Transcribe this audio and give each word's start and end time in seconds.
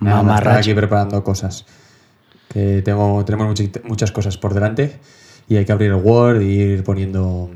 Nada, 0.00 0.22
Mamarracho. 0.22 0.58
aquí 0.60 0.74
preparando 0.74 1.22
cosas. 1.24 1.66
Que 2.48 2.82
tengo, 2.82 3.24
tenemos 3.24 3.46
muchi- 3.48 3.82
muchas 3.84 4.10
cosas 4.12 4.38
por 4.38 4.54
delante 4.54 4.98
y 5.48 5.56
hay 5.56 5.64
que 5.64 5.72
abrir 5.72 5.90
el 5.90 5.96
Word 5.96 6.40
y 6.42 6.60
ir 6.60 6.84
poniendo 6.84 7.50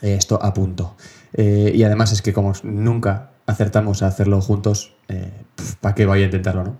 eh, 0.00 0.14
esto 0.14 0.42
a 0.42 0.52
punto. 0.54 0.96
Eh, 1.34 1.72
y 1.74 1.82
además 1.84 2.12
es 2.12 2.20
que 2.22 2.32
como 2.32 2.52
nunca 2.64 3.30
acertamos 3.46 4.02
a 4.02 4.06
hacerlo 4.08 4.40
juntos, 4.40 4.94
¿para 5.80 5.94
qué 5.94 6.06
vaya 6.06 6.22
a 6.24 6.26
intentarlo, 6.26 6.64
no? 6.64 6.76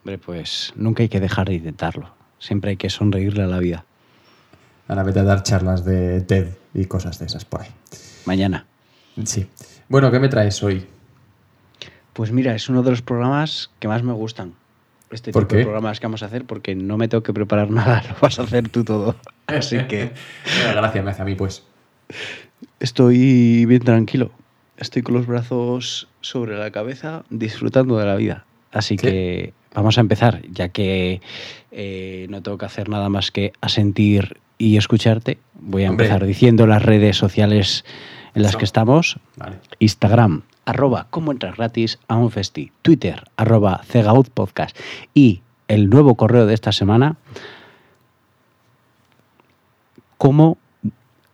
Hombre, 0.00 0.18
pues 0.18 0.72
nunca 0.76 1.02
hay 1.02 1.08
que 1.08 1.20
dejar 1.20 1.48
de 1.48 1.54
intentarlo. 1.54 2.10
Siempre 2.38 2.70
hay 2.70 2.76
que 2.76 2.88
sonreírle 2.90 3.42
a 3.42 3.46
la 3.46 3.58
vida. 3.58 3.84
Ahora 4.88 5.02
vete 5.02 5.20
a 5.20 5.24
dar 5.24 5.42
charlas 5.42 5.84
de 5.84 6.22
TED 6.22 6.48
y 6.72 6.86
cosas 6.86 7.18
de 7.18 7.26
esas 7.26 7.44
por 7.44 7.60
ahí. 7.62 7.68
Mañana. 8.24 8.64
Sí. 9.24 9.48
Bueno, 9.88 10.10
¿qué 10.10 10.18
me 10.18 10.28
traes 10.28 10.62
hoy? 10.62 10.86
Pues 12.18 12.32
mira, 12.32 12.52
es 12.56 12.68
uno 12.68 12.82
de 12.82 12.90
los 12.90 13.00
programas 13.00 13.70
que 13.78 13.86
más 13.86 14.02
me 14.02 14.12
gustan. 14.12 14.54
Este 15.12 15.30
¿Por 15.30 15.44
tipo 15.46 15.54
de 15.58 15.62
programas 15.62 16.00
que 16.00 16.06
vamos 16.06 16.24
a 16.24 16.26
hacer 16.26 16.44
porque 16.46 16.74
no 16.74 16.98
me 16.98 17.06
tengo 17.06 17.22
que 17.22 17.32
preparar 17.32 17.70
nada, 17.80 18.02
lo 18.08 18.16
vas 18.20 18.40
a 18.40 18.42
hacer 18.42 18.68
tú 18.70 18.82
todo. 18.82 19.14
Así 19.46 19.78
que 19.88 20.10
Mira, 20.58 20.72
gracia 20.74 21.00
me 21.00 21.12
hace 21.12 21.22
a 21.22 21.24
mí, 21.24 21.36
pues. 21.36 21.62
estoy 22.80 23.66
bien 23.66 23.82
tranquilo. 23.82 24.32
Estoy 24.78 25.02
con 25.02 25.14
los 25.14 25.28
brazos 25.28 26.08
sobre 26.20 26.58
la 26.58 26.72
cabeza 26.72 27.22
disfrutando 27.30 27.96
de 27.98 28.06
la 28.06 28.16
vida. 28.16 28.46
Así 28.72 28.96
que 28.96 29.52
vamos 29.72 29.96
a 29.96 30.00
empezar, 30.00 30.42
ya 30.50 30.70
que 30.70 31.20
eh, 31.70 32.26
no 32.30 32.42
tengo 32.42 32.58
que 32.58 32.66
hacer 32.66 32.88
nada 32.88 33.08
más 33.10 33.30
que 33.30 33.52
asentir 33.60 34.40
y 34.58 34.76
escucharte. 34.76 35.38
Voy 35.54 35.84
a 35.84 35.90
Hombre. 35.90 36.06
empezar 36.06 36.26
diciendo 36.26 36.66
las 36.66 36.82
redes 36.82 37.16
sociales 37.16 37.84
en 38.34 38.42
las 38.42 38.50
Eso. 38.50 38.58
que 38.58 38.64
estamos. 38.64 39.20
Vale. 39.36 39.58
Instagram, 39.78 40.42
arroba 40.68 41.06
cómo 41.08 41.32
entrar 41.32 41.56
gratis 41.56 41.98
a 42.08 42.16
un 42.16 42.30
festi. 42.30 42.72
Twitter, 42.82 43.24
arroba 43.36 43.80
Cegaud 43.84 44.26
Podcast. 44.28 44.76
Y 45.14 45.40
el 45.66 45.88
nuevo 45.88 46.14
correo 46.14 46.46
de 46.46 46.54
esta 46.54 46.72
semana, 46.72 47.16
cómo... 50.18 50.58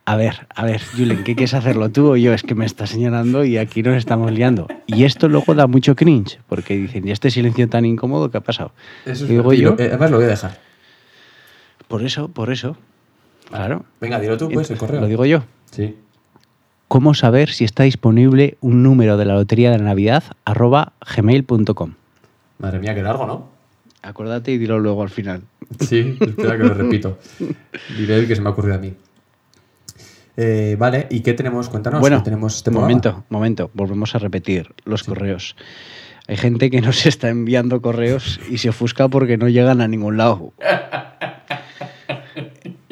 A 0.06 0.16
ver, 0.16 0.46
a 0.55 0.64
ver, 0.64 0.82
Julen, 0.82 1.24
¿qué 1.24 1.34
quieres 1.34 1.55
hacerlo 1.55 1.88
tú 1.88 2.12
o 2.12 2.16
yo? 2.16 2.34
Es 2.34 2.42
que 2.42 2.55
me 2.55 2.66
está 2.66 2.86
señalando 2.86 3.44
y 3.44 3.56
aquí 3.56 3.82
nos 3.82 3.96
estamos 3.96 4.30
liando. 4.30 4.68
Y 4.86 5.05
esto 5.05 5.28
luego 5.28 5.55
da 5.55 5.66
mucho 5.66 5.96
cringe, 5.96 6.38
porque 6.46 6.77
dicen, 6.77 7.08
¿y 7.08 7.10
este 7.10 7.30
silencio 7.30 7.70
tan 7.70 7.86
incómodo 7.86 8.30
qué 8.30 8.36
ha 8.36 8.42
pasado? 8.42 8.72
Eso 9.06 9.24
es 9.24 9.30
Digo 9.30 9.52
yo. 9.55 9.70
Eh, 9.78 9.86
además 9.88 10.10
lo 10.10 10.18
voy 10.18 10.27
a 10.27 10.28
dejar. 10.28 10.60
Por 11.88 12.05
eso, 12.05 12.28
por 12.28 12.52
eso. 12.52 12.77
Claro. 13.48 13.86
Venga, 13.98 14.20
dilo 14.20 14.36
tú, 14.36 14.50
pues, 14.50 14.70
el 14.70 14.77
correo. 14.77 15.00
Lo 15.00 15.06
digo 15.06 15.24
yo. 15.24 15.42
Sí. 15.70 15.96
¿Cómo 16.88 17.14
saber 17.14 17.50
si 17.50 17.64
está 17.64 17.82
disponible 17.84 18.56
un 18.60 18.82
número 18.82 19.16
de 19.16 19.24
la 19.24 19.34
Lotería 19.34 19.70
de 19.70 19.78
la 19.78 19.84
Navidad? 19.84 20.24
arroba 20.44 20.92
gmail.com. 21.16 21.94
Madre 22.58 22.78
mía, 22.78 22.94
qué 22.94 23.02
largo, 23.02 23.27
¿no? 23.27 23.48
Acuérdate 24.02 24.52
y 24.52 24.58
dilo 24.58 24.78
luego 24.78 25.02
al 25.02 25.08
final. 25.08 25.42
Sí, 25.80 26.16
espera 26.20 26.56
que 26.58 26.64
lo 26.64 26.74
repito. 26.74 27.18
Diré 27.96 28.16
el 28.16 28.28
que 28.28 28.36
se 28.36 28.42
me 28.42 28.48
ha 28.48 28.52
ocurrido 28.52 28.77
a 28.77 28.78
mí. 28.78 28.94
Eh, 30.36 30.77
vale, 30.78 31.06
¿y 31.11 31.20
qué 31.20 31.33
tenemos? 31.33 31.68
Cuéntanos. 31.68 32.00
bueno, 32.00 32.18
¿qué 32.18 32.24
tenemos 32.24 32.56
este 32.56 32.70
programa? 32.70 32.89
momento, 32.89 33.24
momento. 33.28 33.70
Volvemos 33.73 34.14
a 34.14 34.18
repetir 34.18 34.74
los 34.84 35.05
correos. 35.05 35.56
Hay 36.27 36.36
gente 36.36 36.70
que 36.70 36.80
nos 36.80 37.06
está 37.06 37.28
enviando 37.28 37.80
correos 37.83 38.40
y 38.50 38.58
se 38.58 38.70
ofusca 38.70 39.08
porque 39.08 39.36
no 39.36 39.48
llegan 39.48 39.80
a 39.80 39.89
ningún 39.89 40.17
lado. 40.17 40.52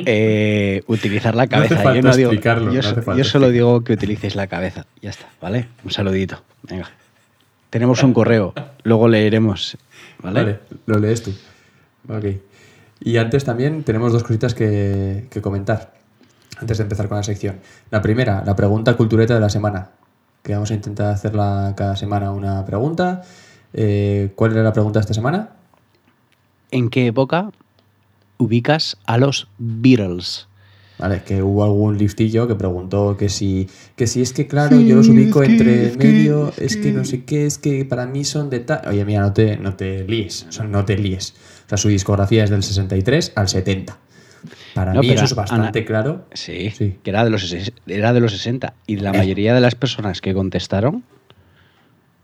Eh, 0.07 0.83
utilizar 0.87 1.35
la 1.35 1.47
No 1.47 1.57
hace 1.59 1.69
cabeza. 1.69 1.83
falta 1.83 1.95
yo 2.01 2.03
no 2.03 2.17
digo, 2.17 2.31
explicarlo, 2.31 2.67
yo, 2.73 2.75
no 2.75 2.79
hace 2.81 2.89
so- 2.97 3.03
falta 3.03 3.19
yo 3.19 3.25
solo 3.25 3.49
digo 3.51 3.83
que 3.85 3.93
utilicéis 3.95 4.35
la 4.37 4.47
cabeza. 4.47 4.87
Ya 5.01 5.11
está, 5.11 5.27
¿vale? 5.41 5.69
Un 5.85 5.91
saludito. 5.91 6.43
Venga. 6.63 6.91
Tenemos 7.71 8.03
un 8.03 8.13
correo, 8.13 8.53
luego 8.83 9.09
leeremos. 9.09 9.77
¿Vale? 10.23 10.43
Vale, 10.43 10.59
lo 10.87 10.99
lees 10.99 11.23
tú. 11.23 11.33
Ok. 12.09 12.25
Y 13.01 13.17
antes 13.17 13.45
también 13.45 13.83
tenemos 13.83 14.13
dos 14.13 14.23
cositas 14.23 14.55
que, 14.55 15.27
que 15.31 15.41
comentar. 15.41 15.95
Antes 16.59 16.79
de 16.79 16.83
empezar 16.85 17.09
con 17.09 17.17
la 17.17 17.23
sección. 17.25 17.57
La 17.91 18.01
primera, 18.03 18.43
la 18.47 18.55
pregunta 18.55 18.95
cultureta 18.97 19.35
de 19.35 19.41
la 19.41 19.49
semana. 19.49 19.91
Que 20.43 20.53
vamos 20.55 20.71
a 20.71 20.75
intentar 20.75 21.13
hacerla 21.13 21.73
cada 21.77 21.97
semana 21.97 22.31
una 22.31 22.65
pregunta. 22.67 23.23
Eh, 23.73 24.33
¿Cuál 24.37 24.53
era 24.53 24.63
la 24.63 24.73
pregunta 24.73 24.99
de 24.99 25.03
esta 25.03 25.15
semana? 25.15 25.51
¿En 26.71 26.91
qué 26.91 27.07
época 27.07 27.51
ubicas 28.43 28.97
a 29.07 29.19
los 29.19 29.49
Beatles? 29.59 30.47
Vale, 30.99 31.23
que 31.25 31.43
hubo 31.43 31.65
algún 31.65 31.99
listillo 31.99 32.47
que 32.47 32.55
preguntó 32.55 33.17
que 33.17 33.29
si, 33.29 33.69
que 33.97 34.07
si 34.07 34.23
es 34.23 34.33
que, 34.33 34.47
claro, 34.47 34.81
yo 34.81 34.95
los 34.97 35.09
ubico 35.09 35.43
es 35.43 35.49
que- 35.49 35.53
entre 35.55 35.87
es 35.89 35.97
que- 35.97 36.07
medio, 36.07 36.49
es 36.51 36.59
es, 36.59 36.77
que, 36.77 36.93
no 36.93 37.05
sé 37.05 37.25
qué, 37.25 37.47
es 37.47 37.59
que 37.59 37.85
para 37.85 38.07
mí 38.07 38.25
son 38.25 38.51
de 38.51 38.61
tal. 38.61 38.83
Oye, 38.89 39.05
mira, 39.05 39.23
no 39.23 39.33
te, 39.33 39.57
no 39.57 39.75
te 39.75 40.05
líes, 40.07 40.47
sea, 40.51 40.65
no 40.65 40.85
te 40.85 40.97
líes. 40.97 41.35
O 41.67 41.69
sea, 41.71 41.79
su 41.79 41.89
discografía 41.89 42.45
es 42.45 42.51
del 42.51 42.63
63 42.63 43.33
al 43.35 43.49
70. 43.49 43.99
Para 44.75 44.93
No, 44.95 45.01
mí 45.01 45.09
pero 45.09 45.21
eso 45.21 45.25
es 45.27 45.35
bastante 45.35 45.79
Ana- 45.81 45.87
claro. 45.87 46.27
Sí, 46.35 46.71
Sí. 46.71 46.97
que 47.03 47.11
era 47.11 47.25
de, 47.25 47.31
los, 47.31 47.53
era 47.87 48.13
de 48.13 48.21
los 48.21 48.33
60. 48.33 48.75
Y 48.87 48.97
la 48.97 49.11
Eh. 49.11 49.19
mayoría 49.19 49.55
de 49.55 49.61
las 49.61 49.75
personas 49.75 50.21
que 50.21 50.35
contestaron, 50.35 51.03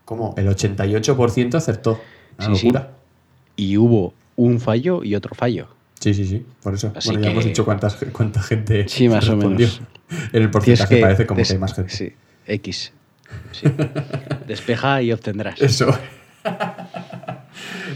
Como 0.05 0.35
el 0.39 0.49
88% 0.49 1.57
acertó. 1.59 2.01
Una 2.39 2.49
Sí, 2.49 2.57
sí. 2.57 2.67
locura. 2.67 2.93
y 3.57 3.77
hubo 3.77 4.15
un 4.37 4.61
fallo 4.61 5.03
y 5.03 5.17
otro 5.17 5.35
fallo. 5.35 5.67
Sí, 6.01 6.15
sí, 6.15 6.25
sí, 6.25 6.47
por 6.63 6.75
eso. 6.75 6.93
Así 6.95 7.09
bueno, 7.09 7.23
ya 7.23 7.27
que- 7.29 7.33
hemos 7.33 7.45
dicho 7.45 7.65
cuántas, 7.65 7.97
cuánta 8.13 8.41
gente 8.43 8.89
Sí, 8.89 9.09
más 9.09 9.29
o 9.29 9.37
menos. 9.37 9.81
En 10.33 10.43
el 10.43 10.51
porcentaje 10.51 10.99
parece 11.01 11.27
como 11.27 11.39
des- 11.39 11.49
que 11.49 11.55
hay 11.55 11.61
más 11.61 11.75
gente. 11.75 11.91
Sí, 11.93 12.13
X. 12.47 12.93
Sí. 13.53 13.67
Despeja 14.47 15.03
y 15.03 15.13
obtendrás. 15.13 15.61
Eso. 15.61 15.89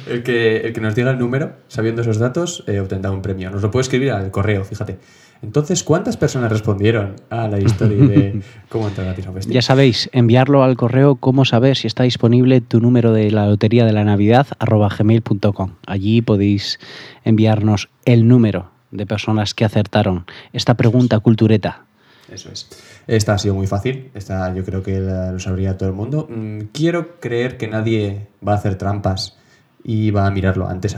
el, 0.09 0.23
que, 0.23 0.59
el 0.59 0.73
que 0.73 0.81
nos 0.81 0.95
diga 0.95 1.11
el 1.11 1.19
número, 1.19 1.57
sabiendo 1.69 2.03
esos 2.03 2.19
datos, 2.19 2.65
eh, 2.67 2.81
obtendrá 2.81 3.11
un 3.11 3.23
premio. 3.23 3.51
Nos 3.51 3.62
lo 3.62 3.71
puede 3.71 3.83
escribir 3.83 4.11
al 4.12 4.31
correo, 4.31 4.65
fíjate. 4.65 4.99
Entonces, 5.43 5.83
¿cuántas 5.83 6.17
personas 6.17 6.53
respondieron 6.53 7.17
a 7.29 7.49
la 7.49 7.59
historia 7.59 7.97
de 8.07 8.43
cómo 8.69 8.87
entrar 8.89 9.07
gratis 9.07 9.27
a 9.27 9.31
un 9.31 9.35
festival? 9.35 9.55
Ya 9.55 9.63
sabéis, 9.63 10.09
enviarlo 10.13 10.63
al 10.63 10.77
correo 10.77 11.17
cómo 11.17 11.45
saber 11.45 11.77
si 11.77 11.89
está 11.89 12.05
disponible 12.05 12.61
tu 12.61 12.81
número 12.81 13.13
de 13.13 13.31
la 13.33 13.47
lotería 13.47 13.85
de 13.85 13.93
la 13.93 14.05
Navidad 14.05 14.47
arroba 14.61 14.89
gmail.com. 14.89 15.73
Allí 15.87 16.23
podéis 16.23 16.79
enviarnos 17.25 17.89
el 18.05 18.29
número 18.29 18.71
de 18.93 19.05
personas 19.07 19.53
que 19.55 19.65
acertaron 19.65 20.27
esta 20.53 20.75
pregunta 20.75 21.19
cultureta. 21.19 21.87
Eso 22.31 22.51
es. 22.51 22.69
Esta 23.09 23.35
ha 23.35 23.39
sido 23.39 23.55
muy 23.55 23.67
fácil. 23.67 24.11
Esta 24.15 24.55
yo 24.55 24.65
creo 24.65 24.83
que 24.83 25.01
la- 25.01 25.33
lo 25.33 25.39
sabría 25.41 25.77
todo 25.77 25.89
el 25.89 25.95
mundo. 25.95 26.29
Mm, 26.31 26.61
quiero 26.73 27.19
creer 27.21 27.57
que 27.59 27.67
nadie 27.69 28.29
va 28.47 28.53
a 28.53 28.57
hacer 28.57 28.77
trampas 28.77 29.37
y 29.85 30.13
va 30.13 30.27
a 30.27 30.31
mirarlo 30.31 30.69
antes, 30.69 30.97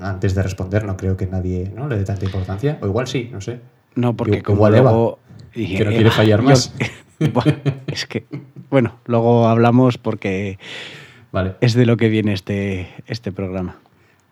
antes 0.00 0.34
de 0.34 0.42
responder. 0.42 0.84
No 0.84 0.96
creo 0.96 1.16
que 1.16 1.26
nadie 1.26 1.72
¿no? 1.74 1.86
le 1.88 1.96
dé 1.96 2.04
tanta 2.04 2.24
importancia. 2.24 2.78
O 2.82 2.86
igual 2.86 3.06
sí, 3.06 3.28
no 3.32 3.40
sé. 3.40 3.60
No, 3.94 4.14
porque 4.16 4.42
como 4.42 4.68
luego... 4.68 5.18
que 5.52 5.84
no 5.84 5.90
quiere 5.90 6.10
fallar 6.10 6.40
yo- 6.40 6.46
más. 6.46 6.72
Bueno, 7.32 7.56
es 7.86 8.06
que... 8.06 8.26
Bueno, 8.70 8.98
luego 9.06 9.46
hablamos 9.46 9.98
porque 9.98 10.58
Vale. 11.30 11.54
es 11.60 11.74
de 11.74 11.86
lo 11.86 11.96
que 11.96 12.08
viene 12.08 12.32
este, 12.32 12.88
este 13.06 13.30
programa. 13.30 13.76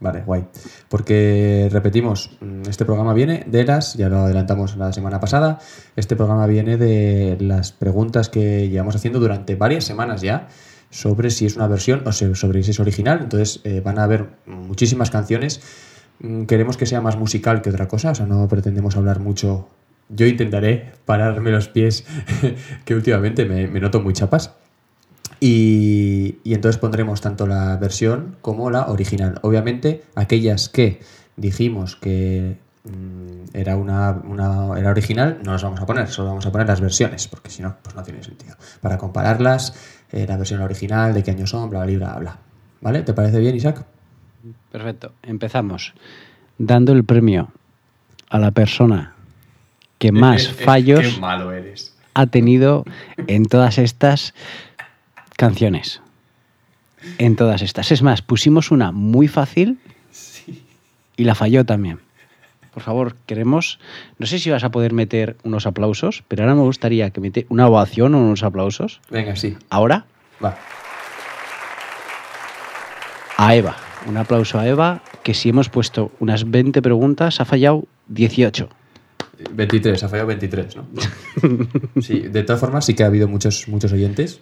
Vale, 0.01 0.23
guay. 0.27 0.45
Porque 0.89 1.69
repetimos, 1.71 2.37
mm, 2.41 2.63
este 2.69 2.85
programa 2.85 3.15
viene 3.15 3.45
de 3.47 3.65
las, 3.65 3.95
ya 3.95 4.09
lo 4.09 4.19
adelantamos 4.19 4.77
la 4.77 4.93
semana 4.93 5.21
pasada, 5.21 5.61
este 5.95 6.17
programa 6.17 6.49
viene 6.49 6.77
de 6.77 7.37
las 7.41 7.71
preguntas 7.71 8.29
que 8.29 8.69
llevamos 8.69 8.97
haciendo 8.97 9.21
durante 9.21 9.55
varias 9.55 9.85
semanas 9.85 10.21
ya 10.21 10.49
sobre 10.91 11.31
si 11.31 11.47
es 11.47 11.55
una 11.55 11.69
versión 11.69 12.03
o 12.05 12.13
sobre 12.13 12.65
si 12.65 12.73
es 12.73 12.81
original. 12.81 13.21
Entonces 13.23 13.61
eh, 13.63 13.81
van 13.81 14.01
a 14.01 14.05
haber 14.05 14.27
muchísimas 14.45 15.11
canciones. 15.11 15.61
Mm, 16.21 16.45
Queremos 16.45 16.77
que 16.77 16.87
sea 16.87 17.01
más 17.01 17.17
musical 17.17 17.63
que 17.63 17.71
otra 17.71 17.89
cosa, 17.89 18.11
o 18.11 18.15
sea, 18.15 18.27
no 18.27 18.47
pretendemos 18.49 18.97
hablar 18.97 19.21
mucho. 19.21 19.69
Yo 20.09 20.27
intentaré 20.27 20.93
pararme 21.07 21.51
los 21.51 21.69
pies, 21.69 22.05
que 22.85 22.95
últimamente 22.95 23.45
me, 23.45 23.67
noto 23.81 24.01
muy 24.01 24.13
chapas. 24.13 24.53
Y, 25.41 26.39
y 26.45 26.55
entonces 26.55 26.79
pondremos 26.79 27.21
tanto 27.21 27.47
la 27.47 27.77
versión 27.77 28.37
como 28.43 28.71
la 28.71 28.87
original. 28.87 29.39
Obviamente, 29.43 30.05
aquellas 30.15 30.69
que 30.69 31.01
dijimos 31.37 31.97
que 31.97 32.59
mm, 32.85 33.57
era 33.57 33.77
una, 33.77 34.11
una- 34.25 34.79
era 34.79 34.91
original, 34.91 35.41
no 35.45 35.53
las 35.53 35.63
vamos 35.65 35.81
a 35.81 35.87
poner, 35.87 36.09
solo 36.09 36.29
vamos 36.29 36.47
a 36.47 36.53
poner 36.53 36.69
las 36.69 36.81
versiones, 36.81 37.27
porque 37.27 37.51
si 37.51 37.63
no, 37.63 37.75
pues 37.83 37.97
no 37.97 38.03
tiene 38.03 38.23
sentido. 38.23 38.55
Para 38.81 38.99
compararlas, 38.99 39.75
eh, 40.13 40.27
la 40.29 40.37
versión 40.37 40.61
original, 40.61 41.13
de 41.15 41.23
qué 41.25 41.33
año 41.33 41.47
son, 41.47 41.71
bla, 41.71 41.85
bla, 41.87 41.97
bla, 41.97 42.19
bla. 42.19 42.39
¿Vale? 42.81 43.03
¿Te 43.03 43.15
parece 43.15 43.39
bien, 43.41 43.57
Isaac? 43.57 43.85
Perfecto. 44.71 45.13
Empezamos 45.23 45.95
dando 46.59 46.93
el 46.93 47.05
premio 47.05 47.53
a 48.29 48.39
la 48.39 48.51
persona 48.51 49.15
que 49.99 50.13
más 50.13 50.49
fallos 50.49 51.01
Qué 51.15 51.21
malo 51.21 51.53
eres. 51.53 51.97
ha 52.15 52.27
tenido 52.27 52.85
en 53.29 53.45
todas 53.47 53.79
estas 53.79 54.35
canciones. 55.37 56.01
En 57.19 57.37
todas 57.37 57.63
estas. 57.63 57.91
Es 57.93 58.03
más, 58.03 58.23
pusimos 58.23 58.71
una 58.71 58.93
muy 58.93 59.29
fácil 59.29 59.79
y 61.17 61.25
la 61.25 61.35
falló 61.35 61.65
también. 61.65 62.01
Por 62.73 62.83
favor, 62.83 63.17
queremos. 63.27 63.79
No 64.19 64.27
sé 64.27 64.39
si 64.39 64.51
vas 64.51 64.65
a 64.65 64.71
poder 64.71 64.93
meter 64.93 65.37
unos 65.45 65.67
aplausos, 65.67 66.25
pero 66.29 66.43
ahora 66.45 66.55
me 66.55 66.63
gustaría 66.63 67.11
que 67.11 67.21
mete 67.21 67.47
una 67.51 67.69
ovación 67.69 68.15
o 68.15 68.19
unos 68.19 68.43
aplausos. 68.43 69.01
Venga, 69.11 69.37
sí. 69.37 69.57
Ahora 69.69 70.07
Va. 70.43 70.57
a 73.37 73.55
Eva. 73.55 73.77
Un 74.09 74.17
aplauso 74.17 74.59
a 74.59 74.67
Eva, 74.67 75.03
que 75.23 75.33
si 75.35 75.49
hemos 75.51 75.69
puesto 75.69 76.11
unas 76.19 76.51
20 76.51 76.83
preguntas, 76.83 77.41
ha 77.41 77.45
fallado 77.45 77.85
18. 78.09 78.69
23, 79.53 80.03
ha 80.03 80.09
fallado 80.09 80.29
23, 80.29 80.77
¿no? 80.77 80.87
Sí, 82.03 82.21
de 82.21 82.43
todas 82.43 82.61
formas 82.61 82.85
sí 82.85 82.95
que 82.95 83.05
ha 83.05 83.07
habido 83.07 83.29
muchos, 83.29 83.69
muchos 83.69 83.93
oyentes. 83.93 84.41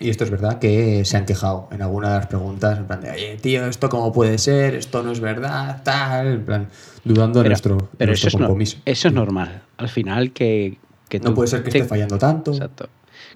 Y 0.00 0.10
esto 0.10 0.22
es 0.24 0.30
verdad 0.30 0.58
que 0.60 1.04
se 1.04 1.16
han 1.16 1.26
quejado 1.26 1.68
en 1.72 1.82
alguna 1.82 2.10
de 2.10 2.16
las 2.18 2.26
preguntas, 2.28 2.78
en 2.78 2.86
plan 2.86 3.00
de, 3.00 3.10
oye, 3.10 3.36
tío, 3.42 3.66
¿esto 3.66 3.88
cómo 3.88 4.12
puede 4.12 4.38
ser? 4.38 4.74
Esto 4.76 5.02
no 5.02 5.10
es 5.10 5.18
verdad, 5.20 5.82
tal, 5.82 6.26
en 6.28 6.44
plan, 6.44 6.68
dudando 7.04 7.42
de 7.42 7.48
nuestro, 7.48 7.88
pero 7.98 8.10
nuestro 8.10 8.28
eso, 8.28 8.28
es 8.28 8.34
no- 8.34 8.46
compromiso. 8.46 8.78
eso 8.84 9.08
es 9.08 9.14
normal. 9.14 9.62
Al 9.76 9.88
final, 9.88 10.30
que, 10.30 10.78
que 11.08 11.18
No 11.18 11.30
tú 11.30 11.34
puede 11.34 11.48
ser 11.48 11.64
que 11.64 11.70
te- 11.72 11.78
esté 11.78 11.88
fallando 11.88 12.16
tanto. 12.16 12.52
Exacto. 12.52 12.88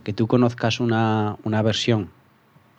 Que 0.05 0.12
tú 0.12 0.28
conozcas 0.28 0.78
una, 0.78 1.37
una 1.43 1.62
versión, 1.62 2.10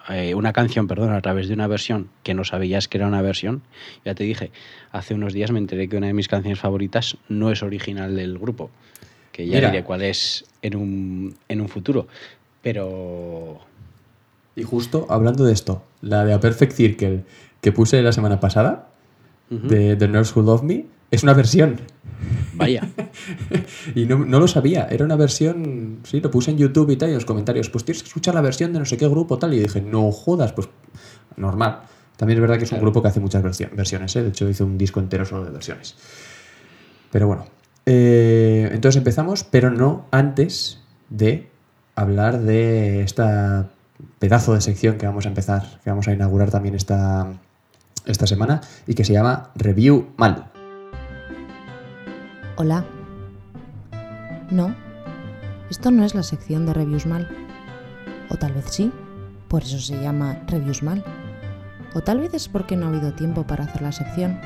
eh, 0.09 0.35
una 0.35 0.53
canción, 0.53 0.87
perdón, 0.87 1.13
a 1.13 1.21
través 1.21 1.47
de 1.47 1.53
una 1.53 1.67
versión 1.67 2.09
que 2.23 2.33
no 2.33 2.43
sabías 2.43 2.87
que 2.87 2.97
era 2.97 3.07
una 3.07 3.21
versión. 3.21 3.61
Ya 4.05 4.15
te 4.15 4.23
dije, 4.23 4.51
hace 4.91 5.13
unos 5.13 5.33
días 5.33 5.51
me 5.51 5.59
enteré 5.59 5.87
que 5.87 5.97
una 5.97 6.07
de 6.07 6.13
mis 6.13 6.27
canciones 6.27 6.59
favoritas 6.59 7.17
no 7.29 7.51
es 7.51 7.63
original 7.63 8.15
del 8.15 8.37
grupo. 8.37 8.69
Que 9.31 9.47
ya 9.47 9.55
Mira. 9.57 9.71
diré 9.71 9.83
cuál 9.83 10.01
es 10.03 10.45
en 10.61 10.75
un, 10.75 11.35
en 11.47 11.61
un 11.61 11.69
futuro. 11.69 12.07
Pero. 12.61 13.59
Y 14.55 14.63
justo 14.63 15.07
hablando 15.09 15.43
de 15.45 15.53
esto, 15.53 15.83
la 16.01 16.23
de 16.25 16.33
A 16.33 16.39
Perfect 16.39 16.73
Circle 16.73 17.23
que 17.61 17.71
puse 17.71 18.01
la 18.01 18.11
semana 18.11 18.39
pasada, 18.39 18.89
Ujú. 19.49 19.67
de 19.67 19.95
The 19.95 20.07
Nurse 20.07 20.37
Who 20.37 20.45
Loved 20.45 20.63
Me, 20.63 20.85
es 21.13 21.23
una 21.23 21.33
versión. 21.33 21.79
Vaya. 22.55 22.87
Y 23.95 24.05
no, 24.05 24.17
no 24.25 24.39
lo 24.39 24.47
sabía, 24.47 24.87
era 24.89 25.05
una 25.05 25.15
versión, 25.15 25.99
sí, 26.03 26.19
lo 26.21 26.31
puse 26.31 26.51
en 26.51 26.57
YouTube 26.57 26.89
y 26.91 26.95
tal, 26.97 27.09
y 27.09 27.11
en 27.11 27.17
los 27.17 27.25
comentarios, 27.25 27.69
pues 27.69 27.83
tienes 27.85 28.01
que 28.03 28.07
escuchar 28.07 28.33
la 28.35 28.41
versión 28.41 28.73
de 28.73 28.79
no 28.79 28.85
sé 28.85 28.97
qué 28.97 29.07
grupo 29.07 29.37
tal, 29.37 29.53
y 29.53 29.59
dije, 29.59 29.81
no 29.81 30.11
jodas, 30.11 30.51
pues 30.53 30.69
normal. 31.37 31.81
También 32.17 32.37
es 32.37 32.41
verdad 32.41 32.57
que 32.57 32.63
es 32.65 32.71
un 32.71 32.79
grupo 32.79 33.01
que 33.01 33.07
hace 33.09 33.19
muchas 33.19 33.43
versio- 33.43 33.69
versiones, 33.75 34.15
¿eh? 34.15 34.23
de 34.23 34.29
hecho 34.29 34.49
hizo 34.49 34.65
un 34.65 34.77
disco 34.77 34.99
entero 34.99 35.25
solo 35.25 35.45
de 35.45 35.51
versiones. 35.51 35.95
Pero 37.11 37.27
bueno, 37.27 37.45
eh, 37.85 38.69
entonces 38.71 38.97
empezamos, 38.97 39.43
pero 39.43 39.69
no 39.69 40.05
antes 40.11 40.79
de 41.09 41.49
hablar 41.95 42.39
de 42.41 43.01
esta 43.03 43.69
pedazo 44.19 44.53
de 44.53 44.61
sección 44.61 44.97
que 44.97 45.05
vamos 45.05 45.25
a 45.25 45.29
empezar, 45.29 45.79
que 45.83 45.89
vamos 45.89 46.07
a 46.07 46.13
inaugurar 46.13 46.49
también 46.49 46.75
esta, 46.75 47.33
esta 48.05 48.25
semana, 48.27 48.61
y 48.87 48.93
que 48.95 49.03
se 49.05 49.13
llama 49.13 49.51
Review 49.55 50.07
Mal. 50.17 50.52
Hola. 52.55 52.85
No, 54.51 54.75
esto 55.69 55.91
no 55.91 56.03
es 56.05 56.13
la 56.15 56.23
sección 56.23 56.65
de 56.65 56.73
reviews 56.73 57.05
mal. 57.05 57.27
O 58.29 58.35
tal 58.37 58.53
vez 58.53 58.65
sí, 58.69 58.91
por 59.47 59.63
eso 59.63 59.79
se 59.79 59.99
llama 60.01 60.39
reviews 60.47 60.83
mal. 60.83 61.03
O 61.95 62.01
tal 62.01 62.19
vez 62.19 62.33
es 62.33 62.47
porque 62.47 62.75
no 62.75 62.85
ha 62.85 62.89
habido 62.89 63.13
tiempo 63.13 63.45
para 63.45 63.65
hacer 63.65 63.81
la 63.81 63.91
sección. 63.91 64.39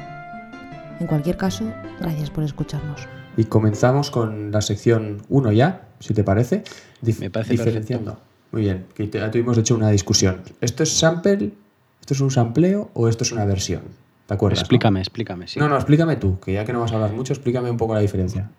En 1.00 1.08
cualquier 1.08 1.38
caso, 1.38 1.66
gracias 2.00 2.30
por 2.30 2.44
escucharnos. 2.44 3.08
Y 3.36 3.44
comenzamos 3.46 4.10
con 4.10 4.52
la 4.52 4.62
sección 4.62 5.22
1 5.30 5.52
ya, 5.52 5.88
si 6.00 6.14
te 6.14 6.24
parece, 6.24 6.64
dif- 7.04 7.20
Me 7.20 7.30
parece 7.30 7.52
diferenciando. 7.54 8.20
Muy 8.52 8.64
bien, 8.64 8.88
que 8.96 9.08
te- 9.08 9.20
tuvimos 9.30 9.56
de 9.58 9.62
hecho 9.62 9.76
una 9.76 9.90
discusión. 9.90 10.42
¿Esto 10.62 10.84
es 10.84 10.98
sample? 10.98 11.52
¿Esto 12.00 12.14
es 12.14 12.22
un 12.22 12.32
sampleo 12.32 12.90
o 12.94 13.08
esto 13.10 13.24
es 13.24 13.32
una 13.32 13.46
versión? 13.46 13.82
¿Te 14.28 14.34
acuerdas? 14.34 14.60
no? 14.60 14.62
explícame, 14.62 15.00
explícame. 15.00 15.48
sí. 15.48 15.60
No, 15.60 15.68
no, 15.70 15.76
explícame 15.76 16.18
tú, 16.18 16.40
que 16.40 16.54
ya 16.54 16.66
que 16.66 16.74
no 16.74 16.82
vas 16.82 16.92
a 16.92 16.96
hablar 16.96 17.14
mucho, 17.14 17.34
explícame 17.34 17.72
un 17.72 17.78
poco 17.78 17.94
la 17.96 18.02
diferencia. 18.02 18.50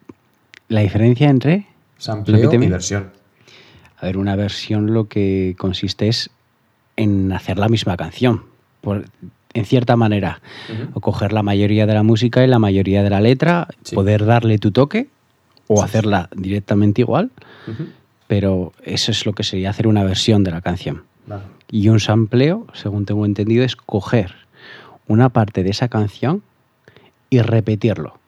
La 0.69 0.81
diferencia 0.81 1.29
entre. 1.31 1.67
Sampleo 1.99 2.37
Repíteme. 2.39 2.67
y 2.67 2.69
versión. 2.69 3.11
A 4.01 4.07
ver, 4.07 4.17
una 4.17 4.35
versión 4.37 4.93
lo 4.95 5.09
que 5.09 5.55
consiste 5.59 6.09
es 6.09 6.31
en 6.97 7.33
hacer 7.33 7.59
la 7.59 7.69
misma 7.69 7.97
canción, 7.97 8.45
por, 8.81 9.05
en 9.55 9.65
cierta 9.65 9.97
manera. 9.97 10.41
O 10.95 11.01
coger 11.01 11.33
la 11.33 11.43
mayoría 11.43 11.87
de 11.87 11.95
la 11.95 12.03
música 12.03 12.45
y 12.45 12.47
la 12.47 12.59
mayoría 12.59 13.03
de 13.03 13.11
la 13.11 13.21
letra, 13.21 13.69
Sí. 13.83 13.95
poder 13.95 14.25
darle 14.25 14.59
tu 14.59 14.71
toque 14.71 15.09
o 15.67 15.83
hacerla 15.83 16.29
directamente 16.35 17.01
igual, 17.03 17.31
pero 18.27 18.73
eso 18.85 19.11
es 19.11 19.27
lo 19.27 19.33
que 19.33 19.43
sería 19.43 19.71
hacer 19.71 19.87
una 19.87 20.05
versión 20.05 20.45
de 20.45 20.51
la 20.51 20.61
canción. 20.61 21.03
Vale. 21.27 21.43
Y 21.71 21.89
un 21.89 22.01
sampleo, 22.01 22.67
según 22.75 23.05
tengo 23.05 23.27
entendido, 23.27 23.65
es 23.65 23.77
coger 23.77 24.35
una 25.09 25.31
parte 25.31 25.63
de 25.65 25.71
esa 25.71 25.89
canción 25.89 26.43
y 27.31 27.41
repetirlo. 27.41 28.19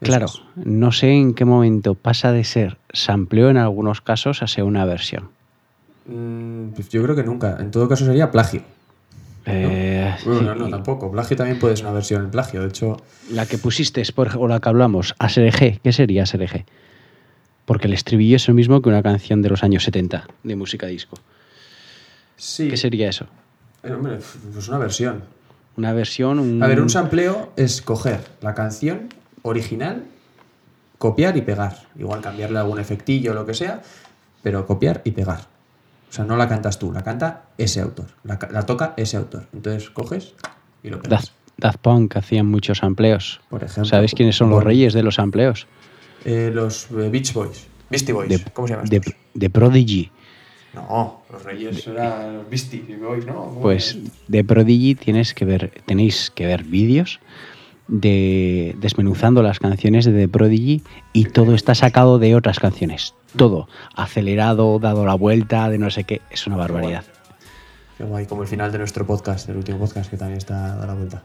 Claro, 0.00 0.26
es. 0.26 0.40
no 0.54 0.92
sé 0.92 1.10
en 1.12 1.34
qué 1.34 1.44
momento 1.44 1.94
pasa 1.94 2.30
de 2.30 2.44
ser 2.44 2.78
sampleo 2.92 3.50
en 3.50 3.56
algunos 3.56 4.00
casos 4.00 4.42
a 4.42 4.46
ser 4.46 4.62
una 4.64 4.84
versión. 4.84 5.30
Mm, 6.06 6.68
pues 6.68 6.88
yo 6.90 7.02
creo 7.02 7.16
que 7.16 7.24
nunca. 7.24 7.56
En 7.58 7.70
todo 7.72 7.88
caso 7.88 8.04
sería 8.04 8.30
plagio. 8.30 8.60
¿no? 9.46 9.52
Eh, 9.54 10.14
Bueno, 10.24 10.42
no, 10.42 10.52
sí. 10.54 10.58
no, 10.60 10.68
tampoco. 10.68 11.10
Plagio 11.10 11.36
también 11.36 11.58
puede 11.58 11.76
ser 11.76 11.86
una 11.86 11.94
versión 11.94 12.22
del 12.22 12.30
plagio. 12.30 12.60
De 12.62 12.68
hecho, 12.68 13.02
La 13.32 13.46
que 13.46 13.58
pusiste, 13.58 14.00
es 14.00 14.12
por, 14.12 14.36
o 14.36 14.46
la 14.46 14.60
que 14.60 14.68
hablamos, 14.68 15.14
ASRG, 15.18 15.80
¿qué 15.82 15.92
sería 15.92 16.22
ASRG? 16.22 16.64
Porque 17.64 17.86
el 17.88 17.92
estribillo 17.94 18.36
es 18.36 18.48
el 18.48 18.54
mismo 18.54 18.80
que 18.80 18.88
una 18.88 19.02
canción 19.02 19.42
de 19.42 19.48
los 19.50 19.62
años 19.64 19.84
70 19.84 20.26
de 20.44 20.56
música 20.56 20.86
disco. 20.86 21.16
sí. 22.36 22.68
¿Qué 22.68 22.76
sería 22.76 23.08
eso? 23.08 23.26
Eh, 23.82 23.92
hombre, 23.92 24.18
pues 24.52 24.68
una 24.68 24.78
versión. 24.78 25.24
Una 25.78 25.92
versión, 25.92 26.40
un... 26.40 26.60
A 26.62 26.66
ver, 26.66 26.80
un 26.80 26.90
sampleo 26.90 27.52
es 27.56 27.80
coger 27.82 28.20
la 28.40 28.52
canción 28.52 29.08
original, 29.42 30.04
copiar 30.98 31.36
y 31.36 31.42
pegar. 31.42 31.86
Igual 31.96 32.20
cambiarle 32.20 32.58
algún 32.58 32.80
efectillo 32.80 33.30
o 33.30 33.34
lo 33.34 33.46
que 33.46 33.54
sea, 33.54 33.80
pero 34.42 34.66
copiar 34.66 35.02
y 35.04 35.12
pegar. 35.12 35.38
O 36.10 36.12
sea, 36.12 36.24
no 36.24 36.36
la 36.36 36.48
cantas 36.48 36.78
tú, 36.80 36.92
la 36.92 37.04
canta 37.04 37.44
ese 37.58 37.80
autor, 37.80 38.06
la, 38.24 38.38
ca- 38.40 38.48
la 38.50 38.66
toca 38.66 38.94
ese 38.96 39.16
autor. 39.16 39.46
Entonces 39.52 39.88
coges 39.90 40.34
y 40.82 40.88
lo 40.90 41.00
pegas. 41.00 41.10
Daft, 41.26 41.32
Daft 41.58 41.78
Punk 41.80 42.16
hacían 42.16 42.46
muchos 42.46 42.78
sampleos. 42.78 43.40
Por 43.48 43.62
ejemplo. 43.62 43.84
¿Sabes 43.84 44.14
quiénes 44.14 44.34
son 44.36 44.50
los 44.50 44.64
reyes 44.64 44.94
de 44.94 45.04
los 45.04 45.14
sampleos? 45.14 45.68
Eh, 46.24 46.50
los 46.52 46.90
eh, 46.90 47.08
Beach 47.08 47.32
Boys. 47.32 47.66
Beastie 47.88 48.12
Boys. 48.12 48.28
De, 48.28 48.42
¿Cómo 48.52 48.66
se 48.66 48.76
de, 48.76 48.96
estos? 48.96 49.14
de 49.34 49.50
Prodigy. 49.50 50.10
No, 50.88 51.20
los 51.32 51.42
reyes 51.44 51.86
eran 51.86 52.38
los 52.38 52.48
Beastie 52.50 52.96
Boys, 53.02 53.26
¿no? 53.26 53.34
¿Cómo 53.34 53.60
Pues 53.60 53.94
es? 53.94 53.98
de 54.28 54.44
Prodigy 54.44 54.94
tienes 54.94 55.34
que 55.34 55.44
ver, 55.44 55.82
tenéis 55.86 56.30
que 56.34 56.46
ver 56.46 56.64
vídeos 56.64 57.20
de 57.88 58.76
desmenuzando 58.80 59.42
las 59.42 59.58
canciones 59.58 60.04
de 60.04 60.12
The 60.12 60.28
Prodigy 60.28 60.82
y 61.12 61.24
todo 61.24 61.54
está 61.54 61.74
sacado 61.74 62.18
de 62.18 62.34
otras 62.34 62.58
canciones. 62.58 63.14
Todo. 63.36 63.68
Acelerado, 63.96 64.78
dado 64.78 65.04
la 65.06 65.14
vuelta, 65.14 65.68
de 65.70 65.78
no 65.78 65.90
sé 65.90 66.04
qué. 66.04 66.20
Es 66.30 66.46
una 66.46 66.56
barbaridad. 66.56 67.04
Qué 67.96 68.04
guay, 68.04 68.26
como 68.26 68.42
el 68.42 68.48
final 68.48 68.70
de 68.72 68.78
nuestro 68.78 69.06
podcast, 69.06 69.48
el 69.48 69.56
último 69.56 69.78
podcast 69.78 70.08
que 70.10 70.16
también 70.16 70.38
está 70.38 70.80
a 70.82 70.86
la 70.86 70.94
vuelta. 70.94 71.22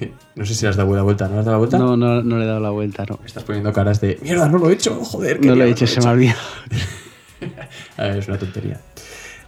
No 0.34 0.44
sé 0.44 0.54
si 0.54 0.62
le 0.64 0.70
has 0.70 0.76
dado 0.76 0.92
la 0.96 1.02
vuelta, 1.02 1.28
¿no 1.28 1.34
le 1.34 1.38
has 1.40 1.44
dado 1.44 1.54
la 1.54 1.58
vuelta? 1.58 1.78
No, 1.78 1.96
no, 1.96 2.20
no 2.22 2.38
le 2.38 2.44
he 2.44 2.48
dado 2.48 2.58
la 2.60 2.70
vuelta, 2.70 3.04
no. 3.08 3.20
Estás 3.24 3.44
poniendo 3.44 3.72
caras 3.72 4.00
de 4.00 4.18
mierda, 4.22 4.48
no 4.48 4.58
lo 4.58 4.68
he 4.70 4.72
hecho, 4.72 4.96
joder. 5.04 5.44
No 5.44 5.54
lo 5.54 5.64
he 5.64 5.70
hecho, 5.70 5.86
se 5.86 6.00
me 6.00 6.06
ha 6.08 6.10
olvidado. 6.12 6.40
Es 7.98 8.28
una 8.28 8.38
tontería. 8.38 8.80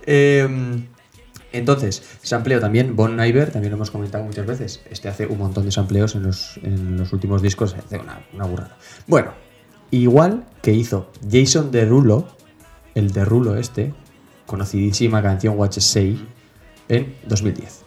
Eh, 0.06 0.48
entonces, 1.52 2.02
sampleo 2.22 2.60
también, 2.60 2.96
Bon 2.96 3.18
Iver, 3.18 3.50
también 3.50 3.70
lo 3.70 3.76
hemos 3.76 3.90
comentado 3.90 4.24
muchas 4.24 4.46
veces. 4.46 4.82
Este 4.90 5.08
hace 5.08 5.26
un 5.26 5.38
montón 5.38 5.64
de 5.64 5.72
sampleos 5.72 6.14
en 6.14 6.24
los, 6.24 6.58
en 6.62 6.98
los 6.98 7.12
últimos 7.12 7.40
discos, 7.40 7.74
hace 7.74 7.98
una, 7.98 8.26
una 8.34 8.44
burrada. 8.44 8.76
Bueno, 9.06 9.32
igual 9.90 10.44
que 10.62 10.72
hizo 10.72 11.10
Jason 11.30 11.70
Derulo, 11.70 12.28
el 12.94 13.12
Derulo 13.12 13.56
este, 13.56 13.94
conocidísima 14.44 15.22
canción 15.22 15.58
Watch 15.58 15.78
Say, 15.78 16.26
en 16.88 17.16
2010. 17.26 17.85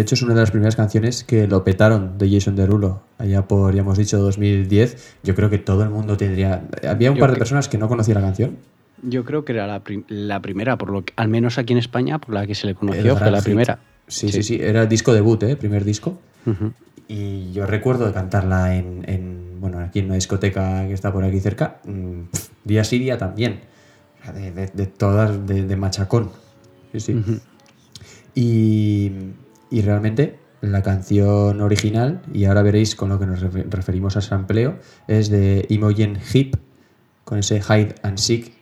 De 0.00 0.04
hecho, 0.04 0.14
es 0.14 0.22
una 0.22 0.32
de 0.32 0.40
las 0.40 0.50
primeras 0.50 0.76
canciones 0.76 1.24
que 1.24 1.46
lo 1.46 1.62
petaron 1.62 2.16
de 2.16 2.30
Jason 2.32 2.56
Derulo, 2.56 3.02
allá 3.18 3.46
por, 3.46 3.74
ya 3.74 3.82
hemos 3.82 3.98
dicho, 3.98 4.16
2010. 4.16 5.16
Yo 5.22 5.34
creo 5.34 5.50
que 5.50 5.58
todo 5.58 5.82
el 5.82 5.90
mundo 5.90 6.16
tendría... 6.16 6.64
Había 6.88 7.10
un 7.10 7.18
Yo 7.18 7.20
par 7.20 7.28
de 7.32 7.34
que- 7.34 7.38
personas 7.40 7.68
que 7.68 7.76
no 7.76 7.86
conocían 7.86 8.14
la 8.14 8.22
canción. 8.22 8.56
Yo 9.02 9.26
creo 9.26 9.44
que 9.44 9.52
era 9.52 9.66
la, 9.66 9.84
prim- 9.84 10.04
la 10.08 10.40
primera, 10.40 10.78
por 10.78 10.90
lo 10.90 11.04
que, 11.04 11.12
al 11.16 11.28
menos 11.28 11.58
aquí 11.58 11.74
en 11.74 11.78
España, 11.80 12.18
por 12.18 12.32
la 12.34 12.46
que 12.46 12.54
se 12.54 12.66
le 12.66 12.74
conoció, 12.74 13.14
fue 13.14 13.30
la 13.30 13.36
hit. 13.40 13.44
primera. 13.44 13.78
Sí, 14.08 14.30
sí, 14.32 14.42
sí, 14.42 14.58
Era 14.58 14.80
el 14.84 14.88
disco 14.88 15.12
debut, 15.12 15.42
¿eh? 15.42 15.54
Primer 15.56 15.84
disco. 15.84 16.18
Y 17.06 17.52
yo 17.52 17.66
recuerdo 17.66 18.06
de 18.06 18.14
cantarla 18.14 18.74
en, 18.76 19.04
en, 19.06 19.60
bueno, 19.60 19.80
aquí 19.80 19.98
en 19.98 20.06
una 20.06 20.14
discoteca 20.14 20.86
que 20.86 20.94
está 20.94 21.12
por 21.12 21.24
aquí 21.24 21.40
cerca, 21.40 21.76
mm, 21.84 22.20
día 22.64 22.84
sí, 22.84 22.98
día 22.98 23.18
también. 23.18 23.60
O 24.22 24.24
sea, 24.24 24.32
de, 24.32 24.50
de- 24.50 24.68
de 24.72 24.86
todas, 24.86 25.46
de, 25.46 25.64
de 25.66 25.76
machacón. 25.76 26.30
Sí, 26.92 27.00
sí. 27.00 27.22
Y, 28.34 29.12
y 29.70 29.82
realmente 29.82 30.38
la 30.60 30.82
canción 30.82 31.60
original, 31.60 32.22
y 32.32 32.44
ahora 32.44 32.62
veréis 32.62 32.94
con 32.94 33.08
lo 33.08 33.18
que 33.18 33.26
nos 33.26 33.42
refe- 33.42 33.66
referimos 33.68 34.16
a 34.16 34.20
sampleo, 34.20 34.78
es 35.08 35.30
de 35.30 35.66
Imogen 35.68 36.18
Heap, 36.20 36.56
con 37.24 37.38
ese 37.38 37.60
hide 37.60 37.94
and 38.02 38.18
seek. 38.18 38.52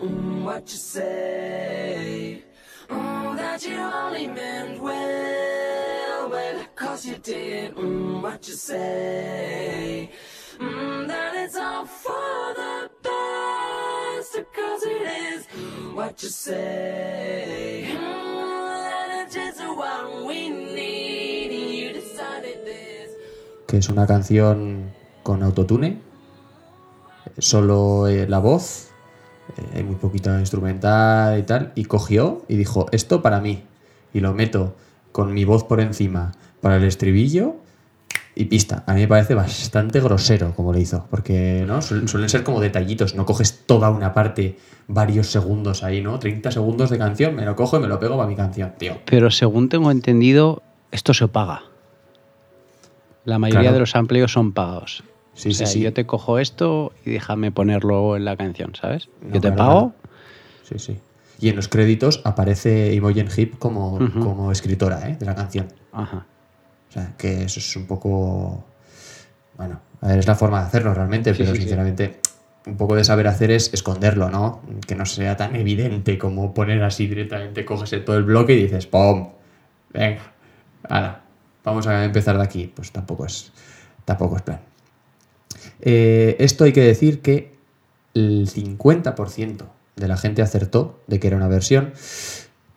Mm? 0.00 0.46
Mm, 10.60 11.06
que 23.66 23.76
es 23.76 23.88
una 23.90 24.06
canción 24.06 24.92
con 25.22 25.42
autotune, 25.42 26.00
solo 27.36 28.08
eh, 28.08 28.26
la 28.26 28.38
voz, 28.38 28.88
eh, 29.58 29.76
hay 29.76 29.84
muy 29.84 29.96
poquita 29.96 30.40
instrumental 30.40 31.38
y 31.38 31.42
tal, 31.42 31.72
y 31.74 31.84
cogió 31.84 32.44
y 32.48 32.56
dijo, 32.56 32.86
esto 32.92 33.20
para 33.20 33.40
mí, 33.40 33.64
y 34.14 34.20
lo 34.20 34.32
meto 34.32 34.74
con 35.12 35.34
mi 35.34 35.44
voz 35.44 35.64
por 35.64 35.80
encima 35.80 36.32
para 36.62 36.76
el 36.76 36.84
estribillo 36.84 37.56
y 38.40 38.44
pista. 38.44 38.84
A 38.86 38.94
mí 38.94 39.00
me 39.00 39.08
parece 39.08 39.34
bastante 39.34 40.00
grosero 40.00 40.52
como 40.54 40.72
lo 40.72 40.78
hizo, 40.78 41.06
porque 41.10 41.64
¿no? 41.66 41.78
Suel- 41.82 42.06
suelen 42.06 42.28
ser 42.28 42.44
como 42.44 42.60
detallitos, 42.60 43.14
no 43.16 43.26
coges 43.26 43.64
toda 43.66 43.90
una 43.90 44.14
parte, 44.14 44.56
varios 44.86 45.26
segundos 45.26 45.82
ahí, 45.82 46.00
¿no? 46.00 46.18
30 46.20 46.50
segundos 46.52 46.88
de 46.90 46.98
canción, 46.98 47.34
me 47.34 47.44
lo 47.44 47.56
cojo 47.56 47.78
y 47.78 47.80
me 47.80 47.88
lo 47.88 47.98
pego 47.98 48.16
para 48.16 48.28
mi 48.28 48.36
canción, 48.36 48.72
tío. 48.78 48.98
Pero 49.06 49.30
según 49.32 49.68
tengo 49.68 49.90
entendido, 49.90 50.62
esto 50.92 51.12
se 51.14 51.26
paga. 51.26 51.62
La 53.24 53.38
mayoría 53.38 53.60
Claro. 53.62 53.74
de 53.74 53.80
los 53.80 53.96
amplios 53.96 54.32
son 54.32 54.52
pagados. 54.52 55.02
Sí, 55.34 55.48
o 55.50 55.52
sí, 55.52 55.58
sea, 55.58 55.66
sí. 55.66 55.80
yo 55.80 55.92
te 55.92 56.06
cojo 56.06 56.38
esto 56.38 56.92
y 57.04 57.10
déjame 57.10 57.52
ponerlo 57.52 58.16
en 58.16 58.24
la 58.24 58.36
canción, 58.36 58.74
¿sabes? 58.74 59.08
No, 59.20 59.34
yo 59.34 59.40
te 59.40 59.52
claro, 59.52 59.56
pago. 59.56 59.92
Sí, 60.64 60.78
sí. 60.78 60.98
Y 61.40 61.48
en 61.48 61.56
los 61.56 61.68
créditos 61.68 62.20
aparece 62.24 62.92
Imogen 62.94 63.28
Heap 63.30 63.58
como, 63.58 63.98
como 64.20 64.50
escritora 64.50 65.08
¿eh? 65.08 65.16
de 65.18 65.26
la 65.26 65.34
canción. 65.34 65.68
Ajá. 65.92 66.26
O 66.88 66.92
sea, 66.92 67.14
que 67.18 67.44
eso 67.44 67.60
es 67.60 67.76
un 67.76 67.86
poco. 67.86 68.64
Bueno, 69.56 69.80
a 70.00 70.08
ver, 70.08 70.18
es 70.20 70.26
la 70.26 70.34
forma 70.34 70.60
de 70.60 70.66
hacerlo 70.66 70.94
realmente, 70.94 71.32
Sí, 71.34 71.38
pero 71.38 71.50
sí, 71.50 71.56
sí. 71.56 71.62
sinceramente, 71.62 72.20
un 72.66 72.76
poco 72.76 72.94
de 72.94 73.04
saber 73.04 73.26
hacer 73.28 73.50
es 73.50 73.72
esconderlo, 73.74 74.30
¿no? 74.30 74.62
Que 74.86 74.94
no 74.94 75.04
sea 75.06 75.36
tan 75.36 75.56
evidente 75.56 76.18
como 76.18 76.54
poner 76.54 76.82
así 76.82 77.06
directamente, 77.06 77.64
coges 77.64 78.04
todo 78.04 78.16
el 78.16 78.24
bloque 78.24 78.54
y 78.54 78.62
dices, 78.62 78.86
¡pum! 78.86 79.30
Venga, 79.92 80.32
ahora, 80.88 81.24
vamos 81.64 81.86
a 81.86 82.04
empezar 82.04 82.36
de 82.36 82.44
aquí. 82.44 82.72
Pues 82.74 82.92
tampoco 82.92 83.26
es, 83.26 83.52
tampoco 84.04 84.36
es 84.36 84.42
plan. 84.42 84.60
Eh, 85.80 86.36
esto 86.38 86.64
hay 86.64 86.72
que 86.72 86.82
decir 86.82 87.20
que 87.22 87.56
el 88.14 88.48
50% 88.48 89.64
de 89.96 90.08
la 90.08 90.16
gente 90.16 90.42
acertó 90.42 91.00
de 91.06 91.18
que 91.20 91.26
era 91.28 91.36
una 91.36 91.48
versión. 91.48 91.92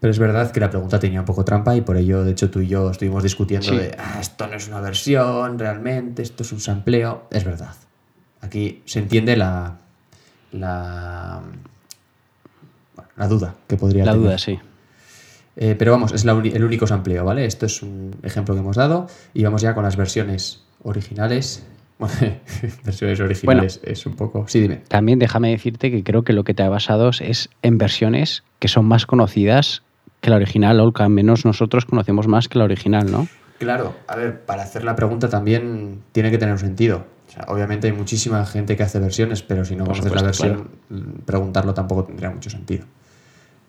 Pero 0.02 0.12
es 0.12 0.18
verdad 0.20 0.52
que 0.52 0.60
la 0.60 0.70
pregunta 0.70 1.00
tenía 1.00 1.20
un 1.22 1.26
poco 1.26 1.46
trampa 1.46 1.76
y 1.76 1.82
por 1.82 1.96
ello, 1.96 2.24
de 2.26 2.32
hecho, 2.32 2.50
tú 2.50 2.60
y 2.60 2.68
yo 2.68 2.90
estuvimos 2.92 3.22
discutiendo 3.24 3.68
Sí. 3.70 3.78
de, 3.78 3.96
ah, 4.00 4.18
esto 4.20 4.48
no 4.48 4.56
es 4.56 4.68
una 4.68 4.82
versión 4.82 5.58
realmente, 5.60 6.24
esto 6.24 6.42
es 6.44 6.52
un 6.52 6.60
sampleo. 6.60 7.28
Es 7.32 7.44
verdad. 7.46 7.74
Aquí 8.42 8.82
se 8.86 8.98
entiende 9.00 9.38
la, 9.38 9.78
la, 10.52 11.42
bueno, 12.96 13.10
la 13.16 13.28
duda 13.28 13.56
que 13.68 13.78
podría 13.78 14.04
La 14.06 14.14
tener. 14.14 14.26
duda, 14.28 14.38
sí. 14.40 14.60
Eh, 15.58 15.76
pero 15.78 15.92
vamos, 15.92 16.12
es 16.14 16.26
la 16.26 16.32
el 16.32 16.64
único 16.64 16.88
sampleo, 16.88 17.24
¿vale? 17.26 17.46
Esto 17.46 17.66
es 17.68 17.84
un 17.84 18.16
ejemplo 18.24 18.56
que 18.56 18.62
hemos 18.62 18.78
dado 18.78 19.06
y 19.34 19.44
vamos 19.44 19.62
ya 19.62 19.76
con 19.76 19.84
las 19.84 19.96
versiones 19.98 20.64
originales. 20.84 21.64
Bueno, 22.02 22.16
versiones 22.84 23.20
originales 23.20 23.80
es 23.84 24.08
un 24.08 24.16
poco... 24.16 24.46
Sí, 24.48 24.60
dime. 24.60 24.78
También 24.88 25.20
déjame 25.20 25.52
decirte 25.52 25.92
que 25.92 26.04
creo 26.04 26.24
que 26.24 26.34
lo 26.34 26.44
que 26.44 26.56
te 26.56 26.64
ha 26.64 26.70
basado 26.70 27.12
es 27.20 27.48
en 27.62 27.78
versiones 27.78 28.44
que 28.58 28.68
son 28.68 28.86
más 28.86 29.06
conocidas 29.06 29.84
que 30.22 30.30
la 30.30 30.38
original, 30.38 30.80
o 30.80 30.92
que 30.94 31.04
al 31.04 31.10
menos 31.10 31.46
nosotros 31.46 31.86
conocemos 31.86 32.28
más 32.28 32.48
que 32.48 32.58
la 32.60 32.66
original, 32.66 33.12
¿no? 33.12 33.28
Claro, 33.60 33.96
a 34.08 34.16
ver, 34.16 34.42
para 34.42 34.64
hacer 34.64 34.84
la 34.84 34.96
pregunta 34.96 35.30
también 35.30 36.02
tiene 36.12 36.32
que 36.32 36.38
tener 36.38 36.54
un 36.54 36.60
sentido. 36.60 37.06
O 37.28 37.32
sea, 37.32 37.46
obviamente 37.48 37.88
hay 37.88 37.94
muchísima 37.94 38.46
gente 38.46 38.76
que 38.76 38.84
hace 38.84 39.00
versiones, 39.00 39.42
pero 39.42 39.66
si 39.66 39.76
no 39.76 39.86
Por 39.86 39.98
conoces 40.00 40.16
la 40.16 40.22
versión, 40.24 40.70
mm, 40.90 41.02
preguntarlo 41.26 41.74
tampoco 41.74 42.04
tendría 42.06 42.30
mucho 42.30 42.50
sentido. 42.50 42.86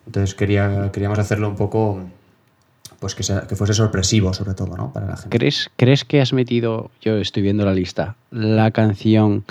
Entonces 0.05 0.35
quería, 0.35 0.89
queríamos 0.91 1.17
hacerlo 1.19 1.47
un 1.47 1.55
poco, 1.55 1.99
pues 2.99 3.15
que, 3.15 3.23
sea- 3.23 3.47
que 3.47 3.55
fuese 3.55 3.73
sorpresivo 3.73 4.33
sobre 4.33 4.53
todo, 4.53 4.75
¿no? 4.75 4.91
Para 4.91 5.07
la 5.07 5.15
gente. 5.17 5.37
¿Crees, 5.37 5.69
¿Crees 5.77 6.03
que 6.05 6.21
has 6.21 6.33
metido, 6.33 6.91
yo 7.01 7.17
estoy 7.17 7.41
viendo 7.43 7.63
la 7.63 7.73
lista, 7.73 8.15
la 8.31 8.71
canción 8.71 9.45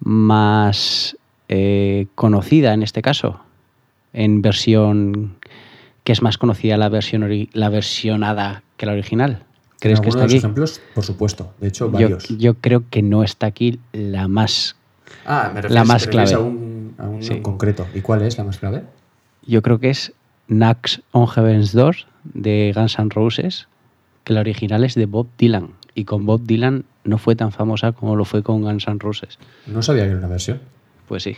más 0.00 1.16
eh, 1.48 2.06
conocida 2.14 2.72
en 2.72 2.82
este 2.82 3.02
caso? 3.02 3.40
En 4.12 4.42
versión 4.42 5.36
que 6.04 6.12
es 6.12 6.22
más 6.22 6.38
conocida 6.38 6.76
la 6.76 6.88
versión 6.88 7.28
la 7.52 7.68
versionada 7.68 8.62
que 8.76 8.86
la 8.86 8.92
original. 8.92 9.44
¿Crees 9.80 10.00
que 10.00 10.08
está 10.10 10.24
aquí? 10.24 10.36
ejemplos, 10.36 10.80
por 10.94 11.04
supuesto. 11.04 11.52
De 11.60 11.68
hecho, 11.68 11.86
Yo, 11.86 11.90
varios. 11.92 12.28
yo 12.38 12.54
creo 12.54 12.84
que 12.88 13.02
no 13.02 13.24
está 13.24 13.46
aquí 13.48 13.80
la 13.92 14.28
más. 14.28 14.76
ah, 15.26 15.50
me 15.54 15.60
refieres, 15.60 15.72
la 15.72 15.84
más 15.84 16.06
clave. 16.06 16.32
a 16.34 16.38
un, 16.38 16.94
a 16.98 17.08
un 17.08 17.22
Sí. 17.22 17.32
en 17.34 17.42
concreto. 17.42 17.86
¿Y 17.94 18.00
cuál 18.00 18.22
es 18.22 18.38
la 18.38 18.44
más 18.44 18.58
clave? 18.58 18.84
Yo 19.44 19.60
creo 19.62 19.80
que 19.80 19.90
es 19.90 20.12
Knocks 20.46 21.02
on 21.10 21.26
Heaven's 21.26 21.72
Door 21.72 21.96
de 22.24 22.72
Guns 22.74 22.96
N' 22.98 23.10
Roses, 23.10 23.66
que 24.24 24.32
la 24.34 24.40
original 24.40 24.84
es 24.84 24.94
de 24.94 25.06
Bob 25.06 25.26
Dylan. 25.36 25.70
Y 25.94 26.04
con 26.04 26.26
Bob 26.26 26.42
Dylan 26.44 26.84
no 27.04 27.18
fue 27.18 27.34
tan 27.34 27.50
famosa 27.50 27.90
como 27.92 28.14
lo 28.14 28.24
fue 28.24 28.44
con 28.44 28.62
Guns 28.62 28.86
N' 28.86 28.98
Roses. 29.00 29.38
No 29.66 29.82
sabía 29.82 30.04
que 30.04 30.10
era 30.10 30.18
una 30.18 30.28
versión. 30.28 30.60
Pues 31.08 31.24
sí. 31.24 31.36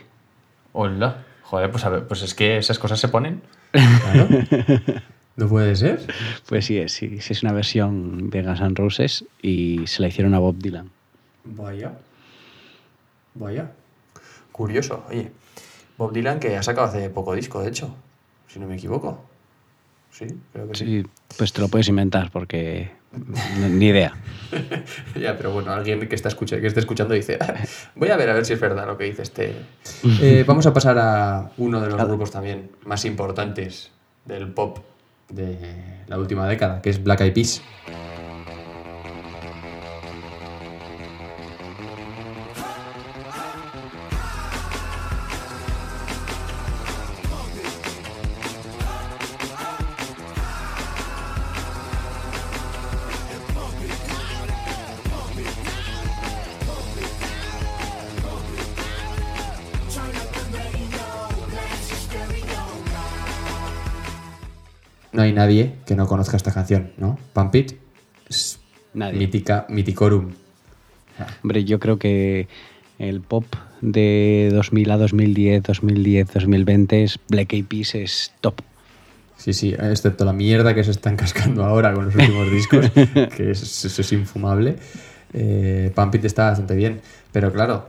Hola. 0.74 1.24
Joder, 1.44 1.70
pues, 1.70 1.84
a 1.84 1.88
ver, 1.88 2.06
pues 2.06 2.22
es 2.22 2.34
que 2.34 2.58
esas 2.58 2.78
cosas 2.78 3.00
se 3.00 3.08
ponen. 3.08 3.40
Claro. 3.74 4.28
no 5.36 5.48
puede 5.48 5.74
ser. 5.76 6.00
Pues 6.48 6.66
sí, 6.66 6.88
sí, 6.88 7.18
es 7.18 7.42
una 7.42 7.52
versión 7.52 8.30
de 8.30 8.42
Guns 8.42 8.60
N' 8.60 8.74
Roses 8.74 9.24
y 9.42 9.86
se 9.86 10.00
la 10.02 10.08
hicieron 10.08 10.34
a 10.34 10.38
Bob 10.38 10.56
Dylan. 10.58 10.90
Vaya. 11.44 11.92
Vaya. 13.34 13.72
Curioso, 14.52 15.04
oye. 15.10 15.32
Bob 15.98 16.12
Dylan 16.12 16.40
que 16.40 16.56
ha 16.56 16.62
sacado 16.62 16.86
hace 16.86 17.10
poco 17.10 17.34
disco, 17.34 17.60
de 17.60 17.68
hecho, 17.68 17.94
si 18.48 18.58
no 18.58 18.66
me 18.66 18.76
equivoco. 18.76 19.24
Sí, 20.16 20.26
creo 20.52 20.68
que 20.68 20.74
sí. 20.78 20.84
Sí, 21.02 21.06
pues 21.36 21.52
te 21.52 21.60
lo 21.60 21.66
puedes 21.68 21.88
inventar 21.88 22.30
porque 22.30 22.92
ni 23.68 23.86
idea. 23.86 24.12
ya, 25.20 25.36
pero 25.36 25.52
bueno, 25.52 25.72
alguien 25.72 26.06
que, 26.08 26.14
está 26.14 26.28
escucha- 26.28 26.60
que 26.60 26.68
esté 26.68 26.78
escuchando 26.80 27.14
dice, 27.14 27.36
"Ah, 27.40 27.54
voy 27.96 28.10
a 28.10 28.16
ver 28.16 28.30
a 28.30 28.34
ver 28.34 28.44
si 28.46 28.52
es 28.52 28.60
verdad 28.60 28.86
lo 28.86 28.96
que 28.96 29.04
dice 29.04 29.22
este. 29.22 29.54
Eh, 30.22 30.44
vamos 30.46 30.66
a 30.66 30.72
pasar 30.72 30.98
a 30.98 31.50
uno 31.58 31.80
de 31.80 31.88
los 31.90 32.04
grupos 32.06 32.30
también 32.30 32.70
más 32.84 33.04
importantes 33.04 33.90
del 34.24 34.48
pop 34.52 34.78
de 35.30 35.56
la 36.06 36.18
última 36.18 36.46
década, 36.48 36.80
que 36.80 36.90
es 36.90 37.02
Black 37.02 37.22
Eyed 37.22 37.32
Peas. 37.34 37.62
No 65.14 65.22
hay 65.22 65.32
nadie 65.32 65.76
que 65.86 65.94
no 65.94 66.06
conozca 66.08 66.36
esta 66.36 66.52
canción, 66.52 66.90
¿no? 66.98 67.18
Pump 67.32 67.54
It, 67.54 67.72
es 68.28 68.58
Nadie. 68.94 69.18
mítica, 69.18 69.64
miticorum. 69.68 70.32
Hombre, 71.42 71.64
yo 71.64 71.78
creo 71.78 71.98
que 71.98 72.48
El 72.98 73.20
pop 73.20 73.44
de 73.80 74.50
2000 74.52 74.90
a 74.90 74.96
2010, 74.98 75.62
2010, 75.62 76.32
2020 76.34 77.02
es 77.04 77.18
Black 77.28 77.52
Eyed 77.52 77.64
Peas 77.66 77.94
es 77.94 78.32
top. 78.40 78.60
Sí, 79.36 79.52
sí, 79.52 79.74
excepto 79.78 80.24
la 80.24 80.32
mierda 80.32 80.74
que 80.74 80.82
se 80.84 80.90
están 80.92 81.16
cascando 81.16 81.64
ahora 81.64 81.92
con 81.94 82.06
los 82.06 82.14
últimos 82.14 82.50
discos, 82.50 82.90
que 83.36 83.50
es, 83.50 83.84
es 83.98 84.12
infumable. 84.12 84.76
Eh, 85.32 85.92
Pump 85.94 86.14
It 86.16 86.24
está 86.24 86.50
bastante 86.50 86.74
bien, 86.76 87.00
pero 87.32 87.52
claro, 87.52 87.88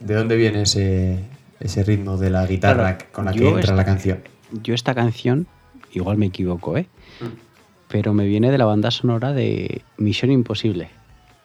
¿de 0.00 0.14
dónde 0.14 0.36
viene 0.36 0.62
ese, 0.62 1.20
ese 1.60 1.84
ritmo 1.84 2.16
de 2.18 2.30
la 2.30 2.46
guitarra 2.46 2.96
Claro, 2.98 3.12
con 3.12 3.24
la 3.26 3.32
que 3.32 3.46
entra 3.46 3.60
esta- 3.60 3.74
la 3.74 3.84
canción? 3.84 4.18
Yo 4.62 4.74
esta 4.74 4.94
canción, 4.94 5.46
igual 5.94 6.16
me 6.18 6.26
equivoco, 6.26 6.76
¿eh? 6.76 6.86
Mm. 7.20 7.24
Pero 7.88 8.12
me 8.14 8.26
viene 8.26 8.50
de 8.50 8.58
la 8.58 8.64
banda 8.64 8.90
sonora 8.90 9.32
de 9.32 9.82
Misión 9.98 10.30
Imposible, 10.32 10.90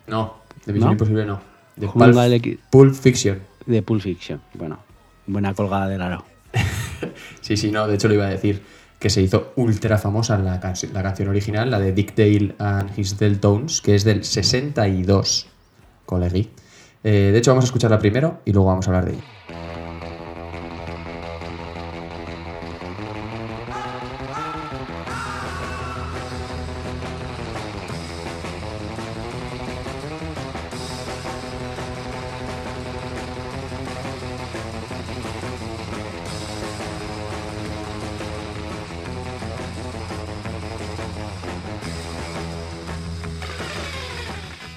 No, 0.07 0.35
de 0.65 0.73
Misión 0.73 0.87
¿No? 0.89 0.93
Imposible 0.93 1.25
no. 1.25 1.41
De 1.75 1.87
Pulp, 1.87 2.59
Pulp 2.71 2.93
Fiction. 2.95 3.39
de 3.65 3.81
Pulp 3.81 4.01
Fiction. 4.01 4.41
Bueno, 4.55 4.79
buena 5.27 5.53
colgada 5.53 5.87
del 5.87 6.01
aro. 6.01 6.25
Sí, 7.41 7.55
sí, 7.57 7.71
no, 7.71 7.87
de 7.87 7.95
hecho 7.95 8.07
lo 8.09 8.13
iba 8.15 8.25
a 8.25 8.29
decir, 8.29 8.61
que 8.99 9.09
se 9.09 9.21
hizo 9.21 9.53
ultra 9.55 9.97
famosa 9.97 10.37
la, 10.37 10.59
canci- 10.61 10.91
la 10.91 11.01
canción 11.01 11.29
original, 11.29 11.71
la 11.71 11.79
de 11.79 11.93
Dick 11.93 12.13
Dale 12.15 12.53
and 12.59 12.91
His 12.99 13.17
Deltones, 13.17 13.81
que 13.81 13.95
es 13.95 14.03
del 14.03 14.23
62, 14.25 15.47
colegui. 16.05 16.49
Eh, 17.03 17.29
de 17.31 17.37
hecho, 17.37 17.51
vamos 17.51 17.63
a 17.63 17.67
escucharla 17.67 17.97
primero 17.97 18.41
y 18.45 18.51
luego 18.51 18.67
vamos 18.67 18.87
a 18.87 18.91
hablar 18.91 19.05
de 19.05 19.13
ella. 19.13 19.23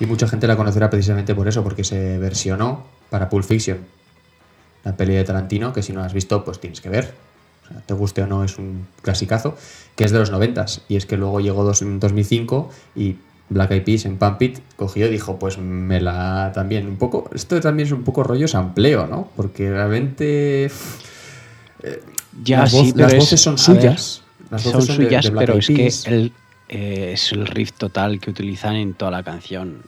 Y 0.02 0.06
mucha 0.06 0.26
gente 0.26 0.49
la 0.49 0.56
conocerá 0.56 0.90
precisamente 0.90 1.32
por 1.32 1.47
eso, 1.47 1.62
porque 1.62 1.85
se 1.85 2.18
versionó 2.18 2.85
para 3.09 3.28
Pulp 3.28 3.44
Fiction, 3.44 3.78
la 4.85 4.97
peli 4.97 5.14
de 5.14 5.23
Tarantino, 5.23 5.73
que 5.73 5.80
si 5.80 5.92
no 5.92 6.00
la 6.00 6.06
has 6.06 6.12
visto, 6.12 6.44
pues 6.44 6.59
tienes 6.59 6.80
que 6.80 6.88
ver. 6.88 7.14
O 7.64 7.68
sea, 7.68 7.80
te 7.87 7.94
guste 7.94 8.21
o 8.23 8.26
no, 8.26 8.42
es 8.42 8.59
un 8.59 8.88
clasicazo, 9.00 9.56
que 9.94 10.02
es 10.02 10.11
de 10.11 10.18
los 10.18 10.32
noventas. 10.32 10.80
Y 10.88 10.97
es 10.97 11.06
que 11.06 11.16
luego 11.16 11.38
llegó 11.38 11.62
dos- 11.62 11.82
en 11.82 12.00
2005 12.00 12.68
y 12.97 13.14
Black 13.49 13.71
Eyed 13.71 13.85
Peas 13.85 14.04
en 14.06 14.16
Pump 14.18 14.42
It 14.42 14.59
cogió 14.75 15.06
y 15.06 15.11
dijo, 15.11 15.38
pues 15.38 15.59
me 15.59 16.00
la 16.00 16.50
también 16.52 16.88
un 16.88 16.97
poco... 16.97 17.30
Esto 17.32 17.61
también 17.61 17.87
es 17.87 17.92
un 17.92 18.02
poco 18.02 18.25
rollo 18.25 18.49
sampleo, 18.49 19.06
¿no? 19.06 19.28
Porque 19.37 19.71
realmente... 19.71 20.68
Ya, 22.42 22.61
las, 22.61 22.73
sí, 22.73 22.92
pero 22.94 23.04
las 23.06 23.12
es- 23.12 23.18
voces 23.21 23.40
son 23.40 23.54
ver, 23.54 23.64
suyas. 23.64 24.23
Las 24.50 24.62
son 24.62 24.73
voces 24.73 24.97
de- 24.99 25.04
suyas, 25.04 25.25
de 25.25 25.30
Black 25.30 25.47
pero 25.47 25.59
es 25.59 25.66
que 25.68 25.92
el, 26.06 26.32
eh, 26.68 27.11
es 27.14 27.30
el 27.32 27.47
riff 27.47 27.73
total 27.73 28.18
que 28.21 28.30
utilizan 28.30 28.75
en 28.76 28.94
toda 28.94 29.11
la 29.12 29.23
canción. 29.23 29.82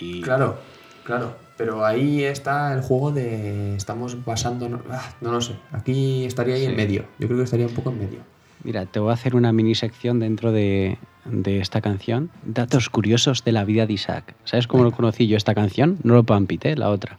Y 0.00 0.20
Claro, 0.20 0.58
claro. 1.04 1.34
Pero 1.56 1.86
ahí 1.86 2.22
está 2.22 2.74
el 2.74 2.82
juego 2.82 3.12
de. 3.12 3.76
Estamos 3.76 4.24
basando. 4.24 4.68
No, 4.68 4.80
ah, 4.90 5.14
no 5.20 5.32
lo 5.32 5.40
sé. 5.40 5.54
Aquí 5.72 6.24
estaría 6.24 6.56
ahí 6.56 6.66
en 6.66 6.76
medio. 6.76 7.06
Yo 7.18 7.28
creo 7.28 7.38
que 7.38 7.44
estaría 7.44 7.66
un 7.66 7.74
poco 7.74 7.90
en 7.90 7.98
medio. 7.98 8.18
Mira, 8.62 8.84
te 8.84 9.00
voy 9.00 9.10
a 9.10 9.14
hacer 9.14 9.34
una 9.34 9.52
mini 9.52 9.74
sección 9.74 10.18
dentro 10.20 10.52
de, 10.52 10.98
de 11.24 11.60
esta 11.60 11.80
canción. 11.80 12.30
Datos 12.44 12.90
curiosos 12.90 13.44
de 13.44 13.52
la 13.52 13.64
vida 13.64 13.86
de 13.86 13.94
Isaac. 13.94 14.34
¿Sabes 14.44 14.66
cómo 14.66 14.84
lo 14.84 14.92
conocí 14.92 15.28
yo 15.28 15.36
esta 15.36 15.54
canción? 15.54 15.98
No 16.02 16.14
lo 16.14 16.24
Pampite, 16.24 16.76
la 16.76 16.90
otra. 16.90 17.18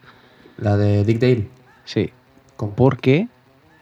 La 0.58 0.78
de 0.78 1.04
Dick 1.04 1.20
Dale. 1.20 1.48
Sí. 1.86 2.12
¿Cómo? 2.58 2.76
Porque 2.76 3.28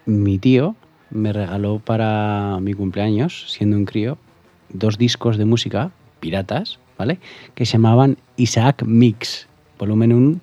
mi 0.05 0.37
tío 0.37 0.75
me 1.09 1.33
regaló 1.33 1.79
para 1.79 2.59
mi 2.61 2.73
cumpleaños, 2.73 3.51
siendo 3.51 3.77
un 3.77 3.85
crío, 3.85 4.17
dos 4.69 4.97
discos 4.97 5.37
de 5.37 5.45
música, 5.45 5.91
piratas, 6.19 6.79
¿vale? 6.97 7.19
Que 7.55 7.65
se 7.65 7.73
llamaban 7.73 8.17
Isaac 8.37 8.83
Mix, 8.85 9.47
volumen 9.79 10.13
1 10.13 10.39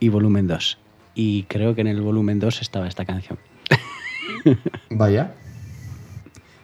y 0.00 0.08
volumen 0.08 0.46
2. 0.46 0.78
Y 1.14 1.44
creo 1.44 1.74
que 1.74 1.82
en 1.82 1.88
el 1.88 2.00
volumen 2.00 2.40
2 2.40 2.62
estaba 2.62 2.88
esta 2.88 3.04
canción. 3.04 3.38
Vaya. 4.90 5.34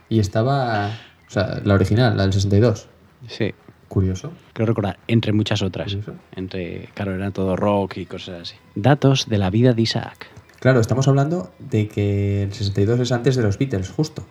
Y 0.08 0.18
estaba. 0.18 0.88
O 1.28 1.30
sea, 1.30 1.60
la 1.64 1.74
original, 1.74 2.16
la 2.16 2.24
del 2.24 2.32
62. 2.32 2.88
Sí. 3.28 3.54
Curioso. 3.88 4.32
Creo 4.52 4.66
recordar, 4.66 4.98
entre 5.08 5.32
muchas 5.32 5.62
otras. 5.62 5.88
Curioso. 5.92 6.14
Entre, 6.36 6.88
claro, 6.94 7.14
era 7.14 7.30
todo 7.30 7.56
rock 7.56 7.98
y 7.98 8.06
cosas 8.06 8.42
así. 8.42 8.54
Datos 8.74 9.28
de 9.28 9.38
la 9.38 9.50
vida 9.50 9.72
de 9.72 9.82
Isaac. 9.82 10.28
Claro, 10.60 10.80
estamos 10.80 11.08
hablando 11.08 11.52
de 11.58 11.88
que 11.88 12.42
el 12.42 12.52
62 12.52 13.00
es 13.00 13.12
antes 13.12 13.34
de 13.36 13.42
los 13.42 13.58
Beatles, 13.58 13.90
justo. 13.90 14.24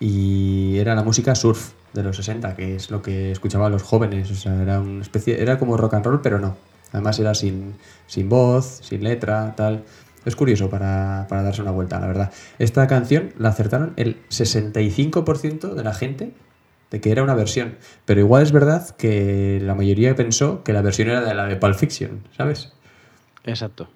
Y 0.00 0.76
era 0.78 0.94
la 0.94 1.02
música 1.02 1.34
surf 1.34 1.72
de 1.96 2.04
los 2.04 2.16
60, 2.16 2.54
que 2.54 2.76
es 2.76 2.90
lo 2.92 3.02
que 3.02 3.32
escuchaban 3.32 3.72
los 3.72 3.82
jóvenes. 3.82 4.30
O 4.30 4.36
sea, 4.36 4.62
era 4.62 4.80
una 4.80 5.02
especie. 5.02 5.42
Era 5.42 5.58
como 5.58 5.76
rock 5.76 5.94
and 5.94 6.06
roll, 6.06 6.20
pero 6.20 6.38
no. 6.38 6.56
Además 6.92 7.18
era 7.18 7.34
sin, 7.34 7.74
sin 8.06 8.28
voz, 8.28 8.80
sin 8.82 9.02
letra, 9.02 9.54
tal. 9.56 9.82
Es 10.24 10.36
curioso 10.36 10.70
para, 10.70 11.26
para 11.28 11.42
darse 11.42 11.62
una 11.62 11.72
vuelta, 11.72 11.98
la 11.98 12.06
verdad. 12.06 12.32
Esta 12.58 12.86
canción 12.86 13.32
la 13.38 13.48
acertaron 13.48 13.92
el 13.96 14.16
65% 14.28 15.74
de 15.74 15.84
la 15.84 15.94
gente 15.94 16.32
de 16.90 17.00
que 17.00 17.10
era 17.10 17.22
una 17.22 17.34
versión. 17.34 17.76
Pero 18.04 18.20
igual 18.20 18.42
es 18.42 18.52
verdad 18.52 18.94
que 18.96 19.60
la 19.62 19.74
mayoría 19.74 20.14
pensó 20.14 20.62
que 20.62 20.72
la 20.72 20.82
versión 20.82 21.08
era 21.08 21.20
de 21.20 21.34
la 21.34 21.46
de 21.46 21.56
Pulp 21.56 21.76
Fiction, 21.76 22.22
¿sabes? 22.36 22.72
Exacto. 23.44 23.88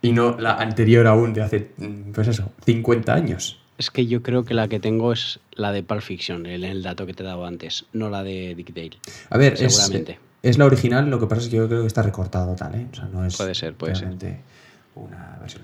Y 0.00 0.12
no 0.12 0.38
la 0.38 0.54
anterior 0.54 1.06
aún, 1.06 1.32
de 1.32 1.42
hace, 1.42 1.70
pues 2.14 2.28
eso, 2.28 2.52
50 2.64 3.12
años. 3.12 3.60
Es 3.78 3.90
que 3.92 4.06
yo 4.06 4.22
creo 4.22 4.44
que 4.44 4.54
la 4.54 4.66
que 4.68 4.80
tengo 4.80 5.12
es 5.12 5.38
la 5.52 5.70
de 5.72 5.82
Pulp 5.84 6.02
Fiction, 6.02 6.46
el, 6.46 6.64
el 6.64 6.82
dato 6.82 7.06
que 7.06 7.14
te 7.14 7.22
he 7.22 7.26
dado 7.26 7.46
antes, 7.46 7.86
no 7.92 8.10
la 8.10 8.24
de 8.24 8.54
Dick 8.56 8.74
Dale. 8.74 8.98
A 9.30 9.38
ver, 9.38 9.54
es, 9.54 9.76
Seguramente. 9.76 10.18
es 10.42 10.58
la 10.58 10.66
original, 10.66 11.08
lo 11.08 11.20
que 11.20 11.26
pasa 11.26 11.42
es 11.42 11.48
que 11.48 11.56
yo 11.56 11.68
creo 11.68 11.82
que 11.82 11.86
está 11.86 12.02
recortado 12.02 12.54
tal, 12.56 12.74
¿eh? 12.74 12.86
O 12.92 12.94
sea, 12.96 13.04
no 13.06 13.24
es 13.24 13.36
Puede 13.36 13.54
ser, 13.54 13.74
puede 13.74 13.94
ser. 13.94 14.08
realmente 14.08 14.40
una 14.96 15.38
versión. 15.40 15.62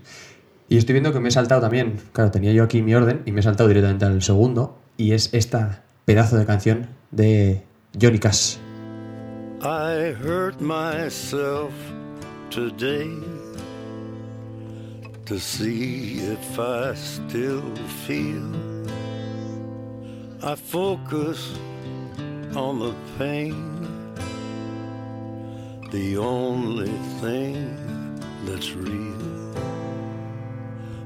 Y 0.68 0.76
estoy 0.76 0.92
viendo 0.92 1.12
que 1.12 1.18
me 1.20 1.28
he 1.28 1.32
saltado 1.32 1.60
también, 1.60 2.00
claro, 2.12 2.30
tenía 2.30 2.52
yo 2.52 2.62
aquí 2.62 2.82
mi 2.82 2.94
orden 2.94 3.22
y 3.26 3.32
me 3.32 3.40
he 3.40 3.42
saltado 3.42 3.68
directamente 3.68 4.04
al 4.04 4.22
segundo, 4.22 4.78
y 4.96 5.12
es 5.12 5.34
esta 5.34 5.82
pedazo 6.04 6.36
de 6.36 6.46
canción 6.46 6.86
de 7.10 7.64
Johnny 8.00 8.18
Cash. 8.20 8.56
I 9.60 10.14
hurt 10.22 10.60
myself 10.60 11.72
today 12.50 13.10
to 15.26 15.38
see 15.38 16.18
if 16.18 16.58
I 16.58 16.94
still 16.94 17.74
feel. 18.06 18.44
I 20.42 20.54
focus 20.54 21.58
on 22.54 22.78
the 22.78 22.94
pain, 23.18 23.54
the 25.90 26.18
only 26.18 26.92
thing 27.20 27.74
that's 28.44 28.72
real. 28.72 29.54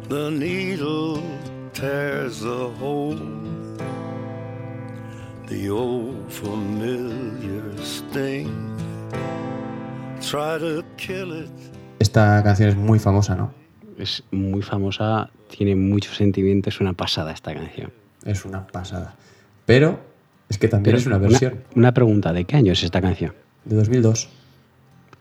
The 0.09 0.31
needle 0.31 1.23
tears 1.73 2.41
the 2.41 2.71
hole, 2.81 3.21
the 5.47 5.71
old 5.71 6.33
familiar 6.33 7.77
sting. 7.85 8.75
Try 10.21 10.59
to 10.59 10.83
kill 10.97 11.33
it. 11.33 11.51
Esta 12.01 12.43
canción 12.43 12.69
es 12.69 12.77
muy 12.77 12.99
famosa, 12.99 13.37
¿no? 13.37 13.58
Es 13.99 14.23
muy 14.31 14.63
famosa, 14.63 15.31
tiene 15.55 15.75
mucho 15.75 16.15
sentimiento, 16.15 16.69
es 16.71 16.81
una 16.81 16.93
pasada 16.93 17.33
esta 17.33 17.53
canción. 17.53 17.93
Es 18.25 18.45
una 18.45 18.67
pasada. 18.67 19.17
Pero 19.67 20.01
es 20.49 20.59
que 20.59 20.69
también 20.69 20.93
Pero 20.93 20.99
es 20.99 21.07
una 21.07 21.19
versión 21.19 21.65
Una, 21.75 21.93
pregunta, 21.93 22.33
¿de 22.33 22.45
qué 22.45 22.57
año 22.57 22.73
es 22.73 22.83
esta 22.83 23.01
canción? 23.01 23.35
de 23.65 23.77
2002. 23.77 24.29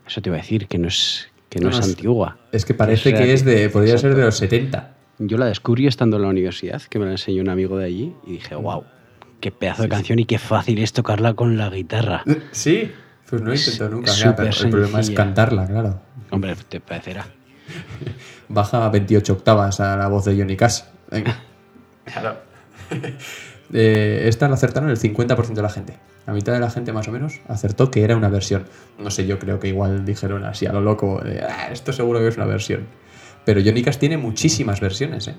Eso 0.06 0.22
te 0.22 0.30
iba 0.30 0.36
a 0.36 0.40
decir, 0.40 0.68
que 0.68 0.78
no 0.78 0.88
es, 0.88 1.28
que 1.50 1.60
no 1.60 1.68
No, 1.68 1.78
es 1.78 1.84
antigua. 1.84 2.38
Es 2.50 2.64
que 2.64 2.72
parece 2.72 3.12
que 3.12 3.32
es 3.34 3.44
de, 3.44 3.68
podría 3.68 3.98
ser 3.98 4.14
de 4.14 4.24
los 4.24 4.36
70. 4.36 4.94
Yo 5.18 5.36
la 5.36 5.46
descubrí 5.46 5.86
estando 5.86 6.16
en 6.16 6.22
la 6.22 6.28
universidad, 6.28 6.80
que 6.82 6.98
me 6.98 7.04
la 7.04 7.12
enseñó 7.12 7.42
un 7.42 7.50
amigo 7.50 7.76
de 7.76 7.84
allí, 7.84 8.14
y 8.26 8.32
dije, 8.32 8.54
wow, 8.54 8.84
qué 9.40 9.50
pedazo 9.50 9.82
de 9.82 9.88
canción 9.88 10.18
y 10.18 10.24
qué 10.24 10.38
fácil 10.38 10.78
es 10.78 10.92
tocarla 10.92 11.34
con 11.34 11.58
la 11.58 11.68
guitarra. 11.68 12.24
Sí, 12.52 12.90
pues 13.28 13.42
no 13.42 13.52
he 13.52 13.56
intentado 13.56 13.90
nunca. 13.90 14.12
Mira, 14.16 14.36
pero 14.36 14.50
el 14.50 14.70
problema 14.70 15.00
es 15.00 15.10
cantarla, 15.10 15.66
claro. 15.66 16.00
Hombre, 16.30 16.56
te 16.68 16.80
parecerá. 16.80 17.26
Baja 18.48 18.84
a 18.86 18.88
28 18.90 19.32
octavas 19.32 19.80
a 19.80 19.96
la 19.96 20.08
voz 20.08 20.24
de 20.24 20.36
Johnny 20.36 20.56
Cash. 20.56 20.82
Venga. 21.10 21.38
Claro. 22.04 22.36
Eh, 23.70 24.24
esta 24.28 24.48
la 24.48 24.54
acertaron 24.54 24.88
el 24.88 24.98
50% 24.98 25.52
de 25.52 25.60
la 25.60 25.68
gente. 25.68 25.98
La 26.26 26.32
mitad 26.32 26.54
de 26.54 26.58
la 26.60 26.70
gente 26.70 26.90
más 26.94 27.06
o 27.06 27.12
menos 27.12 27.34
acertó 27.48 27.90
que 27.90 28.02
era 28.02 28.16
una 28.16 28.30
versión. 28.30 28.64
No 28.98 29.10
sé, 29.10 29.26
yo 29.26 29.38
creo 29.38 29.60
que 29.60 29.68
igual 29.68 30.06
dijeron 30.06 30.42
así 30.46 30.64
a 30.64 30.72
lo 30.72 30.80
loco, 30.80 31.20
de, 31.22 31.42
"Ah, 31.42 31.68
esto 31.70 31.92
seguro 31.92 32.18
que 32.20 32.28
es 32.28 32.36
una 32.38 32.46
versión. 32.46 32.86
Pero 33.44 33.60
Johnny 33.62 33.82
Cash 33.82 33.98
tiene 33.98 34.16
muchísimas 34.16 34.80
versiones, 34.80 35.28
¿eh? 35.28 35.34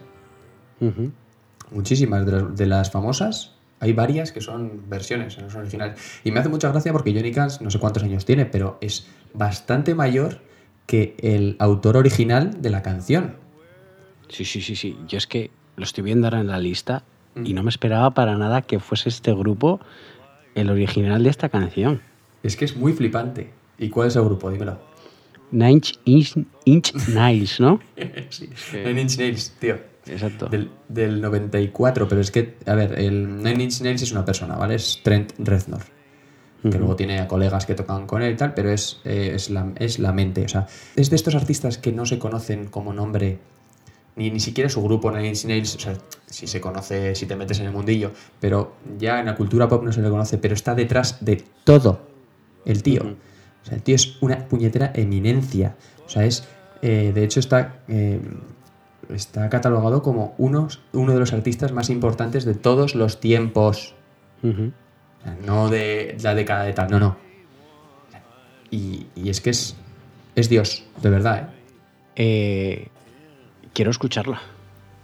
Muchísimas 1.72 2.24
de 2.26 2.32
las, 2.34 2.56
de 2.56 2.66
las 2.68 2.92
famosas. 2.92 3.56
Hay 3.80 3.94
varias 3.94 4.32
que 4.32 4.42
son 4.42 4.84
versiones, 4.90 5.38
no 5.40 5.50
son 5.50 5.62
originales. 5.62 6.00
Y 6.24 6.32
me 6.32 6.40
hace 6.40 6.50
mucha 6.50 6.70
gracia 6.70 6.92
porque 6.92 7.12
Johnny 7.14 7.32
Cash, 7.32 7.62
no 7.62 7.72
sé 7.72 7.80
cuántos 7.80 8.04
años 8.04 8.26
tiene, 8.26 8.46
pero 8.46 8.78
es 8.82 9.08
bastante 9.34 9.96
mayor 9.96 10.40
que 10.90 11.14
el 11.22 11.56
autor 11.60 11.98
original 11.98 12.62
de 12.64 12.72
la 12.72 12.82
canción. 12.82 13.36
Sí, 14.28 14.44
sí, 14.44 14.60
sí, 14.62 14.76
sí. 14.76 14.98
Yo 15.08 15.20
es 15.20 15.28
que 15.28 15.52
lo 15.78 15.84
estoy 15.84 16.04
viendo 16.04 16.26
ahora 16.26 16.40
en 16.42 16.48
la 16.48 16.58
lista 16.60 17.04
Mm. 17.36 17.46
y 17.46 17.54
no 17.54 17.62
me 17.62 17.70
esperaba 17.70 18.10
para 18.16 18.36
nada 18.38 18.64
que 18.64 18.80
fuese 18.80 19.08
este 19.10 19.32
grupo 19.34 19.80
el 20.56 20.72
original 20.72 21.24
de 21.24 21.30
esta 21.30 21.48
canción. 21.50 22.02
Es 22.42 22.56
que 22.56 22.66
es 22.66 22.76
muy 22.76 22.94
flipante. 22.94 23.52
¿Y 23.78 23.90
cuál 23.90 24.08
es 24.08 24.16
el 24.16 24.24
grupo? 24.24 24.50
Dímelo. 24.50 24.80
Nine 25.52 25.82
Inch, 26.06 26.36
Inch 26.66 26.94
Nails, 27.10 27.60
¿no? 27.60 27.80
sí. 28.30 28.50
que- 28.72 28.84
Nine 28.84 29.02
Inch 29.04 29.18
Nails, 29.20 29.52
tío. 29.60 29.78
Exacto. 30.08 30.48
Del, 30.48 30.72
del 30.88 31.22
94, 31.22 32.08
pero 32.08 32.20
es 32.20 32.32
que, 32.32 32.56
a 32.66 32.74
ver, 32.74 32.98
el 32.98 33.38
Nine 33.44 33.66
Inch 33.66 33.82
Nails 33.82 34.02
es 34.02 34.12
una 34.12 34.26
persona, 34.26 34.56
¿vale? 34.56 34.74
Es 34.74 35.02
Trent 35.04 35.34
Reznor. 35.38 35.82
Que 36.62 36.78
luego 36.78 36.96
tiene 36.98 37.20
a 37.20 37.28
colegas 37.28 37.66
que 37.66 37.74
tocan 37.74 38.06
con 38.06 38.22
él 38.22 38.34
y 38.34 38.36
tal, 38.36 38.54
pero 38.54 38.70
es, 38.70 39.00
eh, 39.06 39.32
es, 39.34 39.50
la, 39.50 39.72
es 39.78 39.98
la 39.98 40.12
mente. 40.12 40.44
O 40.44 40.50
sea, 40.50 40.68
es 40.96 41.10
de 41.10 41.16
estos 41.16 41.34
artistas 41.36 41.78
que 41.78 41.94
no 41.94 42.06
se 42.06 42.20
conocen 42.20 42.66
como 42.66 42.92
nombre, 42.92 43.40
ni, 44.18 44.30
ni 44.30 44.42
siquiera 44.42 44.70
su 44.70 44.84
grupo, 44.84 45.18
Inch 45.18 45.46
Nails. 45.46 45.76
O 45.76 45.80
sea, 45.80 45.94
si 46.26 46.48
se 46.48 46.60
conoce, 46.60 47.16
si 47.16 47.26
te 47.26 47.36
metes 47.38 47.60
en 47.62 47.68
el 47.68 47.72
mundillo, 47.72 48.12
pero 48.42 48.74
ya 48.98 49.22
en 49.22 49.28
la 49.28 49.36
cultura 49.36 49.70
pop 49.70 49.84
no 49.84 49.94
se 49.94 50.02
le 50.02 50.10
conoce, 50.10 50.38
pero 50.38 50.54
está 50.54 50.76
detrás 50.76 51.24
de 51.24 51.44
todo 51.64 52.02
el 52.66 52.84
tío. 52.84 53.04
Ujú. 53.04 53.12
O 53.64 53.66
sea, 53.66 53.76
el 53.76 53.84
tío 53.84 53.96
es 53.96 54.18
una 54.22 54.38
puñetera 54.48 54.92
eminencia. 54.96 55.76
O 56.06 56.10
sea, 56.10 56.26
es. 56.26 56.44
eh, 56.82 57.12
de 57.16 57.24
hecho, 57.24 57.40
está. 57.40 57.80
eh, 57.88 58.20
está 59.10 59.50
catalogado 59.50 60.04
como 60.04 60.36
unos, 60.38 60.82
uno 60.94 61.14
de 61.14 61.20
los 61.20 61.34
artistas 61.34 61.72
más 61.72 61.90
importantes 61.90 62.46
de 62.46 62.54
todos 62.54 62.94
los 62.94 63.20
tiempos. 63.20 63.96
O 64.44 64.52
sea, 64.52 64.64
no 65.46 65.70
de 65.70 66.18
la 66.22 66.34
década 66.36 66.64
de 66.64 66.74
tal, 66.74 66.90
no, 66.92 67.00
no. 67.00 67.18
Y, 68.72 69.08
y 69.16 69.30
es 69.30 69.42
que 69.42 69.50
es. 69.52 69.76
Es 70.36 70.48
Dios, 70.50 70.86
de 71.02 71.10
verdad, 71.10 71.38
¿eh? 71.40 71.48
Eh, 72.16 72.88
quiero 73.74 73.92
escucharla. 73.92 74.42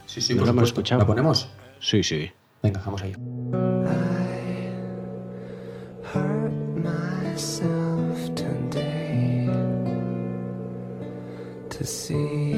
Sí, 0.06 0.22
sí, 0.22 0.34
No 0.34 0.40
por 0.40 0.48
lo 0.48 0.52
hemos 0.52 0.70
supuesto. 0.70 0.80
escuchado. 0.82 1.00
¿La 1.02 1.08
ponemos? 1.08 1.50
Sí, 1.80 2.04
sí. 2.04 2.32
Venga, 2.62 2.82
vamos 2.86 3.02
ahí. 3.02 3.14
hurt 6.14 6.54
myself 6.78 8.34
today 8.36 9.50
to 11.70 11.84
see 11.84 12.55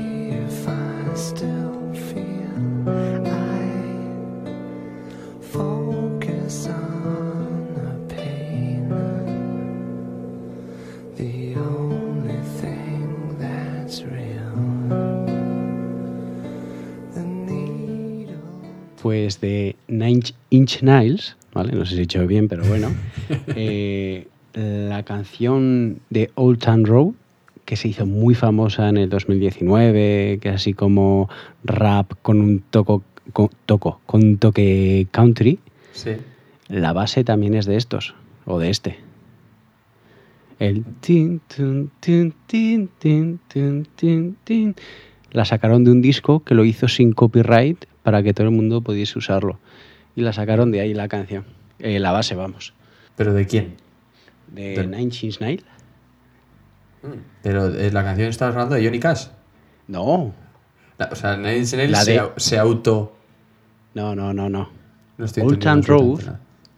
Pues 19.07 19.39
de 19.39 19.77
Nine 19.87 20.19
Inch 20.49 20.83
Nails, 20.83 21.37
¿vale? 21.53 21.71
No 21.71 21.85
sé 21.85 21.91
si 21.91 21.95
he 21.95 22.01
dicho 22.01 22.27
bien, 22.27 22.49
pero 22.49 22.65
bueno. 22.65 22.93
eh, 23.55 24.27
la 24.53 25.03
canción 25.03 26.01
de 26.09 26.29
Old 26.35 26.59
Town 26.59 26.85
Road, 26.85 27.13
que 27.63 27.77
se 27.77 27.87
hizo 27.87 28.05
muy 28.05 28.35
famosa 28.35 28.89
en 28.89 28.97
el 28.97 29.07
2019, 29.07 30.39
que 30.41 30.49
es 30.49 30.55
así 30.55 30.73
como 30.73 31.29
rap 31.63 32.15
con 32.21 32.41
un 32.41 32.59
toco, 32.59 33.01
con, 33.31 33.49
toco, 33.65 34.01
con 34.05 34.23
un 34.23 34.37
toque 34.39 35.07
country. 35.11 35.59
Sí. 35.93 36.17
La 36.67 36.91
base 36.91 37.23
también 37.23 37.53
es 37.53 37.65
de 37.65 37.77
estos, 37.77 38.13
o 38.43 38.59
de 38.59 38.69
este. 38.71 38.97
El 40.59 40.83
tin, 40.99 41.39
tin, 41.47 41.91
tin, 42.01 42.33
tin, 42.45 42.89
tin, 42.99 43.39
tin, 43.95 44.35
tin. 44.43 44.75
La 45.31 45.45
sacaron 45.45 45.85
de 45.85 45.91
un 45.91 46.01
disco 46.01 46.41
que 46.41 46.55
lo 46.55 46.65
hizo 46.65 46.89
sin 46.89 47.13
copyright 47.13 47.85
para 48.07 48.23
que 48.23 48.33
todo 48.33 48.47
el 48.47 48.53
mundo 48.53 48.79
pudiese 48.79 49.19
usarlo. 49.19 49.59
Y 50.15 50.21
la 50.21 50.31
sacaron 50.31 50.71
de 50.71 50.79
ahí 50.79 50.93
la 50.93 51.09
canción. 51.09 51.43
Eh, 51.77 51.99
la 51.99 52.13
base, 52.13 52.35
vamos. 52.35 52.73
¿Pero 53.17 53.33
de 53.33 53.45
quién? 53.45 53.75
De 54.47 54.77
Del- 54.77 54.89
Nine 54.91 55.03
Inch 55.03 55.41
Nails. 55.41 55.65
Mm, 57.03 57.07
Pero 57.43 57.67
eh, 57.67 57.91
la 57.91 58.05
canción 58.05 58.29
está 58.29 58.47
hablando 58.47 58.75
de 58.75 58.85
Johnny 58.85 58.99
Cash. 59.01 59.27
No, 59.89 60.33
La- 60.97 61.09
o 61.11 61.15
sea, 61.15 61.35
Nine 61.35 61.57
Inch 61.57 61.73
Nails 61.73 61.97
se, 61.99 62.11
de- 62.13 62.29
se 62.37 62.57
auto. 62.57 63.13
no, 63.93 64.15
no, 64.15 64.33
no, 64.33 64.49
no. 64.49 64.69
No 65.17 65.25
estoy 65.25 65.43
Old 65.43 65.59
Town 65.59 65.83
Road. 65.83 66.21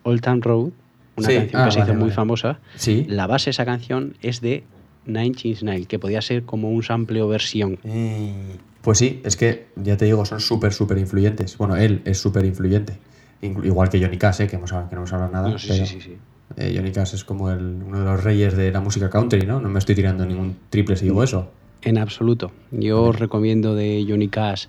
Old 0.02 0.22
Town 0.22 0.42
Road, 0.42 0.72
una 1.16 1.28
Sí, 1.28 1.36
canción 1.36 1.62
ah, 1.62 1.66
que 1.66 1.72
se 1.74 1.80
vale, 1.82 1.92
hizo 1.92 1.94
muy 2.00 2.10
vale. 2.10 2.16
famosa. 2.16 2.60
Sí. 2.76 3.06
La 3.08 3.28
base 3.28 3.46
de 3.46 3.52
esa 3.52 3.66
canción 3.66 4.16
es 4.24 4.42
de 4.42 4.64
Nine 5.06 5.36
Inch 5.44 5.62
Nails, 5.62 5.86
que 5.88 6.00
podía 6.00 6.24
ser 6.24 6.42
como 6.44 6.72
un 6.72 6.82
sample 6.82 7.22
o 7.22 7.28
versión. 7.28 7.78
Eh, 7.84 8.34
Pues 8.82 8.98
sí, 8.98 9.22
es 9.26 9.36
que 9.36 9.68
ya 9.76 9.98
te 9.98 10.06
digo, 10.06 10.26
son 10.26 10.40
súper, 10.40 10.74
súper 10.74 10.98
influyentes. 10.98 11.58
Bueno, 11.58 11.76
él 11.76 12.02
es 12.06 12.18
súper 12.20 12.46
influyente. 12.46 12.94
Igual 13.42 13.90
que 13.90 14.02
Johnny 14.02 14.18
Cash, 14.18 14.42
eh, 14.42 14.48
que, 14.48 14.56
hemos, 14.58 14.72
que 14.72 14.78
no 14.78 14.88
hemos 14.98 15.14
hablado 15.14 15.32
nada. 15.32 15.50
No, 15.50 15.60
sí, 15.60 15.68
pero, 15.70 15.86
sí, 15.86 15.96
sí, 15.96 16.02
sí. 16.02 16.18
eh, 16.58 16.74
Johnny 16.76 16.92
Cash 16.92 17.14
es 17.16 17.24
como 17.24 17.50
el- 17.52 17.82
uno 17.86 18.00
de 18.00 18.06
los 18.06 18.24
reyes 18.24 18.56
de 18.56 18.72
la 18.72 18.80
música 18.80 19.10
country, 19.10 19.46
¿no? 19.46 19.60
No 19.62 19.70
me 19.70 19.80
estoy 19.80 19.96
tirando 19.96 20.26
ningún 20.26 20.58
triple 20.70 20.96
si 20.96 21.06
digo 21.06 21.24
eso. 21.24 21.52
En 21.82 21.98
absoluto. 21.98 22.52
Yo 22.72 23.04
os 23.04 23.20
recomiendo 23.20 23.76
de 23.76 24.06
Johnny 24.08 24.28
Cash 24.28 24.66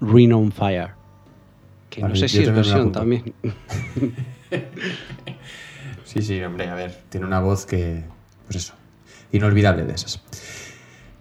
Rain 0.00 0.32
on 0.32 0.52
Fire. 0.52 0.90
Que 1.90 2.02
Vale, 2.02 2.14
no 2.14 2.20
sé 2.20 2.28
si 2.28 2.42
es 2.42 2.52
versión 2.54 2.92
también. 2.92 3.32
Sí, 6.04 6.22
sí, 6.22 6.40
hombre, 6.42 6.68
a 6.68 6.74
ver, 6.74 6.96
tiene 7.08 7.26
una 7.26 7.40
voz 7.40 7.66
que, 7.66 8.04
pues 8.44 8.56
eso, 8.56 8.74
inolvidable 9.32 9.84
de 9.84 9.92
esas. 9.94 10.22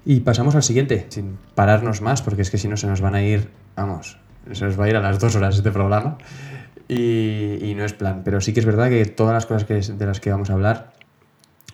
Y 0.05 0.19
pasamos 0.21 0.55
al 0.55 0.63
siguiente, 0.63 1.07
sin 1.09 1.37
pararnos 1.55 2.01
más, 2.01 2.21
porque 2.21 2.43
es 2.43 2.51
que 2.51 2.57
si 2.57 2.67
no 2.67 2.77
se 2.77 2.87
nos 2.87 3.01
van 3.01 3.15
a 3.15 3.23
ir, 3.23 3.49
vamos, 3.75 4.17
se 4.51 4.65
nos 4.65 4.79
va 4.79 4.85
a 4.85 4.89
ir 4.89 4.95
a 4.95 5.01
las 5.01 5.19
dos 5.19 5.35
horas 5.35 5.55
este 5.57 5.71
programa. 5.71 6.17
Y, 6.87 7.57
y 7.65 7.73
no 7.75 7.83
es 7.83 7.93
plan, 7.93 8.21
pero 8.23 8.39
sí 8.41 8.53
que 8.53 8.59
es 8.59 8.65
verdad 8.67 8.89
que 8.89 9.05
todas 9.05 9.33
las 9.33 9.47
cosas 9.47 9.63
que, 9.65 9.73
de 9.81 10.05
las 10.05 10.19
que 10.19 10.29
vamos 10.29 10.51
a 10.51 10.53
hablar 10.53 10.93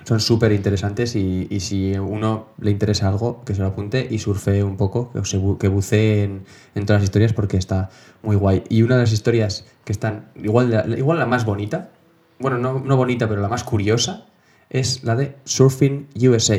son 0.06 0.22
súper 0.22 0.54
interesantes 0.54 1.16
y, 1.18 1.48
y 1.50 1.60
si 1.60 1.92
uno 1.98 2.48
le 2.60 2.72
interesa 2.72 3.10
algo, 3.10 3.44
que 3.44 3.54
se 3.54 3.60
lo 3.62 3.68
apunte 3.68 4.08
y 4.10 4.20
surfee 4.20 4.64
un 4.64 4.78
poco, 4.78 5.12
que, 5.12 5.24
se 5.26 5.38
bu- 5.38 5.58
que 5.58 5.68
bucee 5.68 6.24
en, 6.24 6.46
en 6.76 6.86
todas 6.86 7.02
las 7.02 7.04
historias 7.04 7.34
porque 7.34 7.58
está 7.58 7.90
muy 8.24 8.38
guay. 8.38 8.64
Y 8.70 8.84
una 8.84 8.96
de 8.96 9.02
las 9.02 9.12
historias 9.12 9.66
que 9.84 9.92
están, 9.92 10.30
igual 10.42 10.72
la, 10.72 10.86
igual 10.98 11.20
la 11.20 11.26
más 11.26 11.44
bonita, 11.46 11.90
bueno, 12.40 12.58
no, 12.58 12.80
no 12.80 12.96
bonita, 12.96 13.28
pero 13.28 13.42
la 13.42 13.50
más 13.50 13.64
curiosa, 13.66 14.26
es 14.70 15.04
la 15.04 15.16
de 15.18 15.36
Surfing 15.44 16.08
USA. 16.16 16.58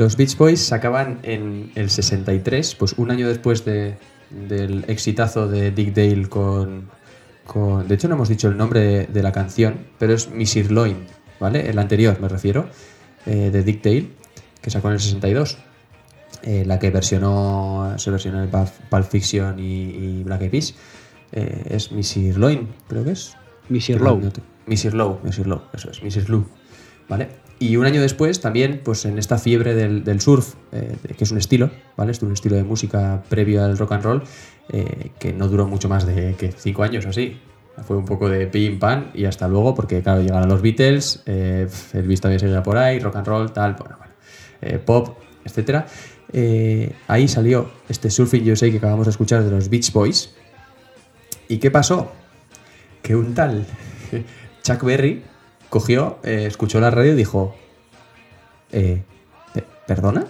Los 0.00 0.16
Beach 0.16 0.34
Boys 0.38 0.60
sacaban 0.60 1.18
en 1.24 1.72
el 1.74 1.90
63, 1.90 2.74
pues 2.74 2.94
un 2.96 3.10
año 3.10 3.28
después 3.28 3.66
de- 3.66 3.96
del 4.30 4.84
exitazo 4.88 5.46
de 5.46 5.72
Dick 5.72 5.92
Dale 5.94 6.26
con, 6.28 6.88
con- 7.44 7.86
De 7.86 7.96
hecho, 7.96 8.08
no 8.08 8.14
hemos 8.14 8.30
dicho 8.30 8.48
el 8.48 8.56
nombre 8.56 8.80
de, 8.80 9.06
de 9.08 9.22
la 9.22 9.30
canción, 9.30 9.86
pero 9.98 10.14
es 10.14 10.30
Miss 10.30 10.50
Sirloin, 10.52 11.04
¿vale? 11.38 11.68
El 11.68 11.78
anterior, 11.78 12.18
me 12.18 12.28
refiero, 12.28 12.68
eh, 13.26 13.50
de 13.52 13.62
Dick 13.62 13.82
Dale, 13.82 14.08
que 14.62 14.70
sacó 14.70 14.88
en 14.88 14.94
el 14.94 15.00
62. 15.00 15.58
eh, 16.44 16.64
la 16.64 16.78
que 16.78 16.88
versionó, 16.90 17.92
se 17.98 18.10
versionó 18.10 18.42
en 18.42 18.48
Pulp, 18.48 19.04
Fiction 19.04 19.58
y, 19.58 19.62
y 19.90 20.22
Black 20.24 20.40
Eyed 20.42 20.50
Peas. 20.50 20.74
eh, 21.32 21.64
es 21.68 21.92
Miss 21.92 22.08
Sirloin, 22.08 22.68
creo 22.88 23.04
que 23.04 23.10
es. 23.12 23.36
Missy 23.68 23.92
Low. 23.94 24.18
Mrs. 24.66 24.94
Lowe, 24.94 25.20
Mrs. 25.24 25.46
Lowe, 25.46 25.62
eso 25.74 25.90
es, 25.90 26.02
Mrs. 26.02 26.28
Lowe, 26.30 26.46
¿vale? 27.08 27.28
Y 27.60 27.76
un 27.76 27.84
año 27.84 28.00
después 28.00 28.40
también, 28.40 28.80
pues 28.82 29.04
en 29.04 29.18
esta 29.18 29.38
fiebre 29.38 29.74
del, 29.74 30.02
del 30.02 30.20
surf, 30.20 30.54
eh, 30.72 30.96
que 31.16 31.24
es 31.24 31.30
un 31.30 31.38
estilo, 31.38 31.70
¿vale? 31.96 32.10
Es 32.10 32.22
un 32.22 32.32
estilo 32.32 32.56
de 32.56 32.64
música 32.64 33.22
previo 33.28 33.62
al 33.62 33.78
rock 33.78 33.92
and 33.92 34.02
roll, 34.02 34.22
eh, 34.70 35.10
que 35.20 35.32
no 35.32 35.46
duró 35.46 35.68
mucho 35.68 35.88
más 35.88 36.06
de 36.06 36.34
que 36.36 36.52
cinco 36.52 36.82
años 36.82 37.04
o 37.06 37.10
así. 37.10 37.38
Fue 37.86 37.96
un 37.96 38.04
poco 38.04 38.28
de 38.28 38.46
pim 38.46 38.78
pam 38.78 39.10
y 39.14 39.26
hasta 39.26 39.46
luego, 39.46 39.74
porque 39.74 40.02
claro, 40.02 40.22
llegaron 40.22 40.48
los 40.48 40.60
Beatles, 40.60 41.22
eh, 41.26 41.68
Elvis 41.92 42.20
también 42.20 42.40
seguía 42.40 42.62
por 42.62 42.76
ahí, 42.76 42.98
rock 42.98 43.16
and 43.16 43.26
roll, 43.26 43.52
tal, 43.52 43.74
bueno, 43.74 43.96
bueno, 43.98 44.14
eh, 44.62 44.78
pop. 44.78 45.18
Eh, 46.32 46.92
ahí 47.08 47.28
salió 47.28 47.70
este 47.88 48.10
Surfing 48.10 48.50
USA 48.50 48.70
que 48.70 48.78
acabamos 48.78 49.06
de 49.06 49.10
escuchar 49.10 49.44
de 49.44 49.50
los 49.50 49.68
Beach 49.68 49.92
Boys. 49.92 50.34
¿Y 51.48 51.58
qué 51.58 51.70
pasó? 51.70 52.12
que 53.02 53.16
un 53.16 53.34
tal 53.34 53.66
Chuck 54.62 54.82
Berry 54.84 55.22
cogió, 55.70 56.18
eh, 56.22 56.44
escuchó 56.46 56.80
la 56.80 56.90
radio 56.90 57.12
y 57.12 57.16
dijo, 57.16 57.54
eh, 58.72 59.02
pe- 59.54 59.64
¿perdona? 59.86 60.24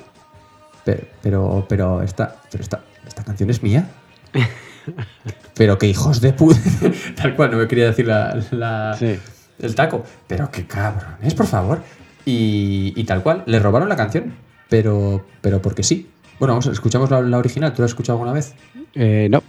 Pero, 0.85 1.03
pero, 1.22 1.66
pero 1.68 2.03
esta, 2.03 2.37
pero 2.50 2.62
esta, 2.62 2.83
esta 3.07 3.24
canción 3.24 3.50
es 3.50 3.62
mía. 3.62 3.88
pero 5.55 5.79
que 5.79 5.87
hijos 5.88 6.20
de 6.20 6.33
puta. 6.33 6.61
Tal 7.16 7.37
cual, 7.37 7.50
no 7.50 7.59
me 7.59 7.68
quería 7.68 7.87
decir 7.87 8.07
la, 8.07 8.38
la- 8.50 8.96
Sí. 8.98 9.18
el 9.59 9.74
taco. 9.74 10.05
Pero 10.26 10.50
qué 10.50 10.66
cabrones, 10.66 11.35
por 11.35 11.46
favor. 11.46 11.83
Y, 12.24 12.92
y 12.96 13.05
tal 13.05 13.22
cual, 13.22 13.42
le 13.46 13.59
robaron 13.59 13.88
la 13.88 13.96
canción. 13.96 14.35
Pero, 14.68 15.26
pero 15.40 15.61
porque 15.62 15.83
sí. 15.83 16.11
Bueno, 16.38 16.53
vamos, 16.55 16.66
escuchamos 16.66 17.11
la, 17.11 17.20
la 17.22 17.38
original. 17.38 17.72
¿Tú 17.72 17.83
la 17.83 17.87
has 17.87 17.90
escuchado 17.92 18.16
alguna 18.18 18.33
vez? 18.33 18.55
Eh, 18.94 19.29
no. 19.31 19.42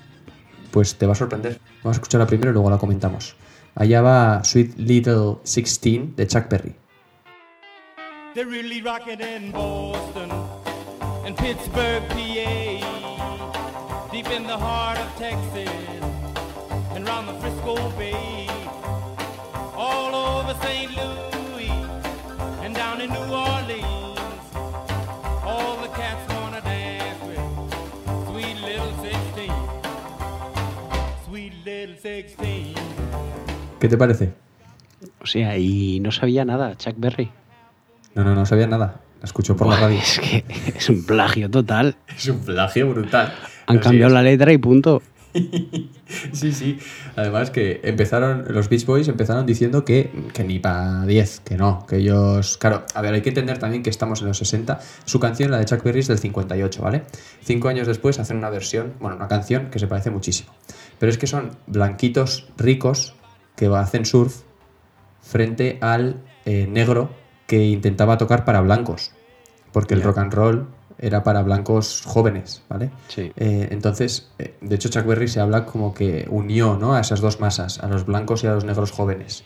Pues 0.72 0.96
te 0.96 1.06
va 1.06 1.12
a 1.12 1.16
sorprender. 1.16 1.60
Vamos 1.84 1.98
a 1.98 2.00
escucharla 2.00 2.26
primero 2.28 2.50
y 2.52 2.54
luego 2.54 2.70
la 2.70 2.78
comentamos. 2.78 3.36
Allá 3.76 4.02
va 4.02 4.42
Sweet 4.44 4.78
Little 4.78 5.40
16 5.44 6.16
de 6.16 6.26
Chuck 6.28 6.50
Berry. 6.50 6.74
They're 8.36 8.46
really 8.46 8.82
rocking 8.82 9.22
in 9.22 9.52
Boston 9.52 10.30
and 11.26 11.38
Pittsburgh, 11.38 12.04
PA, 12.10 14.10
deep 14.12 14.30
in 14.30 14.44
the 14.44 14.58
heart 14.58 14.98
of 14.98 15.08
Texas 15.18 15.70
and 16.94 17.08
round 17.08 17.30
the 17.30 17.34
Frisco 17.40 17.78
Bay, 17.98 18.46
all 19.74 20.14
over 20.16 20.54
St. 20.62 20.92
Louis 20.92 21.72
and 22.64 22.76
down 22.76 23.00
in 23.00 23.10
New 23.10 23.20
Orleans. 23.20 24.20
All 25.44 25.78
the 25.78 25.88
cats 25.96 26.28
wanna 26.34 26.60
dance 26.62 27.24
with 27.24 27.40
sweet 28.28 28.60
little 28.62 28.94
16, 29.02 29.54
sweet 31.26 31.54
little 31.66 31.96
16. 31.96 32.76
¿Qué 33.82 33.88
te 33.88 33.98
parece? 33.98 34.32
O 35.20 35.26
sea, 35.26 35.58
y 35.58 36.00
no 36.02 36.12
sabía 36.12 36.46
nada, 36.46 36.78
Chuck 36.78 36.94
Berry. 36.98 37.32
No, 38.14 38.24
no, 38.24 38.36
no 38.36 38.46
sabía 38.46 38.68
nada. 38.68 39.02
La 39.20 39.26
escucho 39.26 39.58
por 39.58 39.68
la 39.68 39.76
radio. 39.76 39.98
Es 39.98 40.20
que 40.20 40.46
es 40.78 40.88
un 40.88 41.04
plagio 41.04 41.50
total. 41.50 41.96
Es 42.16 42.28
un 42.28 42.42
plagio 42.42 42.88
brutal. 42.90 43.34
Han 43.66 43.80
cambiado 43.80 44.14
la 44.14 44.22
letra 44.22 44.54
y 44.54 44.60
punto. 44.60 45.02
Sí, 46.34 46.52
sí. 46.52 46.78
Además 47.16 47.52
que 47.52 47.80
empezaron, 47.84 48.44
los 48.50 48.68
Beach 48.68 48.86
Boys 48.86 49.08
empezaron 49.08 49.46
diciendo 49.46 49.86
que, 49.86 50.12
que 50.34 50.44
ni 50.44 50.60
para 50.60 51.06
10, 51.06 51.40
que 51.40 51.56
no, 51.56 51.86
que 51.88 51.98
ellos... 51.98 52.58
Claro, 52.58 52.84
a 52.94 53.02
ver, 53.02 53.14
hay 53.14 53.22
que 53.22 53.30
entender 53.30 53.58
también 53.60 53.82
que 53.82 53.90
estamos 53.90 54.20
en 54.20 54.28
los 54.28 54.38
60. 54.38 54.82
Su 55.06 55.22
canción, 55.22 55.52
la 55.52 55.58
de 55.58 55.66
Chuck 55.66 55.84
Berry, 55.84 56.02
es 56.02 56.10
del 56.10 56.20
58, 56.20 56.82
¿vale? 56.82 57.04
Cinco 57.42 57.70
años 57.70 57.88
después 57.88 58.20
hacen 58.20 58.36
una 58.36 58.50
versión, 58.50 58.94
bueno, 59.00 59.16
una 59.16 59.30
canción 59.30 59.70
que 59.70 59.80
se 59.80 59.88
parece 59.88 60.12
muchísimo. 60.12 60.52
Pero 61.00 61.10
es 61.10 61.18
que 61.18 61.28
son 61.28 61.52
blanquitos 61.66 62.50
ricos 62.58 63.16
que 63.56 63.68
hacen 63.68 64.06
surf 64.06 64.42
frente 65.22 65.78
al 65.82 66.22
eh, 66.46 66.68
negro 66.70 67.10
que 67.48 67.66
intentaba 67.66 68.18
tocar 68.18 68.46
para 68.46 68.62
blancos. 68.62 69.12
Porque 69.72 69.94
el 69.94 70.02
rock 70.04 70.18
and 70.20 70.34
roll 70.34 70.68
era 70.98 71.24
para 71.24 71.42
blancos 71.42 72.04
jóvenes, 72.06 72.64
¿vale? 72.70 72.92
Sí. 73.08 73.32
Eh, 73.36 73.70
entonces, 73.72 74.30
eh, 74.40 74.56
de 74.62 74.76
hecho, 74.76 74.90
Chuck 74.90 75.06
Berry 75.06 75.28
se 75.28 75.40
habla 75.40 75.66
como 75.66 75.94
que 75.94 76.28
unió 76.30 76.78
¿no? 76.78 76.94
a 76.94 77.00
esas 77.02 77.22
dos 77.22 77.40
masas, 77.40 77.80
a 77.80 77.88
los 77.88 78.06
blancos 78.06 78.44
y 78.44 78.48
a 78.48 78.54
los 78.54 78.66
negros 78.66 78.92
jóvenes. 78.92 79.44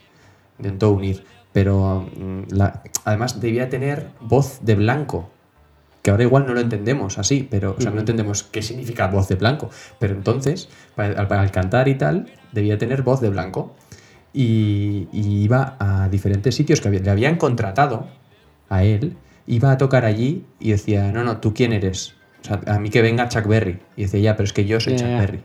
Intentó 0.60 0.91
unir. 0.91 1.24
Pero 1.54 2.10
mm, 2.18 2.44
la- 2.54 2.84
además 3.06 3.39
debía 3.39 3.70
tener 3.70 4.10
voz 4.20 4.60
de 4.62 4.76
blanco. 4.76 5.30
Que 6.02 6.12
ahora 6.12 6.24
igual 6.24 6.46
no 6.46 6.54
lo 6.54 6.60
entendemos 6.60 7.18
así, 7.18 7.48
pero 7.50 7.76
o 7.78 7.82
sea, 7.82 7.89
no 7.89 8.00
entendemos 8.00 8.44
qué 8.44 8.62
significa 8.62 9.08
voz 9.08 9.28
de 9.28 9.36
blanco. 9.36 9.70
Pero 9.98 10.13
entonces, 10.13 10.70
para, 10.96 11.28
para 11.28 11.44
el 11.44 11.52
cantar 11.52 11.88
y 11.88 11.96
tal, 11.96 12.32
debía 12.52 12.78
tener 12.78 13.02
voz 13.02 13.22
de 13.22 13.30
blanco. 13.30 13.74
Y, 14.38 15.08
y 15.13 15.43
iba 15.43 15.78
a 15.80 16.10
diferentes 16.10 16.54
sitios 16.56 16.82
que 16.82 16.89
le 16.89 17.10
habían 17.10 17.38
contratado 17.38 18.08
a 18.67 18.84
él, 18.84 19.15
iba 19.48 19.71
a 19.71 19.78
tocar 19.78 20.04
allí 20.04 20.43
y 20.60 20.71
decía, 20.71 21.10
no, 21.13 21.24
no, 21.24 21.38
¿tú 21.38 21.54
quién 21.54 21.71
eres? 21.71 22.15
O 22.41 22.43
sea, 22.45 22.60
a 22.67 22.78
mí 22.80 22.89
que 22.89 23.02
venga 23.02 23.30
Chuck 23.30 23.48
Berry. 23.48 23.80
Y 23.95 24.02
decía, 24.04 24.19
ya, 24.19 24.36
pero 24.36 24.43
es 24.45 24.52
que 24.52 24.65
yo 24.65 24.80
soy 24.82 24.98
Chuck. 24.98 25.08
Berry. 25.08 25.39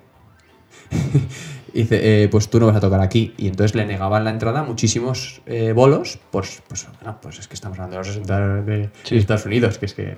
y 1.72 1.82
dice, 1.82 2.24
"Eh, 2.24 2.28
pues 2.28 2.50
tú 2.50 2.58
no 2.58 2.66
vas 2.66 2.74
a 2.76 2.80
tocar 2.80 3.00
aquí. 3.00 3.32
Y 3.38 3.46
entonces 3.46 3.76
le 3.76 3.86
negaban 3.86 4.24
la 4.24 4.30
entrada 4.30 4.60
a 4.60 4.64
muchísimos 4.64 5.40
eh, 5.46 5.70
bolos, 5.72 6.18
pues, 6.32 6.60
pues, 6.66 6.88
bueno, 7.00 7.16
pues 7.22 7.38
es 7.38 7.46
que 7.46 7.54
estamos 7.54 7.78
hablando 7.78 7.94
de 7.94 7.98
los 8.00 8.08
60 8.08 8.62
de 8.62 8.90
Sí. 9.04 9.16
Estados 9.18 9.46
Unidos, 9.46 9.78
que 9.78 9.86
es 9.86 9.94
que 9.94 10.16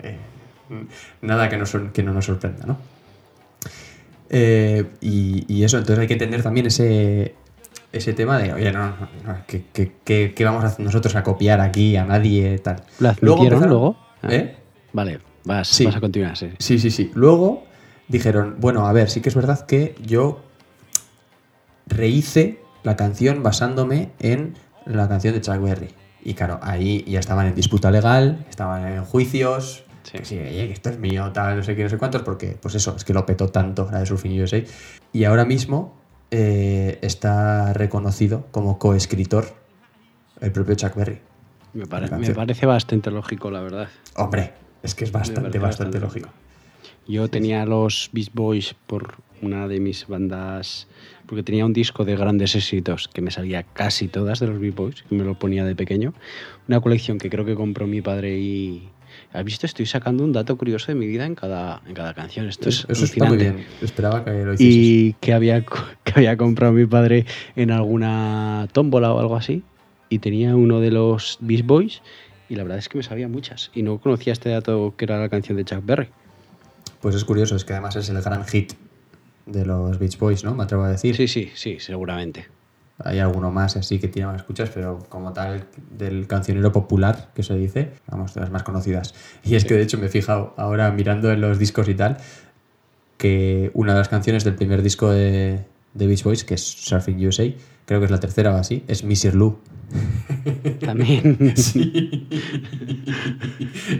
eh, 0.00 0.16
nada 1.22 1.48
que, 1.48 1.56
no 1.56 1.66
sor- 1.66 1.90
que 1.92 2.04
no 2.04 2.12
nos 2.12 2.26
sorprenda, 2.26 2.66
¿no? 2.66 2.78
Y, 4.30 5.44
y 5.52 5.64
eso, 5.64 5.76
entonces 5.78 5.98
hay 5.98 6.06
que 6.06 6.14
entender 6.14 6.42
también 6.42 6.66
ese, 6.66 7.34
ese 7.92 8.12
tema 8.14 8.38
de, 8.38 8.52
oye, 8.52 8.72
no, 8.72 8.88
no, 8.88 8.96
no, 9.24 9.36
¿qué, 9.46 9.64
qué- 9.72 9.92
qué- 10.04 10.32
qué 10.34 10.44
vamos 10.44 10.64
a 10.64 10.68
hacer 10.68 10.84
nosotros 10.84 11.14
a 11.16 11.22
copiar 11.22 11.60
aquí 11.60 11.96
a 11.96 12.04
nadie? 12.04 12.58
Tal. 12.58 12.82
¿Lo 12.98 13.10
admitieron 13.10 13.68
luego? 13.68 13.96
Ah. 14.22 14.28
¿Eh? 14.32 14.56
Vale, 14.92 15.18
vas, 15.44 15.68
Sí. 15.68 15.84
vas 15.84 15.96
a 15.96 16.00
continuar, 16.00 16.36
sí. 16.36 16.50
Sí, 16.58 16.78
sí, 16.78 16.90
sí. 16.90 17.10
Luego 17.14 17.64
dijeron, 18.08 18.56
bueno, 18.58 18.86
a 18.86 18.92
ver, 18.92 19.10
sí 19.10 19.20
que 19.20 19.28
es 19.28 19.34
verdad 19.34 19.66
que 19.66 19.94
yo 20.04 20.40
rehice 21.86 22.60
la 22.82 22.96
canción 22.96 23.42
basándome 23.42 24.10
en 24.18 24.54
la 24.86 25.08
canción 25.08 25.34
de 25.34 25.40
Chuck 25.40 25.60
Berry. 25.60 25.88
Y 26.24 26.34
claro, 26.34 26.60
ahí 26.62 27.04
ya 27.08 27.20
estaban 27.20 27.46
en 27.46 27.54
disputa 27.54 27.90
legal, 27.90 28.44
estaban 28.48 28.86
en 28.86 29.04
juicios, 29.04 29.84
Sí. 30.04 30.18
que 30.18 30.24
sí, 30.24 30.38
oye, 30.38 30.66
que 30.66 30.72
esto 30.72 30.90
es 30.90 30.98
mío, 30.98 31.30
tal, 31.32 31.56
no 31.56 31.62
sé 31.62 31.76
qué, 31.76 31.84
no 31.84 31.88
sé 31.88 31.98
cuántos, 31.98 32.22
porque 32.22 32.56
pues 32.60 32.74
eso, 32.74 32.94
es 32.96 33.04
que 33.04 33.12
lo 33.12 33.24
petó 33.26 33.48
tanto 33.48 33.88
la 33.90 34.00
de 34.00 34.06
Surfing 34.06 34.40
USA. 34.40 34.62
Y 35.12 35.24
ahora 35.24 35.44
mismo 35.44 35.94
eh, 36.32 36.98
está 37.02 37.72
reconocido 37.72 38.46
como 38.50 38.78
coescritor 38.78 39.44
el 40.40 40.50
propio 40.50 40.74
Chuck 40.74 40.96
Berry. 40.96 41.20
Me, 41.74 41.86
pare- 41.86 42.08
parece 42.34 42.66
bastante 42.66 43.10
lógico, 43.12 43.50
la 43.50 43.60
verdad. 43.60 43.88
Hombre, 44.16 44.52
es 44.82 44.94
que 44.96 45.04
es 45.04 45.12
bastante 45.12 45.58
bastante 45.60 46.00
lógico. 46.00 46.30
Yo 47.06 47.28
tenía 47.28 47.64
los 47.66 48.10
Beast 48.12 48.32
Boys 48.34 48.74
por 48.86 49.14
una 49.40 49.66
de 49.68 49.80
mis 49.80 50.06
bandas, 50.06 50.86
porque 51.26 51.42
tenía 51.42 51.66
un 51.66 51.72
disco 51.72 52.04
de 52.04 52.16
grandes 52.16 52.54
éxitos 52.54 53.08
que 53.12 53.20
me 53.22 53.30
salía 53.30 53.62
casi 53.64 54.08
todas 54.08 54.38
de 54.40 54.46
los 54.46 54.60
Beast 54.60 54.76
Boys, 54.76 55.02
que 55.08 55.14
me 55.14 55.24
lo 55.24 55.38
ponía 55.38 55.64
de 55.64 55.74
pequeño. 55.74 56.14
Una 56.68 56.80
colección 56.80 57.18
que 57.18 57.28
creo 57.28 57.44
que 57.44 57.54
compró 57.54 57.86
mi 57.86 58.00
padre 58.02 58.38
y... 58.38 58.88
¿Has 59.32 59.44
visto? 59.44 59.64
Estoy 59.66 59.86
sacando 59.86 60.24
un 60.24 60.32
dato 60.32 60.56
curioso 60.58 60.88
de 60.88 60.94
mi 60.94 61.06
vida 61.06 61.24
en 61.24 61.34
cada, 61.34 61.80
en 61.86 61.94
cada 61.94 62.12
canción. 62.12 62.48
Esto 62.48 62.68
es 62.68 62.86
Eso 62.88 63.04
está 63.04 63.24
muy 63.24 63.38
bien. 63.38 63.64
Esperaba 63.80 64.24
que 64.24 64.30
lo 64.30 64.54
hicieses. 64.54 64.76
Y 64.76 65.12
que 65.14 65.32
había, 65.32 65.64
que 66.04 66.12
había 66.14 66.36
comprado 66.36 66.72
mi 66.72 66.86
padre 66.86 67.24
en 67.56 67.70
alguna 67.70 68.68
tómbola 68.72 69.12
o 69.12 69.20
algo 69.20 69.36
así. 69.36 69.62
Y 70.10 70.18
tenía 70.18 70.54
uno 70.54 70.80
de 70.80 70.90
los 70.90 71.38
Beast 71.40 71.64
Boys. 71.64 72.02
Y 72.50 72.56
la 72.56 72.64
verdad 72.64 72.78
es 72.78 72.90
que 72.90 72.98
me 72.98 73.04
sabía 73.04 73.28
muchas. 73.28 73.70
Y 73.74 73.82
no 73.82 73.98
conocía 73.98 74.34
este 74.34 74.50
dato 74.50 74.94
que 74.96 75.06
era 75.06 75.18
la 75.18 75.30
canción 75.30 75.56
de 75.56 75.64
Chuck 75.64 75.84
Berry. 75.84 76.08
Pues 77.00 77.14
es 77.14 77.24
curioso, 77.24 77.56
es 77.56 77.64
que 77.64 77.72
además 77.72 77.96
es 77.96 78.10
el 78.10 78.20
gran 78.20 78.44
hit 78.44 78.74
de 79.46 79.64
los 79.64 79.98
Beach 79.98 80.18
Boys, 80.18 80.44
¿no? 80.44 80.54
Me 80.54 80.64
atrevo 80.64 80.84
a 80.84 80.90
decir. 80.90 81.16
Sí, 81.16 81.26
sí, 81.26 81.50
sí, 81.54 81.78
seguramente. 81.80 82.46
Hay 82.98 83.18
alguno 83.18 83.50
más 83.50 83.76
así 83.76 83.98
que 83.98 84.08
tiene 84.08 84.26
más 84.28 84.36
escuchas, 84.36 84.70
pero 84.72 84.98
como 85.08 85.32
tal 85.32 85.64
del 85.90 86.26
cancionero 86.26 86.72
popular 86.72 87.30
que 87.34 87.42
se 87.42 87.54
dice, 87.56 87.92
vamos, 88.06 88.34
de 88.34 88.40
las 88.42 88.50
más 88.50 88.62
conocidas. 88.62 89.14
Y 89.42 89.56
es 89.56 89.64
que 89.64 89.74
de 89.74 89.82
hecho 89.82 89.98
me 89.98 90.06
he 90.06 90.10
fijado 90.10 90.54
ahora 90.56 90.90
mirando 90.92 91.32
en 91.32 91.40
los 91.40 91.58
discos 91.58 91.88
y 91.88 91.94
tal, 91.94 92.18
que 93.16 93.70
una 93.74 93.92
de 93.92 93.98
las 93.98 94.08
canciones 94.08 94.44
del 94.44 94.54
primer 94.54 94.82
disco 94.82 95.10
de, 95.10 95.64
de 95.94 96.06
Beach 96.06 96.22
Boys, 96.22 96.44
que 96.44 96.54
es 96.54 96.62
Surfing 96.62 97.24
USA, 97.26 97.44
creo 97.86 97.98
que 98.00 98.04
es 98.04 98.10
la 98.10 98.20
tercera 98.20 98.52
o 98.54 98.56
así, 98.56 98.84
es 98.88 99.04
Missy 99.04 99.30
Lou. 99.32 99.58
También. 100.80 101.54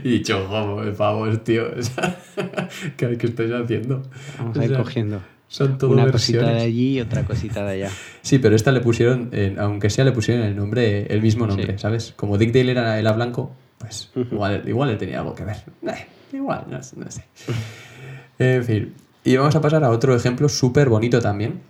y 0.04 0.10
dicho, 0.10 0.46
joder, 0.48 0.86
de 0.86 0.92
pavos, 0.92 1.44
tío. 1.44 1.64
¿qué, 2.96 3.16
qué 3.18 3.26
estáis 3.26 3.52
haciendo? 3.52 4.02
Vamos 4.38 4.56
O 4.56 4.60
a 4.60 4.64
ir 4.64 4.70
sea, 4.70 4.78
cogiendo. 4.78 5.20
Son 5.52 5.76
todo 5.76 5.90
Una 5.90 6.06
versiones. 6.06 6.42
cosita 6.46 6.58
de 6.58 6.62
allí 6.66 6.96
y 6.96 7.00
otra 7.02 7.24
cosita 7.24 7.62
de 7.66 7.72
allá. 7.72 7.90
Sí, 8.22 8.38
pero 8.38 8.56
esta 8.56 8.72
le 8.72 8.80
pusieron, 8.80 9.28
eh, 9.32 9.54
aunque 9.58 9.90
sea 9.90 10.04
le 10.04 10.12
pusieron 10.12 10.44
el 10.44 10.56
nombre, 10.56 11.06
el 11.12 11.20
mismo 11.20 11.46
nombre, 11.46 11.72
Sí. 11.74 11.78
¿sabes? 11.78 12.14
Como 12.16 12.38
Dick 12.38 12.52
Dale 12.54 12.70
era, 12.72 12.98
era 12.98 13.12
blanco, 13.12 13.52
pues 13.76 14.10
igual, 14.14 14.62
igual 14.66 14.88
él 14.90 14.96
tenía 14.98 15.18
algo 15.20 15.34
que 15.34 15.44
ver. 15.44 15.56
Eh, 15.86 16.06
igual, 16.32 16.64
no, 16.70 16.82
sé- 16.82 16.96
no 16.98 17.10
sé. 17.10 17.24
En 18.38 18.64
fin. 18.64 18.94
Y 19.24 19.36
vamos 19.36 19.54
a 19.54 19.60
pasar 19.60 19.84
a 19.84 19.90
otro 19.90 20.16
ejemplo 20.16 20.48
súper 20.48 20.88
bonito 20.88 21.20
también. 21.20 21.60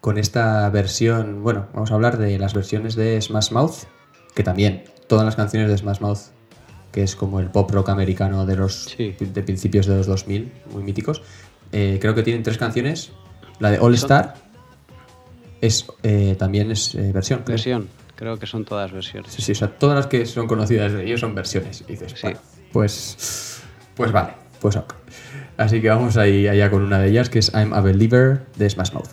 Con 0.00 0.18
esta 0.18 0.68
versión, 0.70 1.42
bueno, 1.42 1.66
vamos 1.74 1.90
a 1.90 1.94
hablar 1.94 2.18
de 2.18 2.38
las 2.38 2.52
versiones 2.52 2.94
de 2.96 3.20
Smash 3.22 3.52
Mouth, 3.52 3.84
que 4.34 4.42
también, 4.42 4.82
todas 5.08 5.24
las 5.24 5.36
canciones 5.36 5.70
de 5.70 5.78
Smash 5.78 6.00
Mouth, 6.00 6.18
que 6.92 7.02
es 7.02 7.16
como 7.16 7.40
el 7.40 7.46
pop 7.50 7.70
rock 7.70 7.88
americano 7.90 8.44
de 8.44 8.56
los 8.56 8.84
Sí. 8.96 9.14
de 9.18 9.42
principios 9.42 9.86
de 9.86 9.96
los 9.96 10.06
2000, 10.06 10.52
muy 10.72 10.82
míticos, 10.82 11.22
eh, 11.72 11.98
creo 12.00 12.14
que 12.14 12.22
tienen 12.22 12.42
tres 12.42 12.58
canciones. 12.58 13.12
La 13.60 13.70
de 13.70 13.78
All 13.78 13.94
Star 13.94 14.34
es, 15.60 15.86
eh, 16.02 16.36
también 16.38 16.70
es 16.70 16.94
eh, 16.94 17.10
versión. 17.12 17.40
creo. 17.40 17.54
Versión. 17.54 17.88
Creo 18.14 18.36
que 18.38 18.46
son 18.46 18.64
todas 18.64 18.90
versiones. 18.92 19.32
Sí, 19.32 19.42
sí, 19.42 19.52
o 19.52 19.54
sea, 19.54 19.68
todas 19.68 19.94
las 19.96 20.06
que 20.08 20.26
son 20.26 20.48
conocidas 20.48 20.92
de 20.92 21.04
ellos 21.04 21.20
son 21.20 21.34
versiones. 21.34 21.84
Y 21.86 21.92
dices, 21.92 22.12
Sí. 22.16 22.22
bueno, 22.22 22.38
pues, 22.72 23.60
pues 23.94 24.10
vale, 24.12 24.32
pues 24.60 24.74
ok. 24.76 24.92
Así 25.56 25.80
que 25.80 25.88
vamos 25.88 26.16
ahí 26.16 26.48
allá 26.48 26.68
con 26.70 26.82
una 26.82 26.98
de 26.98 27.10
ellas, 27.10 27.30
que 27.30 27.38
es 27.38 27.52
I'm 27.54 27.72
a 27.72 27.80
Believer 27.80 28.46
de 28.56 28.68
Smash 28.70 28.92
Mouth. 28.92 29.08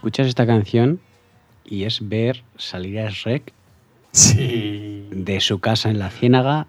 Escuchas 0.00 0.28
esta 0.28 0.46
canción 0.46 0.98
y 1.62 1.84
es 1.84 2.08
ver 2.08 2.42
salir 2.56 3.00
a 3.00 3.10
Shrek 3.10 3.52
Sí. 4.12 5.06
de 5.10 5.40
su 5.42 5.58
casa 5.60 5.90
en 5.90 5.98
la 5.98 6.08
ciénaga, 6.08 6.66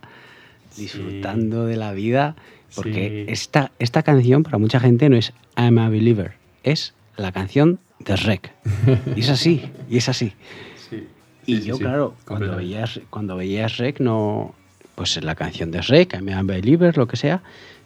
disfrutando 0.77 1.65
de 1.65 1.77
la 1.77 1.93
vida, 1.93 2.35
porque 2.75 3.23
Sí. 3.25 3.31
esta, 3.31 3.71
esta 3.79 4.03
canción 4.03 4.43
para 4.43 4.57
mucha 4.57 4.81
gente 4.81 5.07
no 5.07 5.15
es 5.15 5.31
I'm 5.57 5.77
a 5.79 5.87
Believer, 5.87 6.33
es 6.63 6.93
la 7.15 7.31
canción 7.31 7.79
de 7.99 8.15
Shrek. 8.17 8.51
Y 9.15 9.21
es 9.21 9.29
así, 9.29 9.63
y 9.89 9.95
es 9.97 10.09
así. 10.09 10.33
Sí. 10.89 11.07
Y 11.45 11.61
yo, 11.61 11.77
claro, 11.77 12.15
cuando 12.27 12.57
veía, 12.57 12.83
cuando 13.09 13.37
veía 13.37 13.67
Shrek, 13.67 14.01
no. 14.01 14.53
Pues 14.95 15.23
la 15.23 15.35
canción 15.35 15.71
de 15.71 15.79
Shrek, 15.79 16.13
I'm 16.15 16.27
a 16.29 16.43
Believer, 16.43 16.97
lo 16.97 17.07
que 17.07 17.15
sea. 17.15 17.41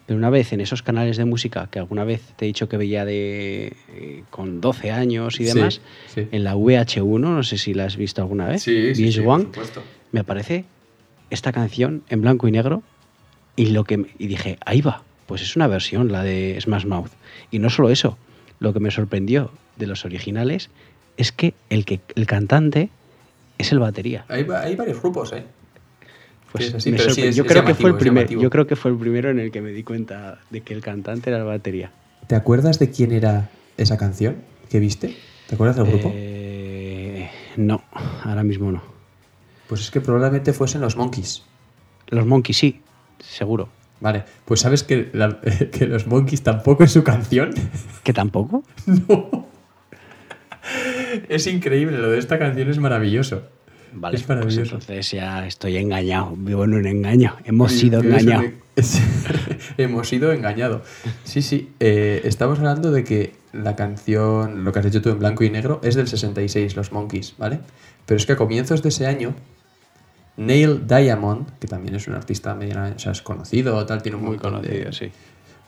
Pero 0.06 0.16
una 0.18 0.30
vez 0.30 0.52
en 0.52 0.60
esos 0.60 0.82
canales 0.82 1.16
de 1.16 1.24
música 1.24 1.68
que 1.70 1.78
alguna 1.80 2.04
vez 2.04 2.22
te 2.36 2.44
he 2.44 2.48
dicho 2.48 2.68
que 2.68 2.76
veía 2.76 3.04
de 3.04 3.72
eh, 3.92 4.22
con 4.30 4.60
12 4.60 4.92
años 4.92 5.40
y 5.40 5.44
demás, 5.44 5.80
sí. 6.14 6.28
en 6.30 6.44
la 6.44 6.54
VH1, 6.54 7.18
no 7.18 7.42
sé 7.42 7.58
si 7.58 7.74
la 7.74 7.84
has 7.86 7.96
visto 7.96 8.22
alguna 8.22 8.46
vez, 8.46 8.62
Sí, 8.62 8.94
sí, 8.94 9.10
sí, 9.12 9.20
VH1, 9.20 9.24
por 9.26 9.40
supuesto. 9.46 9.82
me 10.12 10.20
aparece 10.20 10.64
esta 11.30 11.50
canción 11.52 12.04
en 12.08 12.20
blanco 12.22 12.46
y 12.46 12.52
negro 12.52 12.82
y 13.56 13.66
lo 13.66 13.82
que 13.84 13.96
me- 13.98 14.08
y 14.18 14.28
dije, 14.28 14.58
ahí 14.64 14.80
va, 14.80 15.02
pues 15.26 15.42
es 15.42 15.56
una 15.56 15.66
versión 15.66 16.12
la 16.12 16.22
de 16.22 16.56
Smash 16.60 16.84
Mouth. 16.86 17.10
Y 17.50 17.58
no 17.58 17.68
solo 17.68 17.90
eso, 17.90 18.16
lo 18.60 18.72
que 18.72 18.78
me 18.80 18.92
sorprendió 18.92 19.50
de 19.76 19.88
los 19.88 20.04
originales 20.04 20.70
es 21.16 21.32
que 21.32 21.54
el 21.68 21.84
que 21.84 21.98
el 22.14 22.26
cantante 22.26 22.90
es 23.58 23.72
el 23.72 23.78
batería. 23.80 24.24
Hay, 24.28 24.46
hay 24.54 24.76
varios 24.76 25.00
grupos, 25.00 25.32
¿eh? 25.32 25.42
Pues 26.52 26.74
Sí, 26.78 26.90
me 26.92 26.98
sí, 26.98 27.22
es- 27.22 27.36
yo 27.36 27.42
es 27.44 27.48
creo 27.48 27.64
que 27.64 27.74
fue 27.74 27.90
el 27.90 27.96
primer, 27.96 28.28
yo 28.28 28.48
creo 28.50 28.66
que 28.66 28.76
fue 28.76 28.90
el 28.90 28.96
primero 28.96 29.30
en 29.30 29.38
el 29.40 29.50
que 29.50 29.60
me 29.60 29.70
di 29.72 29.82
cuenta 29.82 30.38
de 30.50 30.60
que 30.62 30.72
el 30.74 30.80
cantante 30.80 31.30
era 31.30 31.38
el 31.40 31.44
batería. 31.44 31.90
¿Te 32.26 32.34
acuerdas 32.34 32.78
de 32.78 32.90
quién 32.90 33.12
era 33.12 33.50
esa 33.76 33.96
canción 33.98 34.36
que 34.70 34.80
viste? 34.80 35.16
¿Te 35.48 35.54
acuerdas 35.54 35.76
del 35.76 35.86
grupo? 35.86 36.10
Eh, 36.14 37.28
no, 37.56 37.84
ahora 38.24 38.42
mismo 38.42 38.72
no. 38.72 38.82
Pues 39.68 39.80
es 39.82 39.90
que 39.90 40.00
probablemente 40.00 40.52
fuesen 40.52 40.80
los 40.80 40.96
Monkeys. 40.96 41.42
Los 42.08 42.24
Monkeys 42.26 42.56
sí, 42.56 42.80
seguro. 43.18 43.68
Vale, 44.00 44.24
pues 44.44 44.60
¿sabes 44.60 44.82
que, 44.82 45.08
la- 45.12 45.40
que 45.72 45.86
los 45.86 46.06
Monkeys 46.06 46.42
tampoco 46.42 46.84
es 46.84 46.92
su 46.92 47.02
canción? 47.04 47.50
¿Que 48.04 48.12
tampoco? 48.12 48.62
Es 51.28 51.46
increíble, 51.46 51.96
lo 51.98 52.10
de 52.10 52.18
esta 52.18 52.38
canción 52.38 52.68
es 52.68 52.78
maravilloso. 52.78 53.42
Vale, 53.98 54.16
es 54.16 54.22
pues 54.24 54.36
maravilloso. 54.38 54.74
entonces 54.74 55.10
ya 55.10 55.46
estoy 55.46 55.76
engañado, 55.78 56.34
vivo 56.36 56.64
en 56.64 56.74
un 56.74 56.86
engaño. 56.86 57.36
Hemos 57.44 57.72
Sí, 57.72 57.80
sido 57.80 58.00
engañados. 58.00 58.50
hemos 59.78 60.08
sido 60.08 60.32
engañados. 60.32 60.82
Sí, 61.24 61.40
sí. 61.42 61.70
eh, 61.80 62.20
estamos 62.24 62.58
hablando 62.58 62.90
de 62.92 63.04
que 63.04 63.34
la 63.52 63.74
canción, 63.74 64.64
lo 64.64 64.72
que 64.72 64.80
has 64.80 64.84
dicho 64.84 65.00
tú 65.00 65.08
en 65.10 65.18
blanco 65.18 65.44
y 65.44 65.50
negro, 65.50 65.80
es 65.82 65.94
del 65.94 66.08
66, 66.08 66.76
los 66.76 66.92
Monkeys, 66.92 67.34
¿vale? 67.38 67.60
Pero 68.04 68.18
es 68.18 68.26
que 68.26 68.32
a 68.32 68.36
comienzos 68.36 68.82
de 68.82 68.90
ese 68.90 69.06
año, 69.06 69.34
Neil 70.36 70.86
Diamond, 70.86 71.46
que 71.58 71.66
también 71.66 71.94
es 71.94 72.06
un 72.08 72.14
artista 72.14 72.54
medianamente, 72.54 72.96
o 72.96 73.00
sea, 73.00 73.12
es 73.12 73.22
conocido, 73.22 73.84
tal, 73.86 74.02
tiene 74.02 74.18
un 74.18 74.24
Muy 74.24 74.36
de- 74.36 74.42
conocido, 74.42 74.92
sí. 74.92 75.10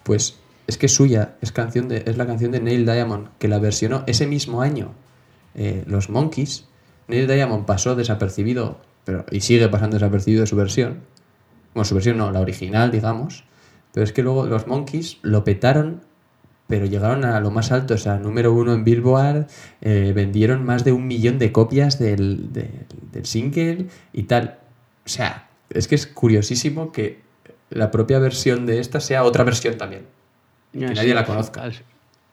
Pues 0.02 0.36
es 0.66 0.76
que 0.76 0.86
es 0.86 0.92
suya, 0.94 1.36
es, 1.40 1.50
canción 1.52 1.88
de, 1.88 2.02
es 2.06 2.18
la 2.18 2.26
canción 2.26 2.50
de 2.52 2.60
Neil 2.60 2.84
Diamond, 2.84 3.28
que 3.38 3.48
la 3.48 3.58
versionó 3.58 4.04
ese 4.06 4.26
mismo 4.26 4.60
año 4.60 4.92
eh, 5.54 5.82
los 5.86 6.10
Monkeys. 6.10 6.66
Neil 7.08 7.26
Diamond 7.26 7.64
pasó 7.64 7.94
desapercibido, 7.96 8.78
pero 9.04 9.24
y 9.30 9.40
sigue 9.40 9.68
pasando 9.68 9.96
desapercibido 9.96 10.42
de 10.42 10.46
su 10.46 10.56
versión. 10.56 11.00
Bueno, 11.74 11.84
su 11.84 11.94
versión 11.94 12.16
no, 12.18 12.30
la 12.30 12.40
original, 12.40 12.90
digamos. 12.90 13.44
Pero 13.92 14.04
es 14.04 14.12
que 14.12 14.22
luego 14.22 14.46
los 14.46 14.66
Monkeys 14.66 15.18
lo 15.22 15.44
petaron, 15.44 16.02
pero 16.66 16.84
llegaron 16.84 17.24
a 17.24 17.40
lo 17.40 17.50
más 17.50 17.72
alto, 17.72 17.94
o 17.94 17.98
sea, 17.98 18.18
número 18.18 18.52
uno 18.52 18.74
en 18.74 18.84
Billboard, 18.84 19.46
eh, 19.80 20.12
vendieron 20.14 20.64
más 20.64 20.84
de 20.84 20.92
un 20.92 21.06
millón 21.06 21.38
de 21.38 21.50
copias 21.52 21.98
del, 21.98 22.52
del- 22.52 22.84
del 23.12 23.24
single 23.26 23.86
y 24.12 24.24
tal. 24.24 24.58
O 25.06 25.08
sea, 25.08 25.48
es 25.70 25.88
que 25.88 25.94
es 25.94 26.06
curiosísimo 26.06 26.92
que 26.92 27.22
la 27.70 27.90
propia 27.90 28.18
versión 28.18 28.66
de 28.66 28.80
esta 28.80 29.00
sea 29.00 29.24
otra 29.24 29.44
versión 29.44 29.78
también. 29.78 30.02
Y 30.74 30.80
que 30.80 30.86
nadie 30.94 31.14
la 31.14 31.24
conozca. 31.24 31.62
Al, 31.62 31.72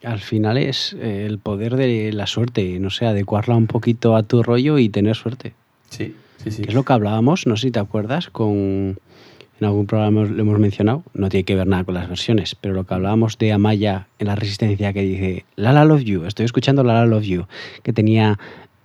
al 0.03 0.19
final 0.19 0.57
es 0.57 0.93
eh, 0.99 1.25
el 1.25 1.39
poder 1.39 1.75
de 1.75 2.11
la 2.13 2.27
suerte, 2.27 2.79
no 2.79 2.89
sé, 2.89 3.05
adecuarla 3.05 3.55
un 3.55 3.67
poquito 3.67 4.15
a 4.15 4.23
tu 4.23 4.43
rollo 4.43 4.77
y 4.77 4.89
tener 4.89 5.15
suerte. 5.15 5.53
Sí, 5.89 6.15
sí, 6.43 6.51
sí. 6.51 6.63
Que 6.63 6.69
es 6.69 6.75
lo 6.75 6.83
que 6.83 6.93
hablábamos, 6.93 7.47
no 7.47 7.55
sé 7.57 7.67
si 7.67 7.71
te 7.71 7.79
acuerdas, 7.79 8.29
con 8.29 8.97
en 9.59 9.65
algún 9.65 9.85
programa 9.85 10.25
lo 10.25 10.41
hemos 10.41 10.59
mencionado, 10.59 11.03
no 11.13 11.29
tiene 11.29 11.45
que 11.45 11.55
ver 11.55 11.67
nada 11.67 11.83
con 11.85 11.93
las 11.93 12.09
versiones, 12.09 12.55
pero 12.59 12.73
lo 12.73 12.83
que 12.85 12.93
hablábamos 12.93 13.37
de 13.37 13.53
Amaya 13.53 14.07
en 14.19 14.27
la 14.27 14.35
Resistencia 14.35 14.91
que 14.91 15.01
dice 15.01 15.45
Lala 15.55 15.85
Love 15.85 16.03
You, 16.03 16.25
estoy 16.25 16.45
escuchando 16.45 16.83
Lala 16.83 17.05
Love 17.05 17.23
You, 17.23 17.45
que 17.81 17.93
tenía 17.93 18.37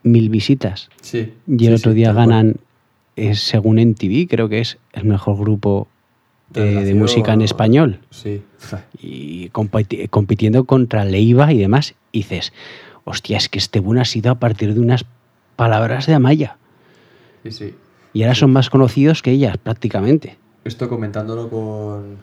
mil 0.03 0.31
visitas 0.31 0.89
Sí, 1.03 1.33
y 1.47 1.59
sí, 1.59 1.67
el 1.67 1.75
otro 1.75 1.93
día 1.93 2.13
ganan, 2.13 2.57
es, 3.17 3.41
según 3.41 3.81
MTV, 3.81 4.29
creo 4.29 4.49
que 4.49 4.61
es 4.61 4.79
el 4.93 5.05
mejor 5.05 5.39
grupo 5.39 5.89
de, 6.51 6.61
de 6.63 6.71
Relación- 6.75 6.99
música 6.99 7.33
en 7.33 7.43
español 7.43 8.01
Sí. 8.11 8.43
y 9.01 9.49
compiti- 9.51 10.09
compitiendo 10.11 10.65
contra 10.65 11.05
Leiva 11.05 11.53
y 11.53 11.59
demás, 11.59 11.95
y 12.13 12.19
dices, 12.19 12.53
hostia, 13.05 13.37
es 13.39 13.49
que 13.49 13.59
este 13.59 13.81
boom 13.81 13.99
ha 13.99 14.05
sido 14.05 14.31
a 14.33 14.35
partir 14.37 14.75
de 14.75 14.81
unas 14.81 15.05
palabras 15.57 16.07
de 16.07 16.15
Amaya. 16.15 16.57
Sí, 17.45 17.51
sí. 17.53 17.75
Y 18.13 18.23
ahora 18.25 18.35
son 18.35 18.53
más 18.53 18.71
conocidos 18.71 19.23
que 19.23 19.31
ellas, 19.31 19.57
prácticamente. 19.59 20.37
Esto 20.65 20.89
comentándolo 20.89 21.49
con, 21.49 22.17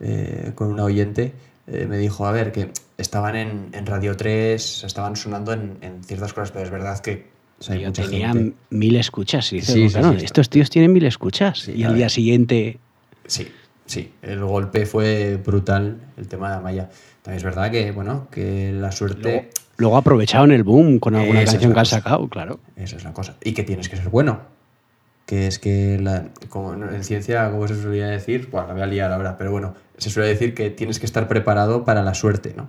eh, 0.00 0.52
con 0.54 0.68
una 0.72 0.84
oyente, 0.84 1.32
eh, 1.66 1.86
me 1.88 1.98
dijo, 1.98 2.26
a 2.26 2.32
ver, 2.32 2.52
que 2.52 2.70
estaban 2.98 3.34
en, 3.36 3.68
en 3.72 3.86
Radio 3.86 4.16
3, 4.16 4.84
estaban 4.84 5.16
sonando 5.16 5.52
en, 5.52 5.76
en 5.80 6.04
ciertas 6.04 6.32
cosas, 6.32 6.52
pero 6.52 6.64
es 6.64 6.70
verdad 6.70 7.00
que 7.00 7.32
o 7.58 7.62
sea, 7.62 7.76
Yo 7.76 7.92
tenía 7.92 8.32
gente- 8.32 8.56
mil 8.70 8.96
escuchas. 8.96 9.52
Y 9.52 9.56
dices, 9.56 9.74
Sí, 9.74 9.88
sí, 9.88 9.92
claro, 9.94 10.10
sí, 10.10 10.14
está- 10.16 10.24
estos 10.26 10.50
tíos 10.50 10.70
tienen 10.70 10.92
mil 10.92 11.04
escuchas. 11.04 11.68
Y 11.68 11.84
al 11.84 11.94
día 11.96 12.08
siguiente, 12.08 12.78
Sí, 13.26 13.48
sí, 13.86 14.12
el 14.22 14.44
golpe 14.44 14.86
fue 14.86 15.36
brutal, 15.44 15.98
el 16.16 16.28
tema 16.28 16.50
de 16.50 16.56
Amaya. 16.56 16.90
También 17.22 17.38
es 17.38 17.44
verdad 17.44 17.70
que, 17.70 17.90
bueno, 17.92 18.28
que 18.30 18.72
la 18.72 18.92
suerte... 18.92 19.22
luego, 19.22 19.44
luego 19.78 19.96
aprovecharon 19.96 20.52
el 20.52 20.62
boom 20.62 20.98
con 20.98 21.14
alguna 21.14 21.40
Esa 21.40 21.52
es 21.52 21.54
canción 21.54 21.72
que 21.72 21.80
han 21.80 21.86
sacado, 21.86 22.28
claro. 22.28 22.60
Esa 22.76 22.96
es 22.96 23.04
la 23.04 23.12
cosa. 23.12 23.36
Y 23.42 23.52
que 23.52 23.62
tienes 23.62 23.88
que 23.88 23.96
ser 23.96 24.08
bueno. 24.08 24.40
Que 25.26 25.46
es 25.46 25.58
que 25.58 25.98
la- 25.98 26.26
como 26.50 26.74
en 26.74 27.02
ciencia, 27.02 27.50
como 27.50 27.66
se 27.66 27.80
solía 27.80 28.08
decir, 28.08 28.48
bueno, 28.50 28.68
la 28.68 28.74
voy 28.74 28.82
a 28.82 28.86
liar 28.86 29.10
ahora, 29.10 29.38
pero 29.38 29.50
bueno, 29.52 29.74
se 29.96 30.10
suele 30.10 30.28
decir 30.28 30.54
que 30.54 30.68
tienes 30.68 30.98
que 31.00 31.06
estar 31.06 31.28
preparado 31.28 31.84
para 31.86 32.02
la 32.02 32.12
suerte, 32.12 32.52
¿no? 32.54 32.68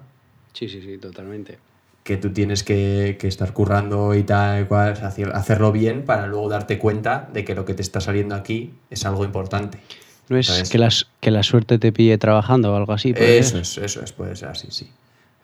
Sí, 0.54 0.70
sí, 0.70 0.82
sí, 0.82 0.98
totalmente. 0.98 1.58
Que 2.06 2.16
tú 2.16 2.32
tienes 2.32 2.64
que, 2.64 3.18
que 3.20 3.28
estar 3.28 3.52
currando 3.52 4.16
y 4.16 4.24
tal, 4.24 4.62
y 4.62 4.66
cual, 4.66 4.94
hacerlo 5.34 5.74
bien 5.74 6.06
para 6.06 6.28
luego 6.28 6.48
darte 6.48 6.80
cuenta 6.80 7.28
de 7.34 7.44
que 7.44 7.56
lo 7.56 7.66
que 7.66 7.74
te 7.74 7.82
está 7.82 8.00
saliendo 8.00 8.36
aquí 8.36 8.74
es 8.90 9.06
algo 9.06 9.26
importante. 9.26 9.80
No 10.30 10.38
es 10.38 10.48
¿Sabes? 10.48 10.70
que, 10.70 10.78
las, 10.78 11.08
que 11.20 11.32
la 11.32 11.44
suerte 11.44 11.78
te 11.78 11.92
pille 11.92 12.18
trabajando 12.18 12.74
o 12.74 12.76
algo 12.76 12.94
así. 12.94 13.14
Eso 13.16 13.60
es, 13.60 13.78
eso 13.78 14.02
es, 14.04 14.12
puede 14.12 14.36
ser 14.36 14.50
así, 14.50 14.68
sí. 14.72 14.90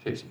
Sí, 0.03 0.15
sí. 0.15 0.25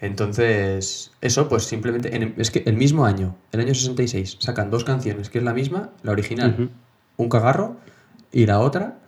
Entonces, 0.00 1.10
eso, 1.20 1.48
pues 1.48 1.64
simplemente. 1.64 2.14
en- 2.14 2.34
es 2.38 2.50
que 2.50 2.62
el 2.66 2.76
mismo 2.76 3.04
año, 3.04 3.34
el 3.52 3.60
año 3.60 3.74
66, 3.74 4.36
sacan 4.40 4.70
dos 4.70 4.84
canciones, 4.84 5.28
que 5.30 5.38
es 5.38 5.44
la 5.44 5.52
misma, 5.52 5.90
la 6.02 6.12
original, 6.12 6.70
un 7.16 7.28
cagarro, 7.28 7.76
y 8.30 8.46
la 8.46 8.60
otra 8.60 8.98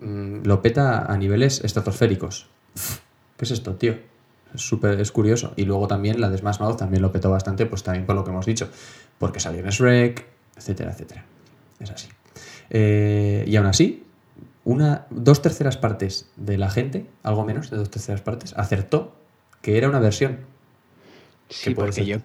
mm, 0.00 0.42
lo 0.44 0.62
peta 0.62 1.04
a 1.12 1.16
niveles 1.16 1.62
estratosféricos. 1.62 2.48
¿Qué 3.36 3.44
es 3.44 3.50
esto, 3.52 3.74
tío? 3.76 3.94
Es 4.54 4.62
súper, 4.62 5.00
es 5.00 5.12
curioso. 5.12 5.52
Y 5.56 5.64
luego 5.64 5.86
también 5.86 6.20
la 6.20 6.28
de 6.28 6.38
Smash 6.38 6.58
Mouth 6.58 6.76
también 6.78 7.02
lo 7.02 7.12
petó 7.12 7.30
bastante, 7.30 7.66
pues 7.66 7.82
también 7.84 8.04
por 8.06 8.16
lo 8.16 8.24
que 8.24 8.30
hemos 8.30 8.44
dicho. 8.46 8.68
Porque 9.18 9.38
salió 9.40 9.60
en 9.60 9.68
Shrek, 9.70 10.26
etcétera, 10.56 10.90
etcétera. 10.90 11.24
Es 11.78 11.90
así. 11.90 12.08
Eh, 12.74 13.44
y 13.46 13.54
aún 13.56 13.66
así, 13.66 14.02
una, 14.64 15.06
dos 15.10 15.42
terceras 15.42 15.76
partes 15.76 16.30
de 16.36 16.56
la 16.56 16.70
gente, 16.70 17.04
algo 17.22 17.44
menos 17.44 17.70
de 17.70 17.76
dos 17.76 17.90
terceras 17.90 18.22
partes, 18.22 18.54
acertó 18.56 19.14
que 19.60 19.76
era 19.76 19.88
una 19.88 20.00
versión. 20.00 20.38
Sí, 21.50 21.74
porque 21.74 22.06
yo, 22.06 22.16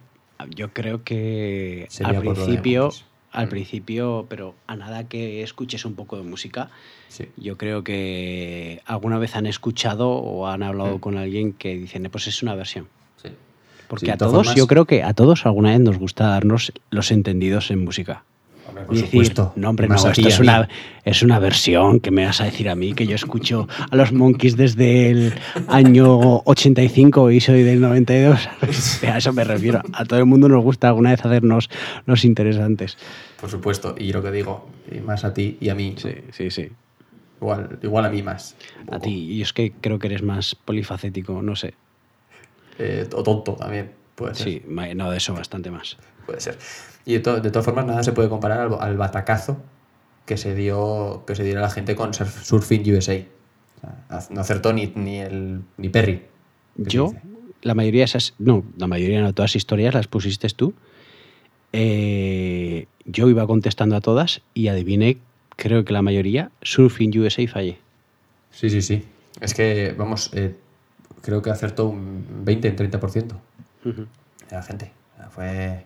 yo 0.55 0.71
creo 0.71 1.03
que 1.03 1.85
Sería 1.89 2.19
al 2.19 2.23
principio, 2.23 2.91
al 3.33 3.47
Mm. 3.47 3.49
principio, 3.49 4.25
pero 4.29 4.55
a 4.67 4.75
nada 4.77 5.03
que 5.09 5.43
escuches 5.43 5.83
un 5.83 5.95
poco 5.95 6.15
de 6.15 6.23
música, 6.23 6.69
Sí. 7.09 7.25
yo 7.35 7.57
creo 7.57 7.83
que 7.83 8.81
alguna 8.85 9.17
vez 9.19 9.35
han 9.35 9.45
escuchado 9.47 10.09
o 10.11 10.47
han 10.47 10.63
hablado 10.63 10.97
Mm. 10.97 10.99
con 11.01 11.17
alguien 11.17 11.51
que 11.53 11.75
dicen, 11.77 12.07
pues 12.11 12.27
es 12.27 12.41
una 12.41 12.55
versión. 12.55 12.87
sí. 13.21 13.29
Porque 13.89 14.05
Sí, 14.07 14.11
a 14.11 14.17
todos, 14.17 14.33
formas- 14.33 14.55
yo 14.55 14.67
creo 14.67 14.85
que 14.85 15.01
a 15.03 15.13
todos 15.13 15.45
alguna 15.45 15.71
vez 15.71 15.79
nos 15.79 15.97
gusta 15.97 16.27
darnos 16.27 16.71
los 16.89 17.09
entendidos 17.11 17.71
en 17.71 17.83
música. 17.85 18.23
Y 18.89 18.95
decir, 18.95 19.09
supuesto. 19.09 19.53
no, 19.55 19.69
hombre, 19.69 19.87
no, 19.87 19.95
esto 19.95 20.27
es 20.27 20.39
una, 20.39 20.67
es 21.03 21.23
una 21.23 21.39
versión 21.39 21.99
que 21.99 22.11
me 22.11 22.25
vas 22.25 22.41
a 22.41 22.45
decir 22.45 22.69
a 22.69 22.75
mí, 22.75 22.93
que 22.93 23.07
yo 23.07 23.15
escucho 23.15 23.67
a 23.89 23.95
los 23.95 24.11
Monkeys 24.11 24.57
desde 24.57 25.09
el 25.09 25.33
año 25.67 26.41
85 26.45 27.31
y 27.31 27.39
soy 27.39 27.63
del 27.63 27.81
92. 27.81 28.49
A 29.07 29.17
eso 29.17 29.33
me 29.33 29.43
refiero. 29.43 29.81
A 29.93 30.05
todo 30.05 30.19
el 30.19 30.25
mundo 30.25 30.49
nos 30.49 30.63
gusta 30.63 30.89
alguna 30.89 31.11
vez 31.11 31.25
hacernos 31.25 31.69
los 32.05 32.25
interesantes. 32.25 32.97
Por 33.39 33.49
supuesto. 33.49 33.95
Y 33.97 34.11
lo 34.11 34.21
que 34.21 34.31
digo, 34.31 34.67
y 34.91 34.99
más 34.99 35.23
a 35.23 35.33
ti 35.33 35.57
y 35.59 35.69
a 35.69 35.75
mí. 35.75 35.95
Sí, 35.97 36.11
sí, 36.31 36.51
sí. 36.51 36.69
Igual, 37.39 37.79
igual 37.83 38.05
a 38.05 38.09
mí 38.09 38.23
más. 38.23 38.55
A 38.91 38.99
ti. 38.99 39.11
Y 39.11 39.41
es 39.41 39.53
que 39.53 39.71
creo 39.71 39.99
que 39.99 40.07
eres 40.07 40.23
más 40.23 40.55
polifacético, 40.55 41.41
no 41.41 41.55
sé. 41.55 41.73
Eh, 42.79 43.07
o 43.13 43.23
tonto 43.23 43.53
también, 43.53 43.91
puede 44.15 44.35
ser. 44.35 44.45
Sí, 44.45 44.61
no, 44.67 45.11
de 45.11 45.17
eso 45.17 45.33
bastante 45.33 45.71
más. 45.71 45.97
Puede 46.27 46.39
ser. 46.41 46.59
Y 47.05 47.13
de, 47.13 47.19
to- 47.21 47.39
de 47.39 47.49
todas 47.49 47.65
formas, 47.65 47.85
nada 47.87 48.03
se 48.03 48.11
puede 48.11 48.29
comparar 48.29 48.59
al, 48.59 48.77
al 48.79 48.97
batacazo 48.97 49.57
que 50.27 50.37
se 50.37 50.53
dio 50.53 51.23
que 51.25 51.33
se 51.35 51.43
dio 51.43 51.57
a 51.57 51.61
la 51.61 51.69
gente 51.71 51.95
con 51.95 52.11
Surf- 52.11 52.43
Surfing 52.43 52.83
USA. 52.93 53.15
O 53.77 53.81
sea, 54.21 54.27
no 54.29 54.41
acertó 54.41 54.73
ni, 54.73 54.91
ni, 54.95 55.17
el, 55.19 55.61
ni 55.77 55.89
Perry. 55.89 56.21
Yo, 56.75 57.13
la 57.63 57.73
mayoría 57.73 58.01
de 58.01 58.05
esas, 58.05 58.33
no, 58.37 58.63
la 58.77 58.85
mayoría 58.87 59.21
no, 59.21 59.33
todas 59.33 59.51
las 59.51 59.55
historias 59.55 59.93
las 59.95 60.07
pusiste 60.07 60.47
tú. 60.49 60.73
Eh, 61.73 62.87
yo 63.05 63.29
iba 63.29 63.45
contestando 63.47 63.95
a 63.95 64.01
todas 64.01 64.41
y 64.53 64.67
adiviné, 64.67 65.17
creo 65.55 65.85
que 65.85 65.93
la 65.93 66.01
mayoría, 66.01 66.51
Surfing 66.61 67.17
USA 67.19 67.47
fallé. 67.47 67.77
Sí, 68.51 68.69
sí, 68.69 68.81
sí. 68.81 69.03
Es 69.41 69.53
que, 69.53 69.93
vamos, 69.97 70.31
eh, 70.33 70.55
creo 71.21 71.41
que 71.41 71.49
acertó 71.51 71.87
un 71.87 72.25
20, 72.43 72.69
un 72.69 72.75
30% 72.75 73.33
Ujú. 73.85 74.01
de 74.01 74.55
la 74.55 74.63
gente. 74.63 74.91
Fue, 75.31 75.83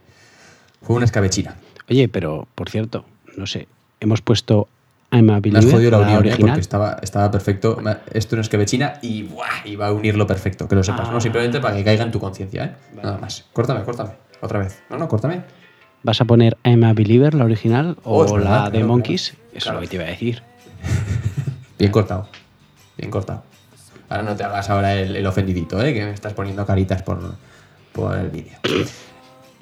fue 0.82 0.96
una 0.96 1.06
escabechina. 1.06 1.56
Oye, 1.90 2.08
pero 2.08 2.48
por 2.56 2.70
cierto, 2.70 3.06
no 3.38 3.46
sé, 3.48 3.68
hemos 4.00 4.22
puesto 4.22 4.68
I'm 5.12 5.30
a 5.30 5.34
Me 5.34 5.36
has 5.36 5.42
Believer, 5.42 5.72
jodido 5.74 5.92
la 5.92 5.98
la 6.00 6.04
unión, 6.06 6.18
¿eh? 6.26 6.28
original. 6.30 6.50
porque 6.52 6.62
estaba, 6.62 6.98
estaba 7.02 7.30
perfecto. 7.32 7.78
Esto 8.14 8.36
no 8.38 8.42
es 8.42 8.46
escabechina 8.46 8.94
y 9.02 9.24
¡buah! 9.24 9.66
iba 9.66 9.88
a 9.88 9.92
unirlo 9.92 10.26
perfecto. 10.26 10.68
Que 10.70 10.76
lo 10.76 10.84
sepas, 10.84 11.10
Ah. 11.10 11.12
¿no? 11.12 11.20
Simplemente 11.20 11.60
para 11.60 11.76
que 11.76 11.84
caiga 11.84 12.04
en 12.06 12.12
tu 12.12 12.20
conciencia, 12.20 12.64
¿eh? 12.64 12.76
Nada 12.96 13.18
más. 13.18 13.46
Córtame, 13.52 13.84
córtame. 13.84 14.12
Otra 14.40 14.60
vez. 14.60 14.82
No, 14.90 14.98
no, 14.98 15.08
córtame. 15.10 15.42
¿Vas 16.04 16.22
a 16.22 16.26
poner 16.26 16.58
I'm 16.64 16.84
a 16.86 16.94
Believer, 16.94 17.34
la 17.34 17.44
original, 17.44 17.98
o 18.04 18.20
Oh, 18.22 18.26
es 18.26 18.32
verdad, 18.32 18.50
la 18.64 18.66
de 18.70 18.72
claro, 18.78 18.88
Monkeys? 18.88 19.32
claro. 19.32 19.48
Eso 19.54 19.64
Claro. 19.66 19.78
es 19.78 19.82
lo 19.82 19.82
que 19.82 19.88
te 19.90 19.96
iba 19.98 20.06
a 20.06 20.08
decir. 20.08 20.42
Bien 21.78 21.92
cortado. 21.92 22.28
Bien 22.98 23.12
cortado. 23.12 23.44
Ahora 24.08 24.24
no 24.24 24.36
te 24.36 24.44
hagas 24.46 24.70
ahora 24.70 24.94
el, 24.96 25.16
el 25.16 25.26
ofendidito, 25.28 25.84
¿eh? 25.84 25.94
Que 25.94 26.06
me 26.06 26.12
estás 26.14 26.34
poniendo 26.34 26.66
caritas 26.66 27.04
por, 27.04 27.36
por 27.92 28.18
el 28.18 28.30
vídeo. 28.30 28.58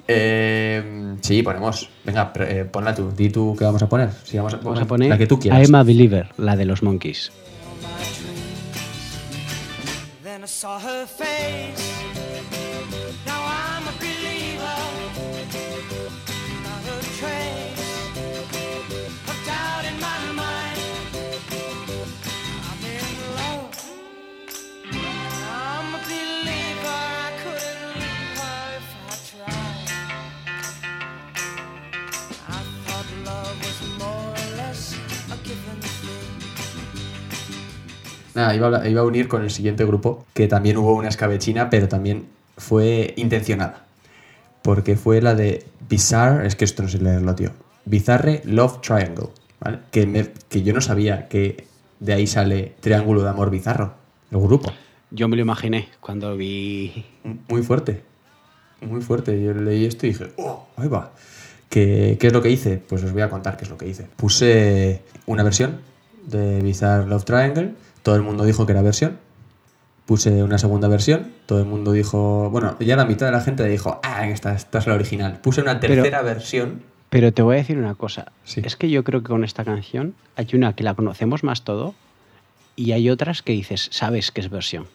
Eh, 0.08 1.14
sí, 1.20 1.42
ponemos. 1.42 1.88
Venga, 2.04 2.32
pre- 2.32 2.60
eh, 2.60 2.64
ponla 2.64 2.94
tú. 2.94 3.10
Di 3.16 3.30
tú 3.30 3.54
qué 3.58 3.64
vamos 3.64 3.82
a 3.82 3.88
poner. 3.88 4.10
Sí, 4.24 4.36
vamos 4.36 4.54
a, 4.54 4.56
Vamos 4.58 4.80
a 4.80 4.84
poner 4.86 5.08
la 5.08 5.18
que 5.18 5.26
tú 5.26 5.38
quieras. 5.38 5.60
I'm 5.66 5.74
a 5.74 5.82
Believer, 5.82 6.28
la 6.36 6.56
de 6.56 6.64
los 6.64 6.82
Monkeys. 6.82 7.30
Then 10.22 10.44
I 10.44 10.46
saw 10.46 10.78
her 10.78 11.06
face. 11.06 12.09
Nada, 38.40 38.54
iba 38.54 38.64
a, 38.64 38.68
hablar- 38.68 38.86
iba 38.90 39.00
a 39.02 39.04
unir 39.04 39.28
con 39.28 39.42
el 39.42 39.50
siguiente 39.50 39.84
grupo, 39.84 40.24
que 40.32 40.48
también 40.48 40.76
hubo 40.78 40.94
una 40.94 41.08
escabechina, 41.08 41.68
pero 41.68 41.88
también 41.88 42.24
fue 42.56 43.12
intencionada. 43.16 43.84
Porque 44.62 44.96
fue 44.96 45.20
la 45.20 45.34
de 45.34 45.64
Bizarre, 45.88 46.46
es 46.46 46.56
que 46.56 46.64
esto 46.64 46.82
no 46.82 46.88
sé 46.88 46.98
leerlo, 46.98 47.34
tío. 47.34 47.50
Bizarre 47.84 48.40
Love 48.44 48.80
Triangle, 48.80 49.28
¿vale? 49.60 49.80
Que, 49.90 50.06
me- 50.06 50.30
que 50.48 50.62
yo 50.62 50.72
no 50.72 50.80
sabía 50.80 51.28
que 51.28 51.64
de 51.98 52.12
ahí 52.14 52.26
sale 52.26 52.74
Triángulo 52.80 53.22
de 53.22 53.28
Amor 53.28 53.50
Bizarro, 53.50 53.92
el 54.30 54.38
grupo. 54.40 54.72
Yo 55.10 55.28
me 55.28 55.36
lo 55.36 55.42
imaginé 55.42 55.88
cuando 56.00 56.34
vi. 56.36 57.04
Muy 57.48 57.62
fuerte, 57.62 58.02
muy 58.80 59.02
fuerte. 59.02 59.42
Yo 59.42 59.52
leí 59.52 59.84
esto 59.84 60.06
y 60.06 60.10
dije, 60.10 60.32
¡oh! 60.38 60.66
Ahí 60.76 60.88
va. 60.88 61.12
¿Qué, 61.68 62.16
qué 62.18 62.28
es 62.28 62.32
lo 62.32 62.40
que 62.40 62.50
hice? 62.50 62.78
Pues 62.78 63.02
os 63.04 63.12
voy 63.12 63.22
a 63.22 63.28
contar 63.28 63.56
qué 63.56 63.64
es 63.64 63.70
lo 63.70 63.76
que 63.76 63.86
hice. 63.88 64.06
Puse 64.16 65.02
una 65.26 65.42
versión 65.42 65.80
de 66.30 66.60
Bizarre 66.62 67.06
Love 67.08 67.24
Triangle, 67.24 67.74
todo 68.02 68.16
el 68.16 68.22
mundo 68.22 68.44
dijo 68.44 68.66
que 68.66 68.72
era 68.72 68.82
versión. 68.82 69.18
Puse 70.06 70.42
una 70.42 70.58
segunda 70.58 70.88
versión, 70.88 71.30
todo 71.46 71.60
el 71.60 71.66
mundo 71.66 71.92
dijo, 71.92 72.50
bueno, 72.50 72.76
ya 72.80 72.96
la 72.96 73.04
mitad 73.04 73.26
de 73.26 73.32
la 73.32 73.40
gente 73.40 73.64
dijo, 73.68 74.00
ah, 74.02 74.26
esta, 74.28 74.54
esta 74.54 74.78
es 74.78 74.86
la 74.86 74.94
original. 74.94 75.40
Puse 75.40 75.60
una 75.60 75.78
Pero- 75.78 75.94
tercera 75.94 76.22
versión. 76.22 76.82
Pero 77.10 77.32
te 77.32 77.42
voy 77.42 77.56
a 77.56 77.58
decir 77.58 77.76
una 77.78 77.94
cosa. 77.96 78.30
Sí. 78.44 78.60
Es 78.64 78.76
que 78.76 78.88
yo 78.88 79.02
creo 79.04 79.22
que 79.22 79.28
con 79.28 79.42
esta 79.44 79.64
canción 79.64 80.14
hay 80.36 80.46
una 80.54 80.74
que 80.76 80.84
la 80.84 80.94
conocemos 80.94 81.42
más 81.44 81.62
todo 81.64 81.94
y 82.76 82.92
hay 82.92 83.10
otras 83.10 83.42
que 83.42 83.52
dices, 83.52 83.88
sabes 83.92 84.30
que 84.30 84.40
es 84.40 84.48
versión. 84.50 84.86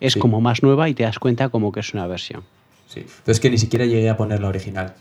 Es 0.00 0.12
Sí. 0.14 0.20
como 0.20 0.40
más 0.40 0.62
nueva 0.62 0.88
y 0.88 0.94
te 0.94 1.02
das 1.04 1.18
cuenta 1.18 1.48
como 1.48 1.72
que 1.72 1.80
es 1.80 1.94
una 1.94 2.06
versión. 2.06 2.42
Sí. 2.88 3.04
Pero 3.24 3.32
es 3.32 3.40
que 3.40 3.50
ni 3.50 3.58
siquiera 3.58 3.84
llegué 3.86 4.08
a 4.08 4.16
poner 4.16 4.40
la 4.40 4.48
original. 4.48 4.94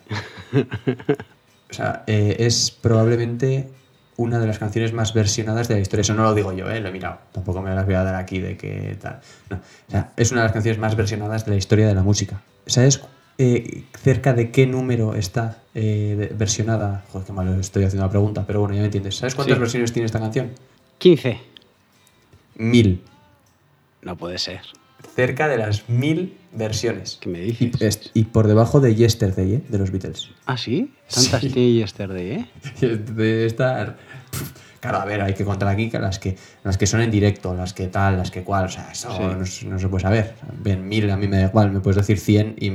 o 1.70 1.74
sea, 1.74 2.04
eh, 2.08 2.36
es 2.40 2.72
probablemente 2.72 3.70
una 4.18 4.40
de 4.40 4.48
las 4.48 4.60
canciones 4.60 4.94
más 4.94 5.14
versionadas 5.14 5.68
de 5.68 5.76
la 5.76 5.82
historia. 5.82 6.02
Eso 6.02 6.14
no 6.14 6.24
lo 6.24 6.34
digo 6.34 6.52
yo, 6.54 6.70
¿eh? 6.70 6.80
lo 6.80 6.90
he 6.90 6.92
mirado. 6.92 7.18
Tampoco 7.32 7.62
me 7.62 7.74
las 7.76 7.86
voy 7.86 7.96
a 7.96 8.04
dar 8.04 8.16
aquí 8.16 8.40
de 8.40 8.56
que 8.58 8.98
tal. 9.02 9.20
No. 9.50 9.58
O 9.58 9.92
sea, 9.92 10.12
es 10.16 10.32
una 10.32 10.42
de 10.42 10.46
las 10.48 10.54
canciones 10.54 10.80
más 10.80 10.96
versionadas 10.96 11.46
de 11.46 11.52
la 11.52 11.58
historia 11.58 11.88
de 11.88 11.96
la 11.96 12.04
música. 12.04 12.42
¿Sabes 12.66 13.02
eh, 13.38 13.84
cerca 14.02 14.34
de 14.34 14.52
qué 14.52 14.66
número 14.68 15.16
está 15.16 15.58
eh, 15.74 16.16
de- 16.18 16.28
versionada? 16.36 17.04
Joder, 17.12 17.28
qué 17.28 17.34
mal 17.34 17.60
estoy 17.60 17.84
haciendo 17.84 18.06
la 18.06 18.10
pregunta, 18.12 18.46
pero 18.48 18.62
bueno, 18.62 18.74
ya 18.76 18.80
me 18.82 18.86
entiendes. 18.86 19.18
¿Sabes 19.18 19.36
cuántas 19.36 19.56
Sí. 19.56 19.60
versiones 19.60 19.92
tiene 19.92 20.06
esta 20.06 20.20
canción? 20.20 20.52
15. 21.00 21.40
Mil. 22.56 23.04
No 24.02 24.16
puede 24.16 24.38
ser. 24.38 24.62
Cerca 25.16 25.48
de 25.48 25.58
las 25.58 25.88
mil 25.90 26.38
versiones. 26.52 27.18
¿Qué 27.22 27.30
me 27.30 27.40
dices? 27.40 27.82
es- 27.82 28.12
y 28.14 28.26
por 28.26 28.48
debajo 28.48 28.80
de 28.82 28.96
Yesterday, 28.96 29.56
¿eh? 29.56 29.62
de 29.70 29.78
los 29.78 29.92
Beatles. 29.92 30.30
¿Ah, 30.46 30.58
sí? 30.58 30.94
Tantas 31.14 31.42
Sí. 31.42 31.50
tiene 31.50 31.74
Yesterday, 31.74 32.32
¿eh? 32.32 32.50
de 33.14 33.46
estar. 33.46 33.98
Claro, 34.82 34.98
a 35.00 35.06
ver, 35.06 35.22
hay 35.22 35.34
que 35.34 35.46
contar 35.46 35.70
aquí 35.70 35.90
que 35.90 35.98
las 36.00 36.20
que 36.20 36.36
las 36.64 36.78
que 36.78 36.86
son 36.86 37.02
en 37.02 37.10
directo, 37.10 37.56
las 37.56 37.74
que 37.74 37.88
tal, 37.88 38.18
las 38.18 38.30
que 38.30 38.44
cual, 38.44 38.66
o 38.66 38.70
sea, 38.70 38.92
eso 38.92 39.10
Sí. 39.46 39.66
no, 39.68 39.80
se 39.80 39.88
puede 39.88 40.02
saber. 40.04 40.36
Bien, 40.64 40.88
mil 40.88 41.10
a 41.10 41.18
mí 41.18 41.28
me 41.28 41.38
da 41.38 41.48
igual, 41.48 41.72
me 41.72 41.80
puedes 41.80 41.96
decir 41.98 42.20
100 42.20 42.56
y, 42.60 42.68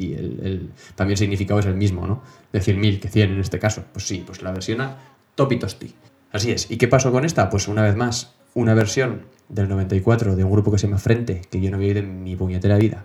y 0.00 0.12
el, 0.12 0.40
el- 0.44 0.70
también 0.94 1.12
el 1.14 1.18
significado 1.18 1.58
es 1.58 1.66
el 1.66 1.74
mismo, 1.74 2.06
¿no? 2.06 2.22
Decir 2.52 2.76
mil 2.76 3.00
que 3.00 3.08
100 3.08 3.32
en 3.32 3.40
este 3.40 3.58
caso. 3.58 3.82
Pues 3.92 4.06
sí, 4.06 4.22
pues 4.26 4.42
la 4.42 4.52
versiona 4.52 4.98
Topi 5.34 5.58
Tosti. 5.58 5.92
Así 6.32 6.52
es. 6.52 6.70
¿Y 6.70 6.76
qué 6.76 6.86
pasó 6.86 7.10
con 7.10 7.24
esta? 7.24 7.50
Pues 7.50 7.66
una 7.66 7.82
vez 7.82 7.96
más, 7.96 8.34
una 8.54 8.74
versión 8.74 9.22
del 9.52 9.68
94 9.68 10.34
de 10.34 10.42
un 10.42 10.50
grupo 10.50 10.72
que 10.72 10.78
se 10.78 10.88
llama 10.88 10.98
Frente, 10.98 11.42
que 11.48 11.60
yo 11.60 11.70
no 11.70 11.76
había 11.76 11.88
oído 11.90 12.00
en 12.00 12.24
mi 12.24 12.34
puñetera 12.34 12.76
vida 12.78 13.04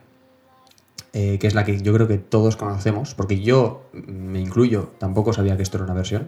eh, 1.14 1.38
que 1.40 1.48
es 1.48 1.54
la 1.56 1.64
que 1.64 1.80
yo 1.82 1.94
creo 1.94 2.08
que 2.08 2.18
todos 2.18 2.58
conocemos, 2.58 3.16
porque 3.16 3.40
yo 3.42 3.90
me 3.94 4.40
incluyo, 4.40 4.92
tampoco 5.00 5.34
sabía 5.34 5.56
que 5.58 5.64
esto 5.64 5.78
era 5.78 5.86
una 5.86 5.94
versión, 5.96 6.28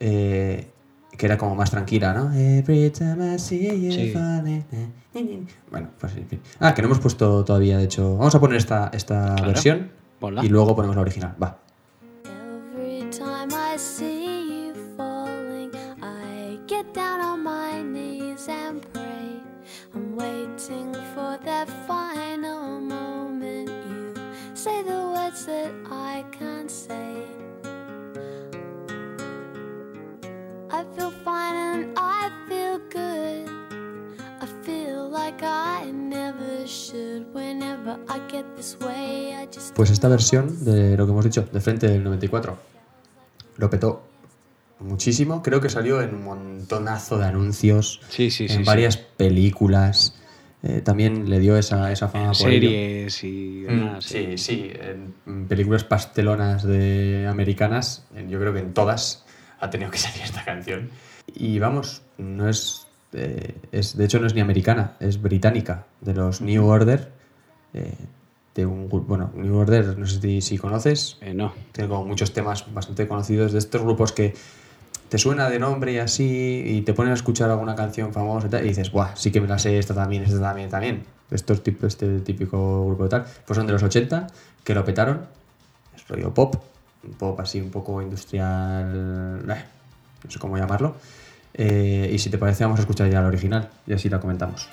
eh, 0.00 0.68
que 1.16 1.26
era 1.26 1.36
como 1.38 1.54
más 1.54 1.70
tranquila, 1.70 2.12
¿no? 2.14 2.32
Every 2.34 2.90
time 2.90 3.34
I 3.34 3.38
see 3.38 3.60
you 3.86 3.92
Sí. 3.92 4.12
eh, 5.14 5.38
Bueno, 5.70 5.90
pues 6.00 6.16
en 6.16 6.26
fin. 6.26 6.40
Ah, 6.58 6.74
que 6.74 6.82
no 6.82 6.86
hemos 6.86 6.98
puesto 6.98 7.44
todavía, 7.44 7.78
de 7.78 7.84
hecho. 7.84 8.16
Vamos 8.16 8.34
a 8.34 8.40
poner 8.40 8.56
esta, 8.56 8.90
esta 8.94 9.34
Claro. 9.36 9.46
versión 9.52 9.90
Ponla. 10.18 10.44
y 10.44 10.48
luego 10.48 10.74
ponemos 10.74 10.96
la 10.96 11.02
original. 11.02 11.34
Va. 11.40 11.58
Waiting 20.70 20.94
for 21.14 21.38
that 21.44 21.68
final 21.86 22.80
moment. 22.80 23.68
You 23.68 24.14
say 24.54 24.82
the 24.82 25.08
words 25.14 25.46
that 25.46 25.70
I 25.90 26.24
can't 26.30 26.70
say. 26.70 27.24
I 30.70 30.84
feel 30.96 31.10
fine 31.24 31.54
and 31.56 31.86
I 31.96 32.30
feel 32.48 32.78
good. 32.90 33.48
I 34.40 34.46
feel 34.64 35.08
like 35.10 35.42
I 35.42 35.90
never 35.92 36.66
should. 36.66 37.26
Whenever 37.34 37.98
I 38.08 38.18
get 38.30 38.44
this 38.56 38.76
way, 38.80 39.34
I 39.34 39.46
just 39.46 39.74
Pues 39.74 39.90
esta 39.90 40.08
versión 40.08 40.64
de 40.64 40.96
lo 40.96 41.06
que 41.06 41.12
hemos 41.12 41.24
dicho, 41.24 41.42
de 41.52 41.60
frente 41.60 41.88
del 41.88 42.04
94, 42.04 42.56
lo 43.56 43.70
petó 43.70 44.02
muchísimo. 44.78 45.42
Creo 45.42 45.60
que 45.60 45.68
salió 45.68 46.00
en 46.00 46.14
un 46.14 46.24
montonazo 46.24 47.18
de 47.18 47.26
anuncios, 47.26 48.00
Sí, 48.08 48.30
sí, 48.30 48.48
sí. 48.48 48.54
en 48.54 48.60
sí. 48.60 48.64
varias 48.64 48.96
películas. 48.96 50.14
Eh, 50.62 50.82
también 50.82 51.30
le 51.30 51.38
dio 51.38 51.56
esa, 51.56 51.90
esa 51.90 52.08
fama 52.08 52.32
por 52.32 52.50
ello. 52.50 52.68
series 52.68 53.24
y 53.24 53.64
Mm, 53.66 53.66
demás. 53.66 54.04
sí, 54.04 54.36
sí, 54.36 54.70
en 55.26 55.46
películas 55.46 55.84
pastelonas 55.84 56.62
de 56.64 57.26
americanas, 57.28 58.04
en- 58.14 58.28
yo 58.28 58.38
creo 58.38 58.52
que 58.52 58.58
en 58.60 58.74
todas 58.74 59.24
ha 59.58 59.70
tenido 59.70 59.90
que 59.90 59.98
salir 59.98 60.22
esta 60.22 60.44
canción. 60.44 60.90
Y 61.34 61.58
vamos, 61.58 62.02
no 62.18 62.48
es, 62.48 62.86
eh, 63.14 63.54
es 63.72 63.96
de 63.96 64.04
hecho 64.04 64.20
no 64.20 64.26
es 64.26 64.34
ni 64.34 64.40
americana, 64.42 64.96
es 65.00 65.22
británica, 65.22 65.86
de 66.02 66.14
los 66.14 66.40
New 66.42 66.66
Order, 66.66 67.10
eh, 67.72 67.94
de 68.54 68.66
un 68.66 68.88
bueno, 68.90 69.30
New 69.34 69.56
Order, 69.56 69.96
no 69.96 70.06
sé 70.06 70.20
si, 70.20 70.40
si 70.42 70.58
conoces, 70.58 71.16
Eh, 71.22 71.32
no. 71.32 71.54
tiene 71.72 71.88
como 71.88 72.04
muchos 72.04 72.32
temas 72.34 72.72
bastante 72.74 73.06
conocidos 73.08 73.52
de 73.52 73.58
estos 73.60 73.80
grupos 73.82 74.12
que 74.12 74.34
te 75.10 75.18
suena 75.18 75.50
de 75.50 75.58
nombre 75.58 75.92
y 75.92 75.98
así, 75.98 76.62
y 76.64 76.82
te 76.82 76.94
pones 76.94 77.10
a 77.10 77.14
escuchar 77.14 77.50
alguna 77.50 77.74
canción 77.74 78.12
famosa 78.12 78.46
y, 78.46 78.50
tal, 78.50 78.64
y 78.64 78.68
dices, 78.68 78.92
¡buah! 78.92 79.16
Sí 79.16 79.32
que 79.32 79.40
me 79.40 79.48
la 79.48 79.58
sé, 79.58 79.76
esta 79.76 79.92
también, 79.92 80.22
esta 80.22 80.40
también, 80.40 80.70
también. 80.70 81.02
Estos 81.32 81.64
tipo, 81.64 81.86
este 81.86 82.20
típico 82.20 82.86
grupo 82.86 83.02
de 83.02 83.08
tal, 83.10 83.24
pues 83.44 83.56
son 83.56 83.66
de 83.66 83.72
los 83.72 83.82
80, 83.82 84.28
que 84.62 84.72
lo 84.72 84.84
petaron, 84.84 85.26
es 85.96 86.06
rollo 86.06 86.32
pop, 86.32 86.62
un 87.02 87.14
pop 87.14 87.38
así 87.40 87.60
un 87.60 87.70
poco 87.70 88.00
industrial, 88.00 89.44
eh, 89.48 89.64
no 90.24 90.30
sé 90.30 90.38
cómo 90.38 90.56
llamarlo. 90.56 90.94
Eh, 91.54 92.08
y 92.12 92.18
si 92.20 92.30
te 92.30 92.38
parece, 92.38 92.62
vamos 92.62 92.78
a 92.78 92.82
escuchar 92.82 93.10
ya 93.10 93.20
la 93.20 93.26
original 93.26 93.68
y 93.88 93.92
así 93.92 94.08
la 94.08 94.20
comentamos. 94.20 94.68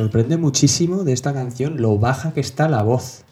Sorprende 0.00 0.36
muchísimo 0.38 1.04
de 1.04 1.12
esta 1.12 1.32
canción 1.34 1.80
lo 1.80 1.98
baja 1.98 2.32
que 2.32 2.40
está 2.40 2.68
la 2.68 2.82
voz. 2.82 3.24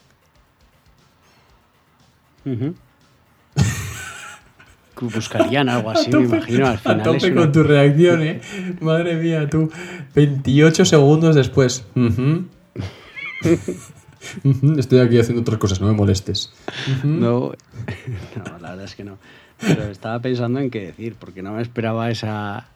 Buscarían 5.01 5.69
algo 5.69 5.89
así, 5.93 6.09
me 6.11 6.23
imagino. 6.23 6.67
Al 6.67 6.73
a 6.75 6.77
final 6.77 7.03
tope 7.03 7.17
es 7.17 7.23
una- 7.25 7.41
con 7.41 7.51
tu 7.51 7.63
reacción, 7.63 8.21
¿eh? 8.21 8.41
Madre 8.81 9.15
mía, 9.15 9.49
tú. 9.49 9.71
28 10.15 10.85
segundos 10.85 11.35
después. 11.35 11.85
Estoy 14.77 14.99
aquí 14.99 15.17
haciendo 15.17 15.41
otras 15.41 15.57
cosas, 15.57 15.79
no 15.79 15.87
me 15.87 15.93
molestes. 15.93 16.51
No, 17.03 17.53
no, 18.35 18.43
la 18.59 18.71
verdad 18.71 18.83
es 18.83 18.95
que 18.95 19.05
no. 19.05 19.17
Pero 19.61 19.83
estaba 19.83 20.19
pensando 20.19 20.59
en 20.59 20.69
qué 20.69 20.81
decir, 20.81 21.15
porque 21.17 21.41
no 21.41 21.53
me 21.53 21.61
esperaba 21.61 22.09
esa, 22.11 22.67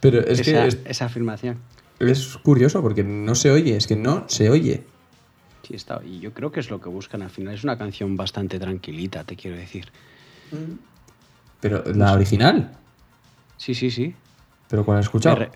Pero 0.00 0.20
es 0.20 0.40
esa, 0.40 0.62
que 0.62 0.66
es, 0.68 0.78
esa 0.86 1.04
afirmación. 1.06 1.58
Es 2.00 2.36
curioso 2.38 2.82
porque 2.82 3.02
no 3.04 3.34
se 3.34 3.50
oye, 3.50 3.76
es 3.76 3.86
que 3.86 3.96
no 3.96 4.24
se 4.28 4.50
oye. 4.50 4.84
Sí, 5.62 5.74
está, 5.74 6.00
y 6.04 6.20
yo 6.20 6.32
creo 6.32 6.52
que 6.52 6.60
es 6.60 6.70
lo 6.70 6.80
que 6.80 6.88
buscan 6.88 7.22
al 7.22 7.30
final. 7.30 7.54
Es 7.54 7.64
una 7.64 7.76
canción 7.78 8.16
bastante 8.16 8.58
tranquilita, 8.58 9.24
te 9.24 9.34
quiero 9.36 9.56
decir. 9.56 9.86
Pero 11.60 11.82
la 11.92 12.12
original, 12.12 12.72
Sí, 13.56 13.74
sí, 13.74 13.90
sí. 13.90 14.14
pero 14.68 14.84
cuál 14.84 14.98
has 14.98 15.06
escuchado. 15.06 15.36
Re- 15.36 15.50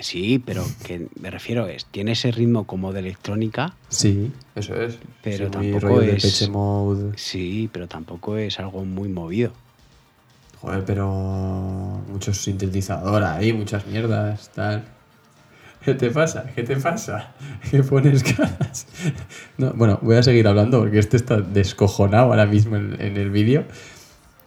Sí, 0.00 0.40
pero 0.44 0.64
que 0.84 1.06
me 1.20 1.30
refiero 1.30 1.68
es, 1.68 1.84
tiene 1.84 2.12
ese 2.12 2.32
ritmo 2.32 2.66
como 2.66 2.92
de 2.92 2.98
electrónica, 2.98 3.74
Sí, 3.90 4.32
eso 4.56 4.74
es. 4.74 4.98
Pero 5.22 5.46
Sí, 5.46 5.50
tampoco 5.52 6.00
es- 6.02 6.48
Mode. 6.48 7.12
sí, 7.16 7.70
pero 7.72 7.86
tampoco 7.86 8.36
es 8.36 8.58
algo 8.58 8.84
muy 8.84 9.08
movido. 9.08 9.52
Joder, 10.60 10.84
pero 10.84 12.02
muchos 12.10 12.38
sintetizadores 12.38 13.28
ahí, 13.28 13.52
muchas 13.52 13.86
mierdas, 13.86 14.50
tal. 14.52 14.84
¿Qué 15.84 15.94
te 15.94 16.10
pasa? 16.10 16.44
¿Qué 16.54 16.62
te 16.62 16.76
pasa? 16.76 17.32
¿Qué 17.70 17.82
pones 17.82 18.22
caras? 18.24 18.86
No, 19.58 19.72
bueno, 19.74 19.98
voy 20.02 20.16
a 20.16 20.22
seguir 20.22 20.46
hablando 20.48 20.80
porque 20.80 20.98
este 20.98 21.16
está 21.16 21.36
descojonado 21.40 22.26
ahora 22.26 22.46
mismo 22.46 22.76
en, 22.76 22.96
en 23.00 23.16
el 23.16 23.30
vídeo. 23.30 23.64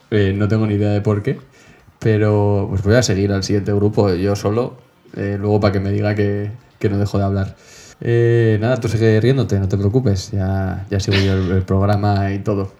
Eh, 0.09 0.33
no 0.35 0.47
tengo 0.47 0.65
ni 0.65 0.75
idea 0.75 0.89
de 0.91 1.01
por 1.01 1.21
qué. 1.23 1.39
Pero 1.99 2.67
pues 2.69 2.81
voy 2.83 2.95
a 2.95 3.03
seguir 3.03 3.31
al 3.31 3.43
siguiente 3.43 3.73
grupo 3.73 4.13
yo 4.13 4.35
solo. 4.35 4.77
eh, 5.15 5.38
luego 5.39 5.59
para 5.59 5.73
que 5.73 5.79
me 5.79 5.91
diga 5.91 6.15
que, 6.15 6.51
que 6.79 6.89
no 6.89 6.97
dejo 6.97 7.17
de 7.17 7.23
hablar. 7.23 7.55
Eh, 8.01 8.57
nada, 8.61 8.77
tú 8.79 8.88
sigue 8.88 9.19
riéndote, 9.19 9.59
no 9.59 9.67
te 9.67 9.77
preocupes. 9.77 10.31
Ya, 10.31 10.85
ya 10.89 10.99
sigo 10.99 11.17
yo 11.17 11.33
el, 11.33 11.51
el 11.51 11.63
programa 11.63 12.31
y 12.33 12.39
todo. 12.39 12.71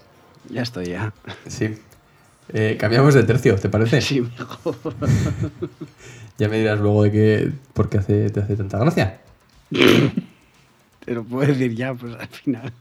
Ya 0.49 0.61
estoy 0.63 0.87
ya. 0.87 1.13
Sí. 1.47 1.75
Eh, 2.53 2.77
cambiamos 2.79 3.13
de 3.13 3.23
tercio, 3.23 3.55
¿te 3.55 3.67
parece? 3.69 4.01
Sí, 4.01 4.21
mejor. 4.21 4.75
Ya 6.38 6.47
me 6.49 6.59
dirás 6.59 6.79
luego 6.79 7.03
de 7.03 7.11
qué, 7.11 7.51
por 7.73 7.89
qué 7.89 7.97
hace, 7.97 8.29
te 8.29 8.39
hace 8.41 8.55
tanta 8.55 8.77
gracia. 8.77 9.19
Te 11.05 11.13
lo 11.13 11.23
puedo 11.23 11.47
decir 11.47 11.73
ya, 11.75 11.93
pues 11.93 12.13
al 12.13 12.27
final. 12.27 12.71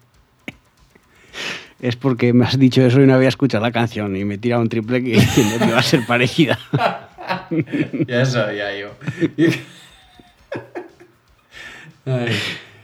Es 1.80 1.96
porque 1.96 2.32
me 2.32 2.44
has 2.44 2.59
dicho 2.59 2.82
eso 2.82 3.00
y 3.00 3.07
no 3.07 3.14
había 3.14 3.28
escuchado 3.28 3.62
la 3.62 3.72
canción 3.72 4.16
y 4.16 4.24
me 4.24 4.34
he 4.34 4.38
tirado 4.38 4.62
un 4.62 4.68
triple 4.68 5.02
que 5.02 5.11
diciendo 5.20 5.59
que 5.59 5.66
iba 5.66 5.78
a 5.78 5.82
ser 5.82 6.07
parecida. 6.07 6.59
Ya 8.07 8.24
sabía 8.24 8.78
yo. 8.78 8.90
Ay. 12.07 12.36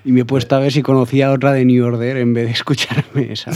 Y 0.04 0.10
me 0.10 0.22
he 0.22 0.24
puesto 0.24 0.56
a 0.56 0.58
ver 0.58 0.72
si 0.72 0.82
conocía 0.82 1.30
otra 1.30 1.52
de 1.52 1.64
New 1.64 1.84
Order 1.84 2.16
en 2.16 2.34
vez 2.34 2.46
de 2.46 2.50
escucharme 2.50 3.32
esa. 3.32 3.52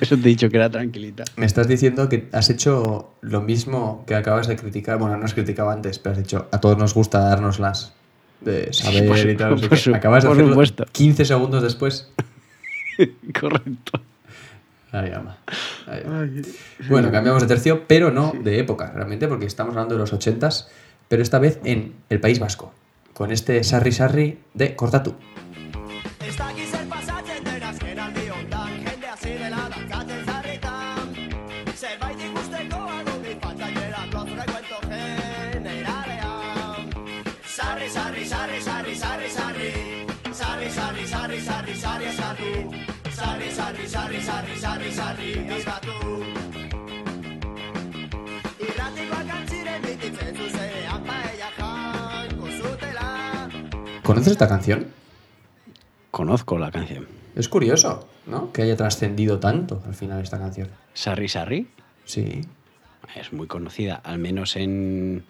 Eso 0.00 0.16
te 0.16 0.22
he 0.22 0.28
dicho 0.28 0.48
que 0.50 0.56
era 0.56 0.68
tranquilita. 0.70 1.24
Me 1.36 1.46
estás 1.46 1.68
diciendo 1.68 2.08
que 2.08 2.28
has 2.32 2.50
hecho 2.50 3.10
lo 3.22 3.40
mismo 3.40 4.04
que 4.06 4.14
acabas 4.14 4.46
de 4.46 4.56
criticar. 4.56 4.98
Bueno, 4.98 5.16
no 5.16 5.24
has 5.24 5.32
criticado 5.34 5.70
antes, 5.70 5.98
pero 5.98 6.12
has 6.14 6.18
dicho 6.18 6.48
a 6.52 6.60
todos 6.60 6.76
nos 6.76 6.92
gusta 6.94 7.20
dárnoslas 7.20 7.94
de 8.42 8.72
saber 8.72 9.06
por 9.08 9.18
y 9.18 9.36
tal. 9.36 9.56
por 9.68 9.78
su- 9.78 9.94
acabas 9.94 10.24
de 10.24 10.30
hacerlo 10.30 10.50
supuesto. 10.50 10.84
15 10.92 11.24
segundos 11.24 11.62
después. 11.62 12.10
Correcto. 13.40 14.00
Ama. 14.92 15.36
Ay, 15.86 16.02
ama. 16.06 16.26
Bueno, 16.88 17.10
cambiamos 17.10 17.42
de 17.42 17.48
tercio, 17.48 17.82
pero 17.86 18.10
no 18.10 18.32
de 18.42 18.58
época, 18.60 18.92
realmente, 18.94 19.28
porque 19.28 19.44
estamos 19.46 19.72
hablando 19.72 19.94
de 19.94 19.98
los 20.00 20.12
80s, 20.12 20.66
pero 21.08 21.22
esta 21.22 21.38
vez 21.38 21.58
en 21.64 21.94
el 22.08 22.20
País 22.20 22.38
Vasco, 22.38 22.72
con 23.12 23.30
este 23.30 23.62
Sarri 23.64 23.92
Sarri 23.92 24.38
de 24.54 24.74
Cortatu. 24.74 25.14
¿Conoces 54.06 54.32
esta 54.32 54.48
canción? 54.48 54.86
Conozco 56.10 56.58
la 56.58 56.70
canción. 56.70 57.06
Es 57.34 57.48
curioso, 57.48 58.08
¿no? 58.26 58.52
Que 58.52 58.62
haya 58.62 58.76
trascendido 58.76 59.38
tanto 59.40 59.82
al 59.86 59.94
final 59.94 60.22
esta 60.22 60.38
canción. 60.38 60.68
Sarri 60.94 61.28
Sarri 61.28 61.66
Sí. 62.04 62.42
es 63.14 63.32
muy 63.32 63.46
conocida, 63.46 63.96
al 63.96 64.18
menos 64.18 64.56
en. 64.56 65.24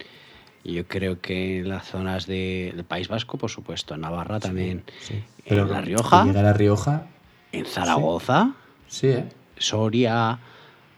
Yo 0.64 0.86
creo 0.86 1.20
que 1.20 1.60
en 1.60 1.68
las 1.68 1.86
zonas 1.86 2.26
de- 2.26 2.72
del 2.74 2.84
País 2.84 3.08
Vasco, 3.08 3.38
por 3.38 3.50
supuesto, 3.50 3.94
en 3.94 4.00
Navarra 4.02 4.40
también, 4.40 4.84
sí. 5.00 5.22
en 5.44 5.70
La 5.70 5.80
Rioja, 5.80 6.24
Llega 6.24 6.40
a 6.40 6.42
La 6.42 6.52
Rioja, 6.52 7.06
en 7.52 7.64
Zaragoza, 7.66 8.52
sí, 8.88 9.06
¿eh? 9.08 9.28
Soria, 9.56 10.38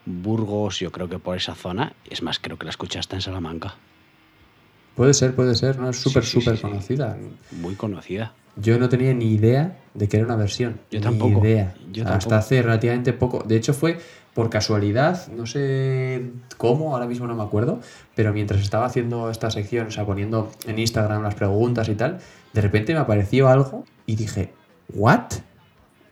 Burgos, 0.06 0.80
yo 0.80 0.90
creo 0.90 1.08
que 1.08 1.18
por 1.18 1.36
esa 1.36 1.54
zona. 1.54 1.92
Es 2.08 2.22
más, 2.22 2.38
creo 2.38 2.58
que 2.58 2.64
la 2.64 2.70
escuchaste 2.70 3.14
en 3.14 3.20
Salamanca. 3.22 3.74
Puede 4.98 5.14
ser, 5.14 5.32
puede 5.34 5.54
ser, 5.54 5.78
¿no? 5.78 5.88
Es 5.88 5.96
súper, 5.96 6.24
Sí, 6.24 6.32
sí, 6.32 6.40
súper 6.40 6.56
sí, 6.56 6.62
conocida. 6.62 7.16
Muy 7.52 7.76
conocida. 7.76 8.32
Yo 8.56 8.78
no 8.80 8.88
tenía 8.88 9.14
ni 9.14 9.32
idea 9.32 9.76
de 9.94 10.08
que 10.08 10.16
era 10.16 10.26
una 10.26 10.34
versión. 10.34 10.80
Yo 10.90 10.98
Ni 10.98 11.04
tampoco. 11.04 11.46
idea. 11.46 11.72
Yo 11.92 12.02
Hasta 12.02 12.18
tampoco. 12.18 12.34
hace 12.34 12.62
relativamente 12.62 13.12
poco. 13.12 13.44
De 13.46 13.54
hecho, 13.54 13.72
fue 13.74 13.98
por 14.34 14.50
casualidad, 14.50 15.28
no 15.28 15.46
sé 15.46 16.30
cómo, 16.56 16.94
ahora 16.94 17.06
mismo 17.06 17.28
no 17.28 17.36
me 17.36 17.44
acuerdo, 17.44 17.78
pero 18.16 18.32
mientras 18.32 18.60
estaba 18.60 18.86
haciendo 18.86 19.30
esta 19.30 19.52
sección, 19.52 19.86
o 19.86 19.90
sea, 19.92 20.04
poniendo 20.04 20.50
en 20.66 20.80
Instagram 20.80 21.22
las 21.22 21.36
preguntas 21.36 21.88
y 21.88 21.94
tal, 21.94 22.18
de 22.52 22.60
repente 22.60 22.92
me 22.92 22.98
apareció 22.98 23.48
algo 23.48 23.84
y 24.04 24.16
dije, 24.16 24.52
¿what? 24.94 25.26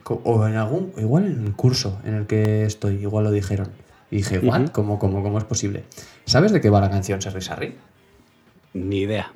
O 0.05 0.47
en 0.47 0.55
algún, 0.55 0.93
igual 0.97 1.27
en 1.27 1.45
el 1.45 1.53
curso 1.55 1.99
en 2.05 2.15
el 2.15 2.27
que 2.29 2.65
estoy, 2.65 2.95
igual 3.03 3.25
lo 3.25 3.33
dijeron. 3.33 3.69
Y 4.13 4.19
dije, 4.19 4.39
¿what? 4.39 4.69
¿Cómo, 4.71 5.01
cómo, 5.01 5.25
cómo 5.25 5.39
es 5.39 5.45
posible? 5.45 5.83
¿Sabes 6.25 6.53
de 6.53 6.61
qué 6.61 6.71
va 6.71 6.81
la 6.81 6.91
canción 6.91 7.21
Sarri 7.21 7.43
Sarri? 7.43 7.75
Ni 8.75 8.99
idea. 9.01 9.33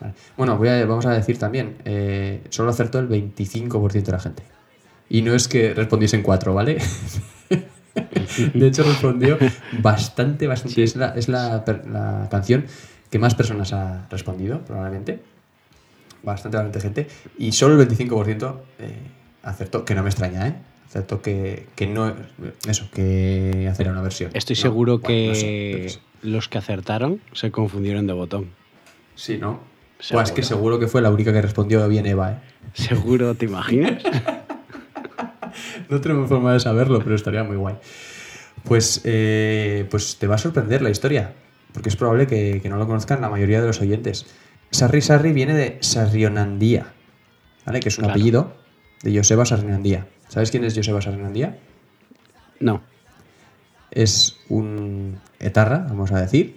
Vale. 0.00 0.14
Bueno, 0.36 0.56
voy 0.58 0.68
a- 0.68 0.84
vamos 0.86 1.06
a 1.06 1.12
decir 1.12 1.38
también, 1.38 1.76
eh, 1.84 2.42
solo 2.50 2.70
acertó 2.70 2.98
el 2.98 3.08
25% 3.08 4.10
de 4.10 4.12
la 4.12 4.20
gente. 4.20 4.42
Y 5.08 5.22
no 5.22 5.34
es 5.34 5.48
que 5.48 5.74
respondiesen 5.74 6.22
cuatro, 6.22 6.54
¿vale? 6.54 6.78
de 8.54 8.66
hecho, 8.66 8.82
respondió 8.82 9.38
bastante, 9.80 10.46
bastante. 10.46 10.82
Es, 10.82 10.96
la, 10.96 11.08
es 11.14 11.28
la, 11.28 11.64
la 11.90 12.28
canción 12.30 12.64
que 13.10 13.18
más 13.18 13.34
personas 13.34 13.72
ha 13.72 14.06
respondido, 14.10 14.60
probablemente. 14.60 15.20
Bastante, 16.22 16.56
bastante 16.56 16.80
gente. 16.80 17.06
Y 17.38 17.52
solo 17.52 17.80
el 17.80 17.86
25% 17.88 18.56
eh, 18.80 18.96
acertó, 19.42 19.84
que 19.84 19.94
no 19.94 20.02
me 20.02 20.08
extraña, 20.08 20.48
¿eh? 20.48 20.54
Acertó 20.86 21.20
que, 21.22 21.66
que 21.76 21.86
no. 21.86 22.12
Eso, 22.66 22.88
que 22.92 23.68
hacer 23.70 23.90
una 23.90 24.00
versión. 24.00 24.30
Estoy 24.34 24.56
No, 24.56 24.62
seguro 24.62 24.98
bueno, 24.98 25.06
que 25.08 25.82
no 25.84 25.90
sé. 25.90 25.98
los 26.22 26.48
que 26.48 26.58
acertaron 26.58 27.20
se 27.32 27.50
confundieron 27.50 28.06
de 28.06 28.12
botón. 28.14 28.50
Sí, 29.14 29.38
¿no? 29.38 29.60
Seguro. 29.98 30.22
Pues 30.22 30.28
es 30.30 30.32
que 30.34 30.42
seguro 30.42 30.78
que 30.78 30.88
fue 30.88 31.00
la 31.00 31.10
única 31.10 31.32
que 31.32 31.40
respondió 31.40 31.86
bien 31.88 32.06
Eva, 32.06 32.32
¿eh? 32.32 32.38
Seguro, 32.74 33.34
¿te 33.34 33.46
imaginas? 33.46 34.02
No 35.88 36.00
tenemos 36.00 36.28
forma 36.28 36.52
de 36.52 36.58
saberlo, 36.60 36.98
pero 36.98 37.14
estaría 37.14 37.44
muy 37.44 37.56
guay. 37.56 37.76
Pues, 38.64 39.00
eh, 39.04 39.86
pues 39.90 40.16
te 40.16 40.26
va 40.26 40.34
a 40.34 40.38
sorprender 40.38 40.82
la 40.82 40.90
historia, 40.90 41.32
porque 41.72 41.88
es 41.90 41.96
probable 41.96 42.26
que, 42.26 42.58
que 42.60 42.68
no 42.68 42.76
lo 42.76 42.86
conozcan 42.88 43.20
la 43.20 43.28
mayoría 43.28 43.60
de 43.60 43.68
los 43.68 43.80
oyentes. 43.80 44.26
Sarri 44.72 45.00
Sarri 45.00 45.32
viene 45.32 45.54
de 45.54 45.78
Sarrionandía, 45.80 46.86
¿vale? 47.66 47.78
Que 47.80 47.88
es 47.88 47.98
un 47.98 48.04
Claro. 48.04 48.14
apellido 48.14 48.52
de 49.02 49.16
Joseba 49.16 49.44
Sarrionandía. 49.44 50.08
¿Sabes 50.28 50.50
quién 50.50 50.64
es 50.64 50.74
Joseba 50.74 51.00
Sarrionandía? 51.00 51.56
No. 52.58 52.82
Es 53.92 54.38
un 54.48 55.20
etarra, 55.38 55.86
vamos 55.88 56.10
a 56.10 56.20
decir. 56.20 56.56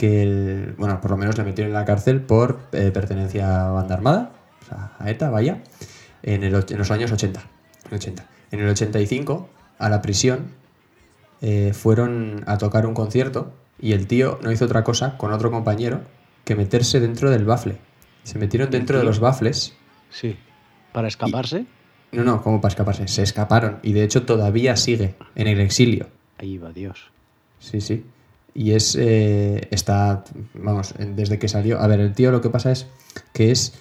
Que, 0.00 0.22
el- 0.22 0.74
bueno, 0.78 0.98
por 1.00 1.10
lo 1.10 1.16
menos 1.18 1.36
le 1.36 1.44
metieron 1.44 1.70
en 1.72 1.74
la 1.78 1.84
cárcel 1.84 2.22
por 2.22 2.60
eh, 2.72 2.90
pertenencia 2.92 3.66
a 3.66 3.70
banda 3.70 3.94
armada, 3.94 4.32
o 4.62 4.64
sea, 4.66 4.92
a 4.98 5.10
ETA, 5.10 5.28
vaya, 5.30 5.62
en, 6.22 6.42
el, 6.42 6.54
en 6.54 6.78
los 6.78 6.90
años 6.90 7.12
80, 7.12 7.40
en 7.90 7.94
80. 7.94 8.26
En 8.50 8.60
el 8.60 8.68
85, 8.70 9.48
a 9.78 9.88
la 9.90 10.00
prisión, 10.00 10.52
eh, 11.42 11.72
fueron 11.74 12.42
a 12.46 12.56
tocar 12.58 12.86
un 12.86 12.94
concierto 12.94 13.52
y 13.78 13.92
el 13.92 14.06
tío 14.06 14.38
no 14.42 14.50
hizo 14.52 14.64
otra 14.64 14.84
cosa 14.84 15.16
con 15.18 15.32
otro 15.32 15.50
compañero 15.50 16.02
que 16.44 16.54
meterse 16.56 16.98
dentro 17.00 17.30
del 17.30 17.44
bafle. 17.44 17.76
Se 18.24 18.38
metieron 18.38 18.70
dentro 18.70 18.98
de 18.98 19.04
los 19.04 19.20
bafles. 19.20 19.74
Sí. 20.10 20.36
¿Para 20.92 21.08
escaparse? 21.08 21.66
No, 22.12 22.24
no, 22.24 22.42
como 22.42 22.60
para 22.60 22.70
escaparse. 22.72 23.06
Se 23.08 23.22
escaparon 23.22 23.78
y 23.82 23.92
de 23.92 24.02
hecho 24.02 24.24
todavía 24.24 24.76
sigue 24.76 25.14
en 25.34 25.46
el 25.46 25.60
exilio. 25.60 26.08
Ahí 26.38 26.58
va 26.58 26.72
Dios. 26.72 27.10
Sí, 27.60 27.80
sí. 27.80 28.04
Y 28.54 28.72
es. 28.72 28.96
eh, 28.98 29.68
está. 29.70 30.24
Vamos, 30.54 30.94
desde 30.98 31.38
que 31.38 31.48
salió. 31.48 31.80
A 31.80 31.86
ver, 31.86 32.00
el 32.00 32.12
tío 32.12 32.30
lo 32.32 32.40
que 32.40 32.50
pasa 32.50 32.72
es 32.72 32.86
que 33.32 33.50
es. 33.50 33.74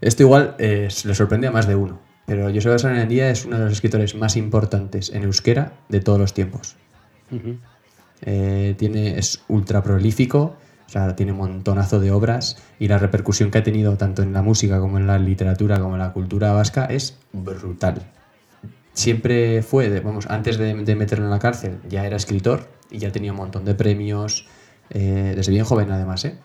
Esto 0.00 0.22
igual 0.24 0.56
eh, 0.58 0.88
le 1.04 1.14
sorprende 1.14 1.46
a 1.46 1.50
más 1.52 1.66
de 1.66 1.76
uno. 1.76 2.00
Pero 2.26 2.52
Joseba 2.54 2.78
Sanandía 2.78 3.30
es 3.30 3.44
uno 3.44 3.58
de 3.58 3.64
los 3.64 3.72
escritores 3.74 4.14
más 4.14 4.36
importantes 4.36 5.10
en 5.12 5.22
euskera 5.24 5.72
de 5.88 6.00
todos 6.00 6.18
los 6.20 6.34
tiempos. 6.34 6.76
Eh, 8.22 8.74
tiene, 8.78 9.18
es 9.18 9.42
ultra 9.48 9.82
prolífico, 9.82 10.56
o 10.86 10.88
sea, 10.88 11.16
tiene 11.16 11.32
un 11.32 11.38
montonazo 11.38 11.98
de 11.98 12.12
obras 12.12 12.56
y 12.78 12.86
la 12.88 12.98
repercusión 12.98 13.50
que 13.50 13.58
ha 13.58 13.62
tenido 13.64 13.96
tanto 13.96 14.22
en 14.22 14.32
la 14.32 14.42
música 14.42 14.78
como 14.78 14.98
en 14.98 15.06
la 15.08 15.18
literatura 15.18 15.80
como 15.80 15.94
en 15.94 16.00
la 16.00 16.12
cultura 16.12 16.52
vasca 16.52 16.84
es 16.84 17.16
brutal. 17.32 18.02
Siempre 18.92 19.62
fue, 19.62 19.88
de- 19.90 20.00
vamos, 20.00 20.26
antes 20.28 20.58
de, 20.58 20.74
de 20.74 20.94
meterlo 20.94 21.24
en 21.24 21.30
la 21.30 21.38
cárcel, 21.38 21.78
ya 21.88 22.06
era 22.06 22.16
escritor 22.16 22.68
y 22.92 22.98
ya 22.98 23.10
tenía 23.10 23.32
un 23.32 23.38
montón 23.38 23.64
de 23.64 23.74
premios, 23.74 24.46
eh, 24.90 25.32
desde 25.34 25.50
bien 25.52 25.64
joven 25.64 25.90
además, 25.90 26.24
¿eh? 26.24 26.36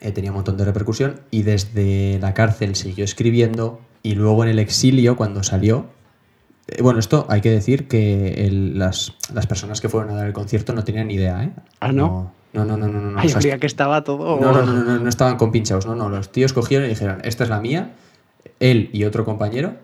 Eh, 0.00 0.12
tenía 0.12 0.30
un 0.30 0.36
montón 0.36 0.56
de 0.56 0.64
repercusión 0.64 1.20
y 1.30 1.42
desde 1.42 2.18
la 2.20 2.32
cárcel 2.34 2.74
siguió 2.74 3.04
escribiendo 3.04 3.80
y 4.02 4.14
luego 4.14 4.42
en 4.44 4.50
el 4.50 4.58
exilio, 4.58 5.14
cuando 5.16 5.42
salió, 5.42 5.86
eh, 6.68 6.80
bueno, 6.82 6.98
esto 6.98 7.26
hay 7.28 7.40
que 7.42 7.50
decir 7.50 7.86
que 7.86 8.46
el- 8.46 8.78
las, 8.78 9.12
las 9.34 9.46
personas 9.46 9.80
que 9.80 9.88
fueron 9.90 10.10
a 10.10 10.14
dar 10.14 10.26
el 10.26 10.32
concierto 10.32 10.72
no 10.72 10.84
tenían 10.84 11.08
ni 11.08 11.14
idea, 11.14 11.44
¿eh? 11.44 11.52
Ah, 11.80 11.92
¿no? 11.92 12.32
No, 12.52 12.64
no, 12.64 12.76
no, 12.76 12.88
no, 12.88 13.00
no. 13.00 13.10
no, 13.12 13.18
Ay, 13.20 13.26
o 13.28 13.30
sea, 13.30 13.40
creía 13.40 13.58
que 13.58 13.66
estaba 13.66 14.02
todo... 14.02 14.40
no, 14.40 14.52
no, 14.52 14.62
no, 14.64 14.72
no, 14.72 14.82
no, 14.84 14.98
no 14.98 15.08
estaban 15.08 15.36
con 15.36 15.52
pinchados, 15.52 15.86
no, 15.86 15.94
no. 15.94 16.08
Los 16.08 16.32
tíos 16.32 16.52
cogieron 16.52 16.86
y 16.86 16.88
dijeron, 16.90 17.18
esta 17.22 17.44
es 17.44 17.50
la 17.50 17.60
mía, 17.60 17.92
él 18.58 18.90
y 18.92 19.04
otro 19.04 19.24
compañero 19.24 19.74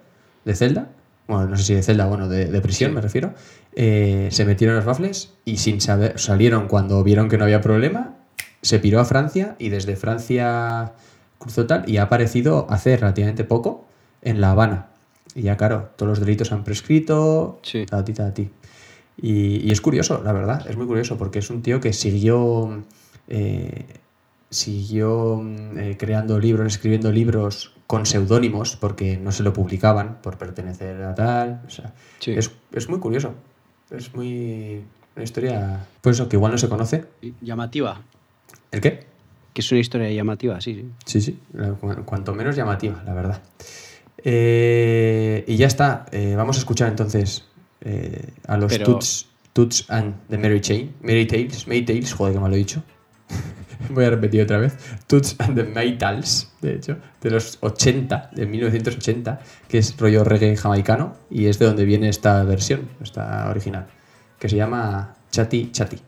de 0.44 0.54
celda, 0.56 0.88
bueno, 1.28 1.46
no 1.48 1.56
sé 1.56 1.62
si 1.64 1.74
de 1.74 1.82
celda, 1.82 2.06
bueno, 2.06 2.28
de, 2.28 2.46
de 2.46 2.60
prisión 2.60 2.90
Sí. 2.90 2.94
me 2.94 3.00
refiero, 3.00 3.34
eh, 3.74 4.28
se 4.30 4.44
metieron 4.44 4.76
los 4.76 4.84
bafles 4.84 5.34
y 5.44 5.56
sin 5.58 5.80
saber, 5.80 6.18
salieron 6.18 6.68
cuando 6.68 7.02
vieron 7.02 7.28
que 7.28 7.36
no 7.38 7.44
había 7.44 7.60
problema, 7.60 8.14
se 8.62 8.78
piró 8.78 9.00
a 9.00 9.04
Francia 9.04 9.56
y 9.58 9.68
desde 9.68 9.96
Francia 9.96 10.92
cruzó 11.38 11.66
tal 11.66 11.88
y 11.88 11.98
ha 11.98 12.04
aparecido 12.04 12.66
hace 12.70 12.96
relativamente 12.96 13.44
poco 13.44 13.84
en 14.22 14.40
La 14.40 14.50
Habana. 14.52 14.88
Y 15.34 15.42
ya, 15.42 15.56
claro, 15.56 15.90
todos 15.96 16.08
los 16.10 16.20
delitos 16.20 16.50
han 16.52 16.64
prescrito, 16.64 17.58
Sí. 17.62 17.84
ta, 17.86 18.04
ti, 18.04 18.12
ta, 18.14 18.32
ti. 18.32 18.50
Y, 19.20 19.66
y 19.66 19.70
es 19.70 19.80
curioso, 19.80 20.22
la 20.24 20.32
verdad, 20.32 20.66
es 20.68 20.76
muy 20.76 20.86
curioso, 20.86 21.16
porque 21.18 21.38
es 21.40 21.50
un 21.50 21.62
tío 21.62 21.80
que 21.80 21.92
siguió, 21.92 22.82
eh, 23.28 23.84
siguió 24.50 25.36
mm, 25.42 25.78
eh, 25.78 25.96
creando 25.98 26.38
libros, 26.38 26.66
escribiendo 26.66 27.12
libros 27.12 27.75
con 27.86 28.04
seudónimos, 28.06 28.76
porque 28.76 29.16
no 29.16 29.30
se 29.32 29.42
lo 29.42 29.52
publicaban 29.52 30.18
por 30.22 30.38
pertenecer 30.38 31.02
a 31.02 31.14
tal. 31.14 31.62
O 31.66 31.70
sea, 31.70 31.92
Sí. 32.18 32.32
es, 32.32 32.50
es 32.72 32.88
muy 32.88 32.98
curioso. 32.98 33.34
Es 33.90 34.14
muy. 34.14 34.82
Una 35.14 35.24
historia. 35.24 35.86
Pues 36.00 36.16
eso, 36.16 36.28
que 36.28 36.36
igual 36.36 36.52
no 36.52 36.58
se 36.58 36.68
conoce. 36.68 37.04
Llamativa. 37.40 38.02
¿El 38.72 38.80
qué? 38.80 39.06
Que 39.54 39.60
es 39.62 39.70
una 39.72 39.80
historia 39.80 40.10
llamativa, 40.10 40.60
sí, 40.60 40.74
sí. 40.74 40.90
Sí, 41.06 41.20
sí, 41.22 41.38
cuanto 42.04 42.34
menos 42.34 42.56
llamativa, 42.56 43.02
la 43.06 43.14
verdad. 43.14 43.42
Eh, 44.22 45.44
y 45.46 45.56
ya 45.56 45.66
está. 45.66 46.04
eh, 46.12 46.34
vamos 46.36 46.56
a 46.56 46.58
escuchar 46.58 46.88
entonces 46.88 47.44
eh, 47.80 48.30
a 48.46 48.56
los 48.58 48.70
Pero- 48.72 48.84
Toots, 48.84 49.28
Toots 49.52 49.86
and 49.88 50.14
the 50.28 50.36
Mary 50.36 50.60
Chain. 50.60 50.94
Mary 51.00 51.26
Tales, 51.26 51.66
Mary 51.66 51.84
Tales, 51.84 52.12
joder, 52.12 52.34
que 52.34 52.40
mal 52.40 52.50
lo 52.50 52.56
he 52.56 52.58
dicho. 52.58 52.82
Voy 53.90 54.04
a 54.04 54.10
repetir 54.10 54.42
otra 54.42 54.58
vez. 54.58 54.76
Toots 55.06 55.36
and 55.38 55.54
the 55.54 55.64
Maytals, 55.64 56.50
de 56.60 56.74
hecho, 56.74 56.98
de 57.20 57.30
los 57.30 57.58
80, 57.60 58.30
de 58.32 58.46
1980, 58.46 59.40
que 59.68 59.78
es 59.78 59.96
rollo 59.96 60.24
reggae 60.24 60.56
jamaicano 60.56 61.16
y 61.30 61.46
es 61.46 61.58
de 61.58 61.66
donde 61.66 61.84
viene 61.84 62.08
esta 62.08 62.42
versión, 62.44 62.88
esta 63.02 63.48
original, 63.50 63.86
que 64.38 64.48
se 64.48 64.56
llama 64.56 65.16
Chatty 65.30 65.70
Chatty. 65.70 66.00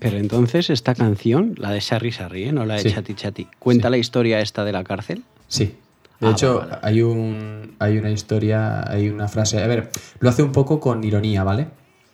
Pero 0.00 0.16
entonces 0.18 0.70
esta 0.70 0.94
canción, 0.94 1.54
la 1.56 1.70
de 1.70 1.80
Sarri 1.80 2.12
Sarri, 2.12 2.44
¿eh? 2.44 2.52
no 2.52 2.64
la 2.64 2.74
de 2.74 2.80
Sí. 2.82 2.92
Chati 2.92 3.14
Chati, 3.14 3.48
¿cuenta 3.58 3.88
Sí. 3.88 3.90
la 3.92 3.98
historia 3.98 4.40
esta 4.40 4.64
de 4.64 4.72
la 4.72 4.84
cárcel? 4.84 5.24
Sí. 5.48 5.74
De 6.20 6.26
Ah, 6.28 6.30
hecho, 6.32 6.58
vale, 6.58 6.70
vale. 6.70 6.80
hay 6.82 7.02
un 7.02 7.76
hay 7.78 7.98
una 7.98 8.10
historia, 8.10 8.90
hay 8.90 9.08
una 9.08 9.28
frase. 9.28 9.62
A 9.62 9.66
ver, 9.66 9.90
lo 10.20 10.28
hace 10.28 10.42
un 10.42 10.52
poco 10.52 10.80
con 10.80 11.04
ironía, 11.04 11.44
¿vale? 11.44 11.68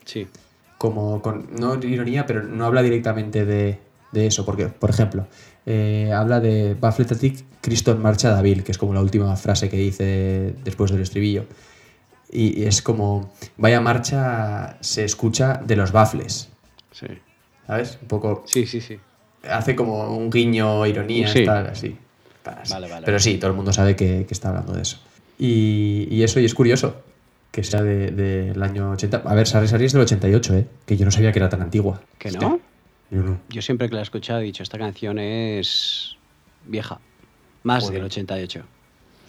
Sí. 0.04 0.26
Como 0.78 1.22
con. 1.22 1.46
No 1.58 1.74
ironía, 1.82 2.26
pero 2.26 2.42
no 2.42 2.66
habla 2.66 2.82
directamente 2.82 3.46
de, 3.46 3.78
de 4.12 4.26
eso. 4.26 4.44
Porque, 4.44 4.66
por 4.68 4.90
ejemplo, 4.90 5.26
eh, 5.64 6.12
habla 6.14 6.40
de 6.40 6.74
Bafletatic 6.78 7.44
Cristo 7.62 7.92
en 7.92 8.02
marcha 8.02 8.28
David, 8.30 8.60
que 8.62 8.72
es 8.72 8.78
como 8.78 8.92
la 8.92 9.00
última 9.00 9.34
frase 9.36 9.70
que 9.70 9.78
dice 9.78 10.54
después 10.64 10.90
del 10.90 11.00
estribillo. 11.00 11.46
Y, 12.30 12.60
y 12.60 12.64
es 12.66 12.82
como. 12.82 13.32
Vaya 13.56 13.80
marcha 13.80 14.76
se 14.80 15.04
escucha 15.04 15.62
de 15.64 15.76
los 15.76 15.92
bafles. 15.92 16.50
Sí. 16.92 17.06
¿Sabes? 17.66 17.98
Un 18.02 18.08
poco. 18.08 18.42
Sí, 18.46 18.66
sí, 18.66 18.80
sí. 18.80 18.98
Hace 19.48 19.74
como 19.76 20.16
un 20.16 20.30
guiño, 20.30 20.86
ironía, 20.86 21.28
Sí. 21.28 21.44
tal, 21.44 21.66
así. 21.68 21.96
Vale, 22.44 22.88
vale, 22.88 23.04
Pero 23.06 23.18
sí, 23.18 23.38
todo 23.38 23.50
el 23.50 23.56
mundo 23.56 23.72
sabe 23.72 23.96
que, 23.96 24.24
que 24.26 24.34
está 24.34 24.48
hablando 24.50 24.72
de 24.74 24.82
eso. 24.82 24.98
Y, 25.38 26.06
y 26.10 26.22
eso, 26.22 26.40
y 26.40 26.44
es 26.44 26.54
curioso 26.54 27.02
que 27.50 27.62
sea 27.64 27.82
de- 27.82 28.10
del 28.10 28.62
año 28.62 28.90
80. 28.92 29.22
A 29.24 29.34
ver, 29.34 29.46
Sarri 29.46 29.66
Sarri 29.68 29.86
es 29.86 29.92
del 29.92 30.02
88, 30.02 30.54
¿eh? 30.54 30.66
Que 30.86 30.96
yo 30.96 31.04
no 31.04 31.10
sabía 31.10 31.32
que 31.32 31.38
era 31.38 31.48
tan 31.48 31.62
antigua. 31.62 32.02
¿Que 32.18 32.30
no? 32.32 32.60
Yo 33.10 33.22
no. 33.22 33.38
Yo 33.48 33.62
siempre 33.62 33.88
que 33.88 33.94
la 33.94 34.00
he 34.00 34.02
escuchado 34.02 34.40
he 34.40 34.44
dicho, 34.44 34.62
esta 34.62 34.76
canción 34.78 35.18
es 35.18 36.16
vieja. 36.66 37.00
Más 37.62 37.84
Joder. 37.84 37.96
del 37.98 38.04
88. 38.06 38.62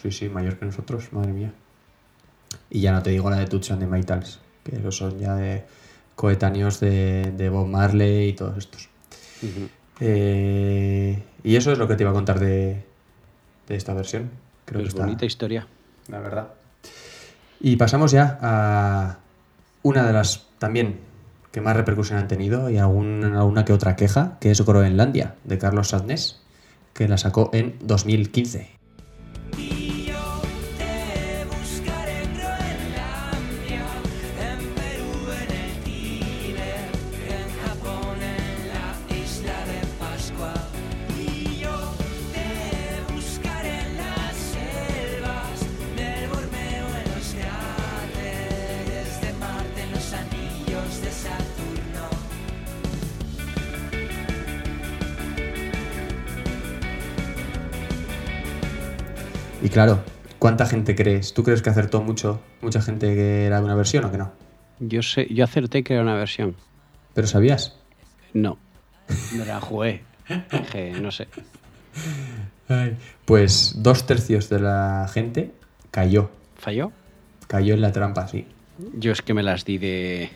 Sí, 0.01 0.11
sí, 0.11 0.27
mayor 0.29 0.57
que 0.57 0.65
nosotros, 0.65 1.13
madre 1.13 1.31
mía. 1.31 1.53
Y 2.69 2.81
ya 2.81 2.91
no 2.91 3.01
te 3.03 3.11
digo 3.11 3.29
la 3.29 3.38
de 3.38 3.45
Tucson 3.47 3.79
de 3.79 3.88
Maitals, 3.88 4.39
que 4.63 4.75
esos 4.75 4.95
son 4.97 5.19
ya 5.19 5.36
de 5.36 5.63
coetáneos 6.16 6.80
de, 6.80 7.32
de 7.36 7.49
Bob 7.49 7.68
Marley 7.68 8.30
y 8.30 8.34
todos 8.34 8.57
estos. 8.57 8.89
Eh, 9.99 11.22
y 11.43 11.55
eso 11.55 11.72
es 11.72 11.78
lo 11.78 11.88
que 11.88 11.95
te 11.95 12.03
iba 12.03 12.11
a 12.11 12.13
contar 12.13 12.39
de, 12.39 12.84
de 13.68 13.76
esta 13.76 13.93
versión. 13.93 14.30
Creo 14.66 14.80
Es 14.82 14.86
que 14.86 14.89
está, 14.89 15.03
bonita 15.03 15.26
historia. 15.26 15.68
la 16.07 16.20
verdad. 16.20 16.47
Y 17.59 17.76
pasamos 17.78 18.11
ya 18.11 18.38
a 18.41 19.18
una 19.84 20.05
de 20.05 20.13
las 20.13 20.47
también 20.59 20.99
que 21.51 21.61
más 21.61 21.76
repercusión 21.76 22.20
han 22.20 22.28
tenido 22.28 22.70
y 22.70 22.78
algún- 22.78 23.24
alguna 23.24 23.63
que 23.63 23.72
otra 23.74 23.95
queja, 23.95 24.38
que 24.41 24.51
es 24.51 24.61
Groenlandia, 24.66 25.36
de 25.45 25.57
Carlos 25.57 25.89
Sadnés, 25.89 26.41
que 26.93 27.07
la 27.07 27.18
sacó 27.18 27.49
en 27.53 27.76
2015. 27.82 28.70
Claro, 59.76 59.99
¿cuánta 60.39 60.65
gente 60.65 60.95
crees? 60.95 61.34
¿Tú 61.34 61.43
crees 61.43 61.61
que 61.61 61.69
acertó 61.69 62.01
mucho, 62.01 62.39
mucha 62.61 62.82
gente 62.82 63.13
que 63.13 63.43
era 63.45 63.59
una 63.59 63.76
versión 63.76 64.05
o 64.05 64.11
que 64.11 64.17
no? 64.17 64.32
Yo 64.80 65.01
sé, 65.03 65.28
yo 65.34 65.43
acerté 65.43 65.84
que 65.84 65.95
era 65.95 66.01
una 66.01 66.15
versión. 66.15 66.55
¿Pero 67.13 67.28
sabías? 67.28 67.76
No. 68.32 68.57
Me 69.38 69.43
la 69.45 69.59
jugué. 69.59 70.03
Dije, 70.49 70.91
no 71.01 71.11
sé. 71.11 71.28
Pues 73.26 73.73
dos 73.78 74.05
tercios 74.07 74.47
de 74.49 74.61
la 74.61 75.09
gente 75.13 75.51
cayó. 75.91 76.30
¿Falló? 76.55 76.93
Cayó 77.47 77.73
en 77.73 77.82
la 77.82 77.91
trampa, 77.91 78.30
sí. 78.30 78.47
Yo 78.97 79.11
es 79.11 79.21
que 79.21 79.34
me 79.34 79.43
las 79.43 79.65
di 79.65 79.78
de, 79.78 80.30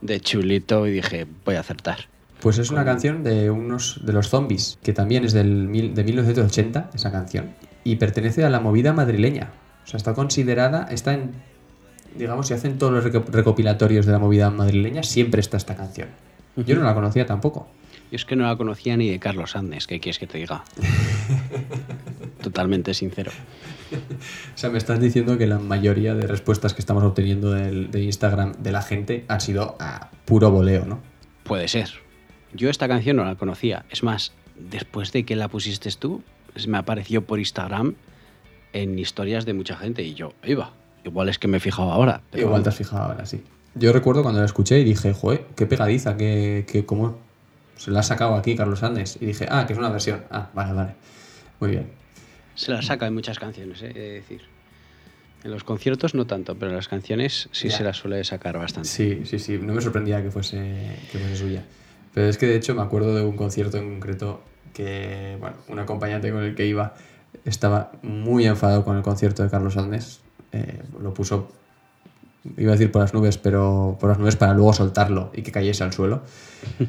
de 0.00 0.20
chulito 0.20 0.86
y 0.86 0.92
dije, 0.92 1.26
voy 1.44 1.56
a 1.56 1.60
acertar. 1.60 2.06
Pues 2.40 2.56
es 2.56 2.70
una 2.70 2.84
canción 2.84 3.22
de 3.22 3.50
unos 3.50 4.00
de 4.06 4.12
los 4.14 4.28
zombies, 4.30 4.78
que 4.82 4.94
también 4.94 5.24
es 5.26 5.34
del, 5.34 5.68
mil- 5.68 5.94
de 5.94 6.02
1980, 6.04 6.90
esa 6.94 7.10
canción, 7.12 7.50
y 7.90 7.96
pertenece 7.96 8.44
a 8.44 8.50
la 8.50 8.60
movida 8.60 8.92
madrileña. 8.92 9.50
O 9.84 9.86
sea, 9.88 9.96
está 9.98 10.14
considerada, 10.14 10.88
está 10.90 11.14
en, 11.14 11.32
digamos, 12.16 12.46
si 12.48 12.54
hacen 12.54 12.78
todos 12.78 12.92
los 12.92 13.04
reco- 13.04 13.24
recopilatorios 13.26 14.04
de 14.06 14.12
la 14.12 14.18
movida 14.18 14.50
madrileña, 14.50 15.02
siempre 15.02 15.40
está 15.40 15.56
esta 15.56 15.74
canción. 15.76 16.08
Yo 16.56 16.76
no 16.76 16.82
la 16.82 16.94
conocía 16.94 17.24
tampoco. 17.24 17.68
Yo 18.10 18.16
es 18.16 18.24
que 18.24 18.36
no 18.36 18.46
la 18.46 18.56
conocía 18.56 18.96
ni 18.96 19.08
de 19.10 19.18
Carlos 19.18 19.54
Andes, 19.56 19.86
¿qué 19.86 20.00
quieres 20.00 20.18
que 20.18 20.26
te 20.26 20.38
diga? 20.38 20.64
Totalmente 22.42 22.94
sincero. 22.94 23.30
O 23.92 24.58
sea, 24.58 24.70
me 24.70 24.78
estás 24.78 25.00
diciendo 25.00 25.38
que 25.38 25.46
la 25.46 25.58
mayoría 25.58 26.14
de 26.14 26.26
respuestas 26.26 26.74
que 26.74 26.80
estamos 26.80 27.02
obteniendo 27.04 27.52
del- 27.52 27.90
de 27.90 28.02
Instagram 28.02 28.52
de 28.58 28.72
la 28.72 28.82
gente 28.82 29.24
han 29.28 29.40
sido 29.40 29.76
a 29.80 30.10
puro 30.24 30.50
voleo, 30.50 30.84
¿no? 30.84 31.00
Puede 31.44 31.68
ser. 31.68 31.90
Yo 32.52 32.70
esta 32.70 32.88
canción 32.88 33.16
no 33.16 33.24
la 33.24 33.34
conocía. 33.34 33.84
Es 33.90 34.02
más, 34.02 34.32
después 34.58 35.12
de 35.12 35.24
que 35.24 35.36
la 35.36 35.48
pusiste 35.48 35.90
tú, 35.98 36.22
me 36.66 36.78
apareció 36.78 37.24
por 37.24 37.38
Instagram 37.38 37.94
en 38.72 38.98
historias 38.98 39.44
de 39.46 39.54
mucha 39.54 39.76
gente 39.76 40.02
y 40.02 40.14
yo, 40.14 40.32
iba. 40.44 40.72
Igual 41.04 41.28
es 41.28 41.38
que 41.38 41.48
me 41.48 41.58
he 41.58 41.60
fijado 41.60 41.92
ahora. 41.92 42.20
pero 42.30 42.46
Igual 42.46 42.62
te 42.62 42.68
has 42.70 42.76
fijado 42.76 43.02
ahora, 43.04 43.24
sí. 43.26 43.42
Yo 43.74 43.92
recuerdo 43.92 44.22
cuando 44.22 44.40
la 44.40 44.46
escuché 44.46 44.80
y 44.80 44.84
dije, 44.84 45.12
joder, 45.12 45.46
qué 45.54 45.66
pegadiza, 45.66 46.16
que, 46.16 46.66
que 46.70 46.84
cómo 46.84 47.18
se 47.76 47.90
la 47.92 48.00
ha 48.00 48.02
sacado 48.02 48.34
aquí 48.34 48.56
Carlos 48.56 48.82
Andes. 48.82 49.16
Y 49.20 49.26
dije, 49.26 49.46
ah, 49.48 49.64
que 49.66 49.72
es 49.74 49.78
una 49.78 49.88
versión. 49.90 50.24
Ah, 50.30 50.50
vale, 50.52 50.72
vale. 50.72 50.94
Muy 51.60 51.70
bien. 51.70 51.90
Se 52.56 52.72
la 52.72 52.82
saca 52.82 53.06
en 53.06 53.14
muchas 53.14 53.38
canciones, 53.38 53.80
eh, 53.82 53.92
he 53.94 53.98
de 53.98 54.10
decir. 54.14 54.42
En 55.44 55.52
los 55.52 55.62
conciertos 55.62 56.14
no 56.16 56.26
tanto, 56.26 56.56
pero 56.56 56.70
en 56.72 56.76
las 56.76 56.88
canciones 56.88 57.48
sí 57.52 57.68
Ya. 57.68 57.76
se 57.76 57.84
la 57.84 57.92
suele 57.94 58.24
sacar 58.24 58.58
bastante. 58.58 58.88
Sí, 58.88 59.22
sí, 59.24 59.38
sí. 59.38 59.58
No 59.62 59.72
me 59.72 59.80
sorprendía 59.80 60.20
que 60.22 60.32
fuese, 60.32 60.96
que 61.12 61.18
fuese 61.18 61.36
suya. 61.36 61.64
Pero 62.12 62.28
es 62.28 62.36
que 62.36 62.46
de 62.46 62.56
hecho 62.56 62.74
me 62.74 62.82
acuerdo 62.82 63.14
de 63.14 63.22
un 63.22 63.36
concierto 63.36 63.76
en 63.78 63.90
concreto 63.92 64.42
que, 64.78 65.36
bueno, 65.40 65.56
un 65.66 65.80
acompañante 65.80 66.30
con 66.30 66.44
el 66.44 66.54
que 66.54 66.64
iba 66.64 66.94
estaba 67.44 67.90
muy 68.02 68.46
enfadado 68.46 68.84
con 68.84 68.96
el 68.96 69.02
concierto 69.02 69.42
de 69.42 69.50
Carlos 69.50 69.76
Andes. 69.76 70.20
Eh, 70.52 70.82
lo 71.02 71.12
puso, 71.12 71.48
iba 72.56 72.70
a 72.70 72.76
decir 72.76 72.92
por 72.92 73.02
las 73.02 73.12
nubes, 73.12 73.38
pero 73.38 73.96
por 73.98 74.08
las 74.08 74.20
nubes 74.20 74.36
para 74.36 74.54
luego 74.54 74.72
soltarlo 74.72 75.32
y 75.34 75.42
que 75.42 75.50
cayese 75.50 75.84
al 75.84 75.92
suelo. 75.92 76.22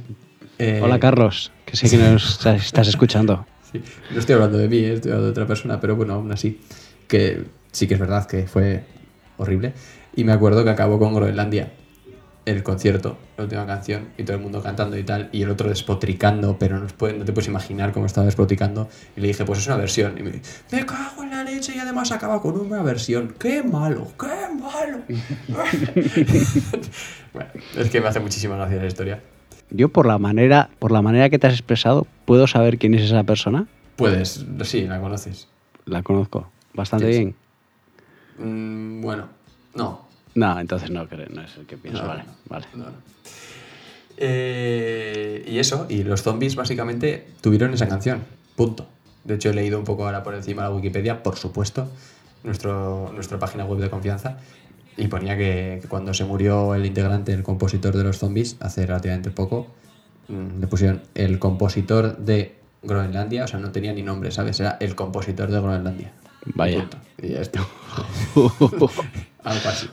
Eh, 0.61 0.81
Hola 0.83 0.99
Carlos, 0.99 1.53
que 1.65 1.77
sé 1.77 1.89
que 1.89 1.95
nos 1.95 2.45
estás 2.45 2.89
escuchando. 2.89 3.45
Sí, 3.71 3.81
No 4.11 4.19
estoy 4.19 4.35
hablando 4.35 4.57
de 4.57 4.67
mí, 4.67 4.79
eh, 4.79 4.95
estoy 4.95 5.11
hablando 5.11 5.27
de 5.27 5.31
otra 5.31 5.47
persona, 5.47 5.79
pero 5.79 5.95
bueno, 5.95 6.15
aún 6.15 6.29
así, 6.33 6.59
que 7.07 7.45
sí 7.71 7.87
que 7.87 7.93
es 7.93 7.99
verdad 8.01 8.25
que 8.27 8.45
fue 8.45 8.83
horrible. 9.37 9.71
Y 10.17 10.25
me 10.25 10.33
acuerdo 10.33 10.65
que 10.65 10.69
acabó 10.69 10.99
con 10.99 11.15
Groenlandia, 11.15 11.71
el 12.49 12.63
concierto, 12.63 13.17
la 13.37 13.43
última 13.45 13.65
canción, 13.65 14.09
y 14.17 14.23
todo 14.23 14.35
el 14.37 14.41
mundo 14.43 14.61
cantando 14.61 14.97
y 14.97 15.03
tal, 15.03 15.29
y 15.31 15.41
el 15.43 15.49
otro 15.49 15.69
despotricando, 15.69 16.57
pero 16.59 16.79
no, 16.79 16.87
puede- 16.87 17.17
no 17.17 17.25
te 17.25 17.31
puedes 17.33 17.47
imaginar 17.47 17.91
cómo 17.91 18.05
estaba 18.05 18.25
despotricando. 18.25 18.89
Y 19.15 19.21
le 19.21 19.27
dije, 19.27 19.45
pues 19.45 19.59
es 19.59 19.67
una 19.67 19.77
versión. 19.77 20.17
Y 20.17 20.23
me 20.23 20.31
dice, 20.31 20.63
me 20.71 20.85
cago 20.85 21.23
en 21.23 21.29
la 21.31 21.43
leche, 21.43 21.73
y 21.75 21.79
además 21.79 22.11
acaba 22.11 22.41
con 22.41 22.59
una 22.59 22.81
versión. 22.83 23.33
¡Qué 23.39 23.63
malo! 23.63 24.07
¡Qué 24.19 24.61
malo! 24.61 24.99
bueno, 27.33 27.49
es 27.77 27.89
que 27.89 28.01
me 28.01 28.07
hace 28.07 28.19
muchísima 28.19 28.55
gracia 28.55 28.77
la 28.77 28.87
historia. 28.87 29.21
Yo 29.71 29.89
por 29.89 30.05
la 30.07 30.17
manera, 30.17 30.69
por 30.79 30.91
la 30.91 31.01
manera 31.01 31.29
que 31.29 31.37
te 31.37 31.47
has 31.47 31.53
expresado, 31.53 32.07
¿puedo 32.25 32.47
saber 32.47 32.77
quién 32.77 32.93
es 32.95 33.03
esa 33.03 33.23
persona? 33.23 33.67
Puedes, 33.95 34.45
sí, 34.63 34.87
la 34.87 34.99
conoces. 34.99 35.47
La 35.85 36.01
conozco 36.03 36.49
bastante 36.73 37.07
bien. 37.07 37.35
Mm, 38.39 39.01
bueno, 39.01 39.27
no, 39.75 39.98
No, 40.35 40.59
entonces 40.59 40.89
no, 40.91 41.05
no 41.05 41.41
es 41.41 41.57
el 41.57 41.65
que 41.65 41.77
pienso. 41.77 42.01
No, 42.01 42.07
vale, 42.07 42.23
no, 42.75 42.85
vale. 42.85 42.95
Eh, 44.17 45.45
y 45.47 45.59
eso, 45.59 45.85
y 45.89 46.03
los 46.03 46.23
zombies 46.23 46.55
básicamente 46.55 47.27
tuvieron 47.41 47.73
esa 47.73 47.87
canción, 47.87 48.21
punto. 48.55 48.87
De 49.23 49.35
hecho, 49.35 49.49
he 49.49 49.53
leído 49.53 49.79
un 49.79 49.85
poco 49.85 50.05
ahora 50.05 50.23
por 50.23 50.35
encima 50.35 50.63
la 50.63 50.71
Wikipedia, 50.71 51.23
por 51.23 51.37
supuesto, 51.37 51.89
nuestro, 52.43 53.11
nuestra 53.13 53.39
página 53.39 53.65
web 53.65 53.79
de 53.79 53.89
confianza, 53.89 54.37
y 54.97 55.07
ponía 55.07 55.37
que, 55.37 55.79
que 55.81 55.87
cuando 55.87 56.13
se 56.13 56.25
murió 56.25 56.75
el 56.75 56.85
integrante, 56.85 57.31
el 57.31 57.43
compositor 57.43 57.95
de 57.95 58.03
los 58.03 58.17
zombies, 58.17 58.57
hace 58.59 58.85
relativamente 58.85 59.31
poco, 59.31 59.67
mm, 60.27 60.59
le 60.59 60.67
pusieron 60.67 61.01
el 61.15 61.39
compositor 61.39 62.17
de 62.17 62.55
Groenlandia, 62.83 63.45
o 63.45 63.47
sea, 63.47 63.59
no 63.59 63.71
tenía 63.71 63.93
ni 63.93 64.03
nombre, 64.03 64.31
¿sabes? 64.31 64.59
Era 64.59 64.77
el 64.81 64.95
compositor 64.95 65.49
de 65.49 65.59
Groenlandia. 65.61 66.11
Vaya. 66.45 66.79
Punto. 66.79 66.97
Y 67.21 67.29
ya 67.29 67.41
está. 67.41 67.59
Algo 68.35 69.69
así. 69.69 69.89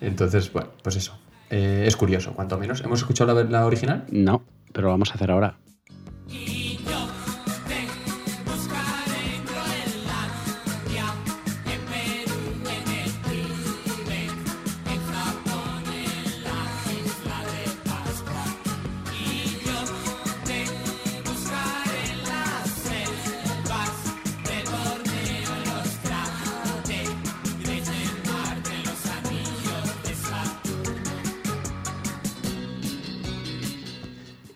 Entonces, 0.00 0.52
bueno, 0.52 0.70
pues 0.82 0.96
eso. 0.96 1.18
Eh, 1.50 1.84
es 1.86 1.96
curioso, 1.96 2.32
cuanto 2.34 2.58
menos. 2.58 2.80
¿Hemos 2.82 3.00
escuchado 3.00 3.34
la, 3.34 3.44
la 3.44 3.66
original? 3.66 4.04
No, 4.10 4.42
pero 4.72 4.86
lo 4.88 4.92
vamos 4.92 5.10
a 5.10 5.14
hacer 5.14 5.30
ahora. 5.30 5.56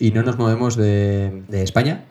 Y 0.01 0.11
no 0.11 0.23
nos 0.25 0.37
movemos 0.39 0.75
de, 0.77 1.43
de 1.49 1.63
España 1.63 2.05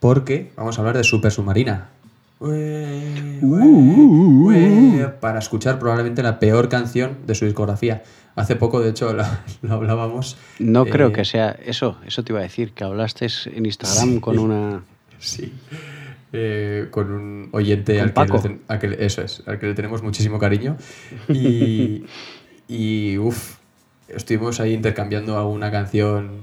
porque 0.00 0.50
vamos 0.56 0.76
a 0.78 0.80
hablar 0.80 0.96
de 0.96 1.04
Super 1.04 1.30
Submarina. 1.30 1.90
Ue, 2.38 3.38
ue, 3.42 3.62
ue, 3.62 5.08
para 5.20 5.38
escuchar 5.38 5.78
probablemente 5.78 6.22
la 6.22 6.38
peor 6.38 6.68
canción 6.68 7.18
de 7.26 7.34
su 7.34 7.44
discografía. 7.44 8.02
Hace 8.34 8.56
poco, 8.56 8.80
de 8.80 8.90
hecho, 8.90 9.12
lo, 9.14 9.24
lo 9.62 9.74
hablábamos. 9.74 10.36
No 10.58 10.84
eh, 10.86 10.90
creo 10.90 11.12
que 11.12 11.24
sea 11.24 11.50
eso, 11.64 11.96
eso 12.06 12.24
te 12.24 12.32
iba 12.32 12.40
a 12.40 12.42
decir, 12.42 12.72
que 12.72 12.84
hablaste 12.84 13.26
en 13.46 13.64
Instagram 13.66 14.14
Sí. 14.14 14.20
con 14.20 14.38
una... 14.38 14.82
Sí. 15.18 15.52
Eh, 16.32 16.88
con 16.90 17.10
un 17.12 17.48
oyente 17.52 17.94
Con 17.94 18.02
al 18.02 18.08
que, 18.08 18.12
Paco. 18.14 18.42
le 18.48 18.58
al 18.68 18.78
que 18.78 18.88
le- 18.88 19.06
eso 19.06 19.22
es, 19.22 19.42
al 19.46 19.58
que 19.58 19.66
le 19.66 19.74
tenemos 19.74 20.02
muchísimo 20.02 20.38
cariño. 20.38 20.76
Y, 21.28 22.04
y 22.68 23.16
uff, 23.16 23.56
estuvimos 24.08 24.60
ahí 24.60 24.74
intercambiando 24.74 25.38
alguna 25.38 25.70
canción, 25.70 26.42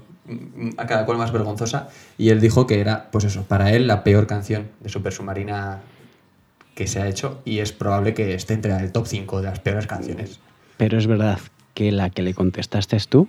a 0.78 0.86
cada 0.88 1.05
cual 1.05 1.17
más 1.17 1.32
vergonzosa, 1.32 1.89
y 2.17 2.30
él 2.30 2.39
dijo 2.39 2.65
que 2.67 2.80
era, 2.80 3.09
pues 3.11 3.26
eso, 3.26 3.43
para 3.43 3.71
él 3.71 3.88
la 3.88 4.03
peor 4.03 4.26
canción 4.28 4.67
de 4.80 4.89
Super 4.89 5.11
Submarina 5.13 5.82
que 6.76 6.88
se 6.88 7.01
ha 7.01 7.07
hecho, 7.07 7.41
y 7.45 7.59
es 7.59 7.71
probable 7.71 8.13
que 8.13 8.34
esté 8.34 8.53
entre 8.53 8.76
el 8.78 8.91
top 8.91 9.05
5 9.05 9.41
de 9.41 9.47
las 9.49 9.59
peores 9.59 9.86
canciones. 9.86 10.39
Pero 10.78 10.97
es 10.97 11.05
verdad 11.07 11.39
que 11.74 11.91
la 11.91 12.09
que 12.09 12.21
le 12.24 12.34
contestaste 12.34 12.97
tú 13.09 13.28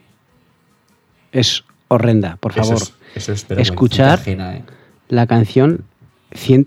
es 1.32 1.64
horrenda, 1.88 2.36
por 2.36 2.52
Eso 2.52 2.62
favor. 2.62 2.76
es- 2.82 2.94
eso 3.14 3.32
es 3.32 3.46
Escuchar 3.58 4.20
ajena, 4.20 4.56
¿eh? 4.56 4.62
la 5.08 5.26
canción 5.26 5.84
100, 6.32 6.64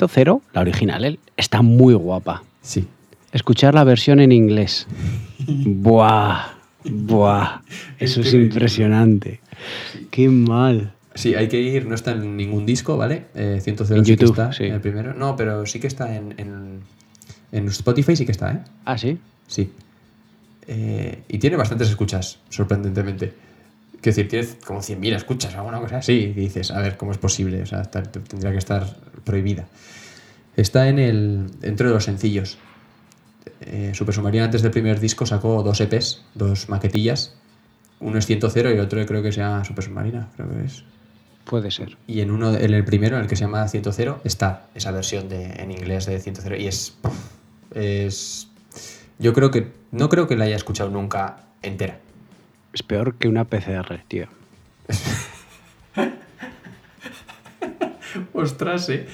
la 0.53 0.61
original, 0.61 1.05
¿eh? 1.05 1.19
está 1.35 1.61
muy 1.61 1.93
guapa. 1.93 2.43
Sí. 2.61 2.87
Escuchar 3.31 3.73
la 3.73 3.83
versión 3.83 4.19
en 4.19 4.31
inglés. 4.31 4.87
Buah, 5.47 6.53
buah. 6.85 7.61
Eso 7.99 8.21
es 8.21 8.33
impresionante. 8.33 9.41
Qué 10.11 10.29
mal. 10.29 10.93
Sí, 11.15 11.33
hay 11.35 11.47
que 11.47 11.59
ir, 11.59 11.85
no 11.87 11.95
está 11.95 12.11
en 12.11 12.37
ningún 12.37 12.65
disco, 12.65 12.95
¿vale? 12.97 13.25
Eh, 13.33 13.59
100 13.61 13.75
En 13.79 14.05
sí 14.05 14.11
YouTube, 14.11 14.29
está 14.31 14.53
sí. 14.53 14.65
el 14.65 14.79
primero. 14.81 15.13
No, 15.13 15.35
pero 15.35 15.65
sí 15.65 15.79
que 15.79 15.87
está 15.87 16.15
en, 16.15 16.35
en, 16.37 16.81
en 17.51 17.67
Spotify, 17.69 18.15
sí 18.15 18.25
que 18.25 18.31
está, 18.31 18.51
¿eh? 18.53 18.59
Ah, 18.85 18.97
sí. 18.97 19.17
Sí. 19.47 19.71
Eh, 20.67 21.23
y 21.27 21.39
tiene 21.39 21.55
bastantes 21.55 21.89
escuchas, 21.89 22.39
sorprendentemente. 22.49 23.33
Quiero 24.01 24.15
decir, 24.15 24.27
tiene 24.27 24.47
como 24.65 24.81
100.000 24.81 25.15
escuchas 25.15 25.55
o 25.55 25.57
alguna 25.59 25.79
cosa 25.79 25.97
así. 25.97 26.13
Y 26.13 26.33
dices, 26.33 26.69
a 26.71 26.79
ver, 26.81 26.97
¿cómo 26.97 27.11
es 27.11 27.17
posible? 27.17 27.61
O 27.63 27.65
sea, 27.65 27.81
está- 27.81 28.03
tendría 28.03 28.51
que 28.51 28.57
estar 28.59 28.85
prohibida. 29.23 29.67
Está 30.55 30.87
en 30.89 30.99
el, 30.99 31.47
dentro 31.61 31.87
de 31.87 31.93
los 31.95 32.03
sencillos. 32.03 32.57
Eh, 33.61 33.91
Super 33.95 34.13
Submarina 34.13 34.43
antes 34.45 34.61
del 34.61 34.71
primer 34.71 34.99
disco 34.99 35.25
sacó 35.25 35.63
dos 35.63 35.81
EPs, 35.81 36.21
dos 36.35 36.69
maquetillas. 36.69 37.33
Uno 37.99 38.19
es 38.19 38.25
100 38.25 38.39
y 38.39 38.59
el 38.59 38.79
otro 38.79 39.05
creo 39.05 39.23
que 39.23 39.31
se 39.31 39.41
llama 39.41 39.63
Super 39.63 39.83
Submarina, 39.83 40.29
creo 40.35 40.49
que 40.49 40.65
es. 40.65 40.83
Puede 41.45 41.71
ser. 41.71 41.97
Y 42.07 42.21
en 42.21 42.31
uno, 42.31 42.53
en 42.53 42.73
el 42.73 42.83
primero, 42.83 43.15
en 43.15 43.23
el 43.23 43.29
que 43.29 43.35
se 43.35 43.45
llama 43.45 43.67
100, 43.67 43.83
está 44.23 44.67
esa 44.75 44.91
versión 44.91 45.29
de, 45.29 45.45
en 45.45 45.71
inglés 45.71 46.05
de 46.05 46.19
100 46.19 46.59
y 46.59 46.67
es, 46.67 46.97
es. 47.73 48.49
Yo 49.17 49.33
creo 49.33 49.49
que. 49.49 49.71
No 49.91 50.09
creo 50.09 50.27
que 50.27 50.35
la 50.35 50.43
haya 50.45 50.57
escuchado 50.57 50.89
nunca 50.89 51.37
entera. 51.61 51.99
Es 52.73 52.83
peor 52.83 53.15
que 53.15 53.29
una 53.29 53.45
PCR, 53.45 54.03
tío. 54.07 54.27
Ostras, 58.33 58.89
eh. 58.89 59.07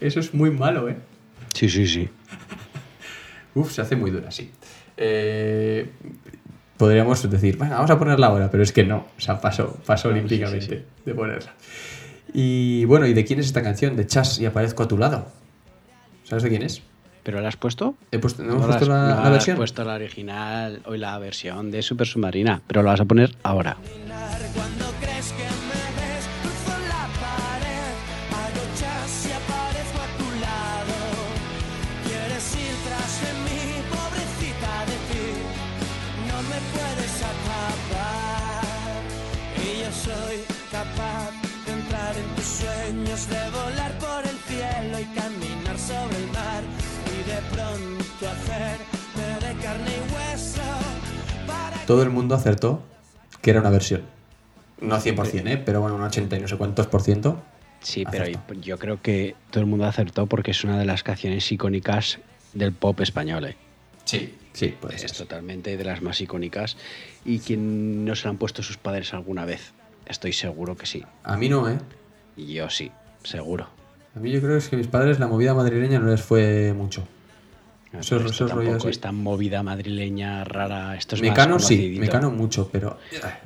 Eso 0.00 0.20
es 0.20 0.34
muy 0.34 0.50
malo, 0.50 0.88
eh. 0.88 0.96
Sí, 1.54 1.68
sí, 1.68 1.86
sí. 1.86 2.08
Uf, 3.54 3.72
se 3.72 3.80
hace 3.80 3.96
muy 3.96 4.10
dura, 4.10 4.30
sí. 4.30 4.50
Eh, 4.96 5.90
podríamos 6.76 7.28
decir, 7.30 7.56
bueno, 7.56 7.74
vamos 7.74 7.90
a 7.90 7.98
ponerla 7.98 8.26
ahora, 8.28 8.50
pero 8.50 8.62
es 8.62 8.72
que 8.72 8.84
no. 8.84 9.06
O 9.16 9.20
sea, 9.20 9.40
pasó, 9.40 9.76
pasó 9.86 10.08
No, 10.08 10.14
sí, 10.14 10.18
olímpicamente 10.18 10.66
sí, 10.66 10.74
sí. 10.76 10.84
de 11.04 11.14
ponerla. 11.14 11.52
Y 12.32 12.84
bueno, 12.86 13.06
¿y 13.06 13.14
de 13.14 13.24
quién 13.24 13.38
es 13.40 13.46
esta 13.46 13.62
canción? 13.62 13.96
De 13.96 14.06
Chas 14.06 14.38
y 14.38 14.46
aparezco 14.46 14.82
a 14.82 14.88
tu 14.88 14.98
lado. 14.98 15.26
¿Sabes 16.24 16.42
de 16.42 16.48
quién 16.50 16.62
es? 16.62 16.82
¿Pero 17.22 17.40
la 17.40 17.48
has 17.48 17.56
puesto? 17.56 17.94
He 18.12 18.18
puesto, 18.18 18.42
¿No 18.42 18.50
No 18.50 18.54
hemos 18.56 18.68
la 18.68 18.76
puesto 18.78 18.92
has- 18.94 19.00
la, 19.08 19.14
no 19.14 19.20
la 19.20 19.26
has 19.26 19.30
versión? 19.32 19.56
puesto 19.56 19.84
la 19.84 19.94
original 19.94 20.82
o 20.84 20.94
la 20.96 21.18
versión 21.18 21.70
de 21.70 21.82
Super 21.82 22.06
Submarina, 22.06 22.62
pero 22.66 22.82
la 22.82 22.90
vas 22.90 23.00
a 23.00 23.04
poner 23.04 23.34
ahora. 23.42 23.76
Todo 51.86 52.02
el 52.02 52.10
mundo 52.10 52.34
acertó 52.34 52.82
que 53.42 53.50
era 53.50 53.60
una 53.60 53.70
versión. 53.70 54.02
No 54.80 54.96
100%, 55.00 55.46
¿eh? 55.48 55.62
pero 55.64 55.80
bueno, 55.80 55.96
un 55.96 56.02
80 56.02 56.36
y 56.36 56.40
no 56.40 56.48
sé 56.48 56.56
cuántos 56.56 56.86
por 56.86 57.02
ciento. 57.02 57.42
Sí, 57.80 58.04
pero 58.10 58.26
yo 58.60 58.78
creo 58.78 59.00
que 59.00 59.36
todo 59.50 59.60
el 59.60 59.66
mundo 59.66 59.86
acertó 59.86 60.26
porque 60.26 60.50
es 60.50 60.64
una 60.64 60.78
de 60.78 60.84
las 60.84 61.02
canciones 61.02 61.50
icónicas 61.52 62.18
del 62.52 62.72
pop 62.72 63.00
español. 63.00 63.44
¿eh? 63.46 63.56
Sí, 64.04 64.34
sí, 64.52 64.74
puede 64.80 64.96
Es 64.96 65.02
ser. 65.02 65.12
totalmente 65.12 65.76
de 65.76 65.84
las 65.84 66.02
más 66.02 66.20
icónicas 66.20 66.76
y 67.24 67.38
quien 67.38 68.04
no 68.04 68.14
se 68.16 68.24
la 68.24 68.30
han 68.30 68.38
puesto 68.38 68.62
sus 68.62 68.76
padres 68.76 69.14
alguna 69.14 69.44
vez. 69.44 69.72
Estoy 70.06 70.32
seguro 70.32 70.76
que 70.76 70.86
sí. 70.86 71.04
A 71.24 71.36
mí 71.36 71.48
no, 71.48 71.68
¿eh? 71.68 71.78
Yo 72.36 72.68
sí, 72.70 72.90
seguro. 73.22 73.68
A 74.14 74.18
mí 74.18 74.30
yo 74.30 74.40
creo 74.40 74.52
que 74.52 74.58
es 74.58 74.68
que 74.68 74.76
a 74.76 74.78
mis 74.78 74.88
padres 74.88 75.18
la 75.18 75.26
movida 75.26 75.54
madrileña 75.54 75.98
no 75.98 76.10
les 76.10 76.22
fue 76.22 76.72
mucho. 76.74 77.06
Esto 77.92 78.16
esos 78.16 78.22
rollos 78.22 78.48
tampoco 78.50 78.76
así. 78.76 78.88
es 78.88 79.00
tan 79.00 79.14
movida 79.16 79.62
madrileña 79.62 80.44
rara. 80.44 80.96
Esto 80.96 81.14
es 81.14 81.22
Mecano 81.22 81.54
más 81.54 81.66
sí. 81.66 81.96
Mecano 81.98 82.30
mucho, 82.30 82.68
pero... 82.70 82.98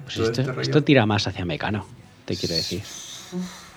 Pues 0.05 0.15
todo 0.17 0.27
esto, 0.27 0.41
este 0.41 0.53
rollo- 0.53 0.61
esto 0.63 0.83
tira 0.85 1.07
más 1.07 1.27
hacia 1.27 1.45
Mecano, 1.45 1.87
te 2.25 2.37
quiero 2.37 2.55
decir. 2.55 2.83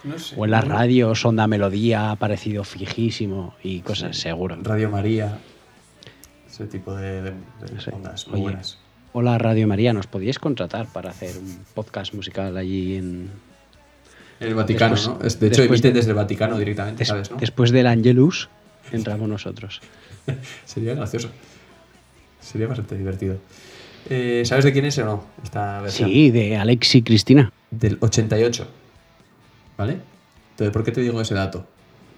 no 0.03 0.17
sé. 0.17 0.35
O 0.37 0.45
en 0.45 0.51
las 0.51 0.67
radios, 0.67 1.23
Onda 1.25 1.45
Melodía, 1.47 2.07
ha 2.07 2.11
aparecido 2.11 2.63
fijísimo 2.63 3.53
y 3.63 3.81
cosas, 3.81 4.17
seguro. 4.17 4.57
Radio 4.63 4.89
María. 4.89 5.37
Ese 6.49 6.65
tipo 6.67 6.95
de, 6.95 7.21
de- 7.21 7.31
de 7.31 7.73
No 7.73 7.81
sé. 7.81 7.91
ondas 7.91 8.27
muy 8.27 8.35
Oye, 8.35 8.43
buenas. 8.43 8.77
Hola 9.11 9.37
Radio 9.37 9.67
María, 9.67 9.93
¿nos 9.93 10.07
podíais 10.07 10.39
contratar 10.39 10.87
para 10.91 11.11
hacer 11.11 11.37
un 11.37 11.59
podcast 11.75 12.13
musical 12.15 12.57
allí 12.57 12.95
en... 12.95 13.29
El 14.39 14.55
Vaticano, 14.55 14.95
Después- 14.95 15.19
¿no? 15.19 15.27
Es- 15.27 15.39
De 15.39 15.47
hecho, 15.47 15.61
emiten 15.63 15.93
de- 15.93 15.99
desde 15.99 16.09
el 16.11 16.15
Vaticano 16.15 16.57
directamente, 16.57 16.99
des- 16.99 17.07
¿sabes? 17.09 17.29
¿no? 17.29 17.37
Después 17.37 17.69
del 17.71 17.85
Angelus, 17.87 18.49
entramos 18.91 19.29
nosotros. 19.29 19.81
Sería 20.65 20.93
gracioso. 20.95 21.29
Sería 22.41 22.67
bastante 22.67 22.97
divertido. 22.97 23.37
Eh, 24.09 24.43
¿Sabes 24.45 24.65
de 24.65 24.73
quién 24.73 24.85
es 24.85 24.97
o 24.97 25.05
no? 25.05 25.23
Esta 25.43 25.81
versión. 25.81 26.09
Sí, 26.09 26.29
de 26.31 26.57
Alex 26.57 26.95
y 26.95 27.03
Cristina. 27.03 27.51
Del 27.71 27.97
88. 28.01 28.67
¿Vale? 29.77 29.97
Entonces, 30.51 30.73
¿por 30.73 30.83
qué 30.83 30.91
te 30.91 31.01
digo 31.01 31.19
ese 31.21 31.33
dato? 31.33 31.65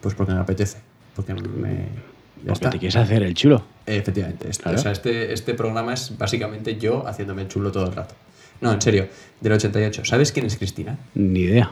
Pues 0.01 0.15
porque 0.15 0.33
me 0.33 0.39
apetece. 0.39 0.79
Porque 1.15 1.33
me. 1.33 1.69
Ya 1.69 2.47
Porque 2.47 2.53
está. 2.53 2.69
te 2.71 2.79
quieres 2.79 2.95
hacer 2.95 3.23
el 3.23 3.33
chulo. 3.33 3.63
Efectivamente. 3.85 4.49
Este, 4.49 4.63
Claro. 4.63 4.77
o 4.79 4.81
sea, 4.81 4.91
este, 4.91 5.31
este 5.33 5.53
programa 5.53 5.93
es 5.93 6.17
básicamente 6.17 6.77
yo 6.77 7.07
haciéndome 7.07 7.43
el 7.43 7.47
chulo 7.47 7.71
todo 7.71 7.85
el 7.87 7.93
rato. 7.93 8.15
No, 8.61 8.73
en 8.73 8.81
serio. 8.81 9.07
Del 9.39 9.53
88. 9.53 10.05
¿Sabes 10.05 10.31
quién 10.31 10.45
es 10.47 10.57
Cristina? 10.57 10.97
Ni 11.13 11.41
idea. 11.41 11.71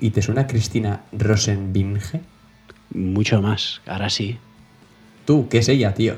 ¿Y 0.00 0.10
te 0.10 0.22
suena 0.22 0.46
Cristina 0.46 1.02
Rosenbinge? 1.12 2.20
Mucho 2.90 3.40
más. 3.42 3.80
Ahora 3.86 4.10
sí. 4.10 4.38
Tú, 5.24 5.48
¿qué 5.48 5.58
es 5.58 5.68
ella, 5.68 5.94
tío? 5.94 6.14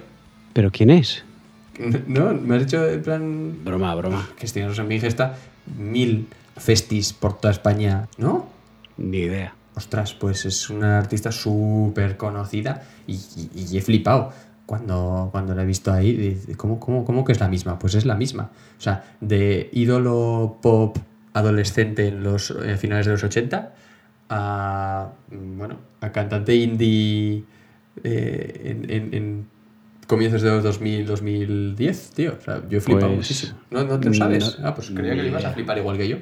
¿Pero 0.52 0.70
quién 0.70 0.90
es? 0.90 1.24
No, 2.06 2.32
me 2.34 2.56
has 2.56 2.62
dicho 2.66 2.86
en 2.88 3.02
plan. 3.02 3.64
Broma, 3.64 3.94
broma. 3.96 4.28
Cristina 4.38 4.68
Rosenbinge 4.68 5.08
está 5.08 5.34
mil 5.76 6.28
festis 6.56 7.12
por 7.12 7.36
toda 7.38 7.50
España, 7.52 8.06
¿no? 8.16 8.46
Ni 8.96 9.18
idea. 9.18 9.54
Ostras, 9.74 10.14
pues 10.14 10.44
es 10.46 10.70
una 10.70 10.98
artista 10.98 11.32
súper 11.32 12.16
conocida 12.16 12.82
y, 13.08 13.14
y- 13.14 13.66
y 13.72 13.76
he 13.76 13.82
flipado 13.82 14.30
cuando, 14.66 15.30
cuando 15.32 15.52
la 15.56 15.62
he 15.62 15.66
visto 15.66 15.92
ahí. 15.92 16.40
¿Cómo, 16.56 16.78
cómo, 16.78 17.04
cómo 17.04 17.24
que 17.24 17.32
es 17.32 17.40
la 17.40 17.48
misma? 17.48 17.76
Pues 17.76 17.96
es 17.96 18.06
la 18.06 18.14
misma. 18.14 18.50
O 18.78 18.80
sea, 18.80 19.16
de 19.20 19.68
ídolo 19.72 20.58
pop 20.62 20.96
adolescente 21.32 22.06
en 22.06 22.22
los 22.22 22.50
eh, 22.52 22.76
finales 22.76 23.06
de 23.06 23.12
los 23.12 23.24
80 23.24 23.74
a, 24.28 25.08
bueno, 25.32 25.78
a 26.00 26.12
cantante 26.12 26.54
indie 26.54 27.42
eh, 28.02 28.62
en, 28.64 28.90
en- 28.90 29.14
en 29.14 29.46
comienzos 30.06 30.42
de 30.42 30.50
los 30.50 30.62
2000, 30.62 31.06
2010, 31.06 32.10
tío. 32.14 32.36
O 32.38 32.42
sea, 32.44 32.62
yo 32.68 32.78
he 32.78 32.80
flipado 32.80 33.06
Pues, 33.08 33.16
muchísimo. 33.18 33.58
¿No, 33.70 33.84
no 33.84 33.98
te 34.00 34.08
lo 34.08 34.14
sabes? 34.14 34.58
no- 34.58 34.68
ah, 34.68 34.74
pues 34.74 34.90
creía 34.90 35.14
que 35.14 35.22
le 35.22 35.28
ibas 35.28 35.44
a 35.44 35.52
flipar 35.52 35.78
igual 35.78 35.96
que 35.96 36.08
yo. 36.08 36.16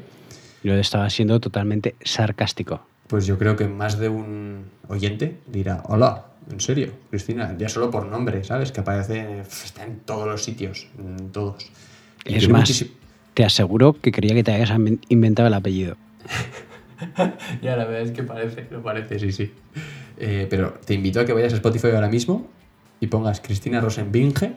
Yo 0.62 0.74
estaba 0.74 1.08
siendo 1.10 1.40
totalmente 1.40 1.96
sarcástico. 2.02 2.86
Pues 3.08 3.26
yo 3.26 3.38
creo 3.38 3.56
que 3.56 3.66
más 3.66 3.98
de 3.98 4.08
un 4.08 4.66
oyente 4.88 5.38
dirá, 5.48 5.82
hola, 5.88 6.26
en 6.50 6.60
serio, 6.60 6.90
Cristina, 7.10 7.54
ya 7.58 7.68
solo 7.68 7.90
por 7.90 8.06
nombre, 8.06 8.44
¿sabes? 8.44 8.70
Que 8.72 8.80
aparece, 8.80 9.40
está 9.40 9.84
en 9.84 9.98
todos 10.00 10.26
los 10.28 10.42
sitios, 10.44 10.86
en 10.98 11.30
todos. 11.30 11.66
Y 12.24 12.36
Es 12.36 12.48
más, 12.48 12.60
muchísimo- 12.60 12.92
te 13.34 13.44
aseguro 13.44 13.94
que 13.94 14.12
creía 14.12 14.34
que 14.34 14.44
te 14.44 14.52
habías 14.52 14.70
inven- 14.70 15.00
inventado 15.08 15.48
el 15.48 15.54
apellido. 15.54 15.96
Ya, 17.62 17.76
la 17.76 17.84
verdad 17.84 18.02
es 18.02 18.12
que 18.12 18.22
parece, 18.22 18.66
lo 18.70 18.80
parece, 18.82 19.18
sí, 19.18 19.32
sí. 19.32 19.50
Eh, 20.18 20.46
pero 20.50 20.74
te 20.84 20.94
invito 20.94 21.20
a 21.20 21.24
que 21.24 21.32
vayas 21.32 21.52
a 21.52 21.56
Spotify 21.56 21.88
ahora 21.94 22.08
mismo 22.08 22.46
y 23.00 23.06
pongas 23.08 23.40
Cristina 23.40 23.80
Rosenbinge. 23.80 24.54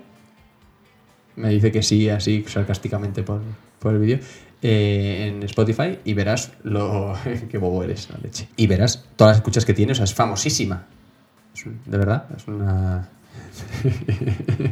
Me 1.35 1.49
dice 1.49 1.71
que 1.71 1.83
sí, 1.83 2.09
así 2.09 2.45
sarcásticamente 2.47 3.23
por, 3.23 3.41
por 3.79 3.93
el 3.93 3.99
vídeo. 3.99 4.19
eh, 4.61 5.27
en 5.27 5.43
Spotify 5.43 5.99
y 6.05 6.13
verás 6.13 6.51
lo 6.63 7.13
que 7.49 7.57
bobo 7.57 7.83
eres, 7.83 8.09
la 8.09 8.17
leche. 8.23 8.47
Y 8.55 8.67
verás 8.67 9.03
todas 9.15 9.31
las 9.31 9.37
escuchas 9.37 9.65
que 9.65 9.73
tiene, 9.73 9.91
o 9.91 9.95
sea, 9.95 10.05
es 10.05 10.13
famosísima. 10.13 10.85
Es 11.53 11.65
un- 11.65 11.79
de 11.85 11.97
verdad, 11.97 12.25
es 12.35 12.47
una. 12.47 13.09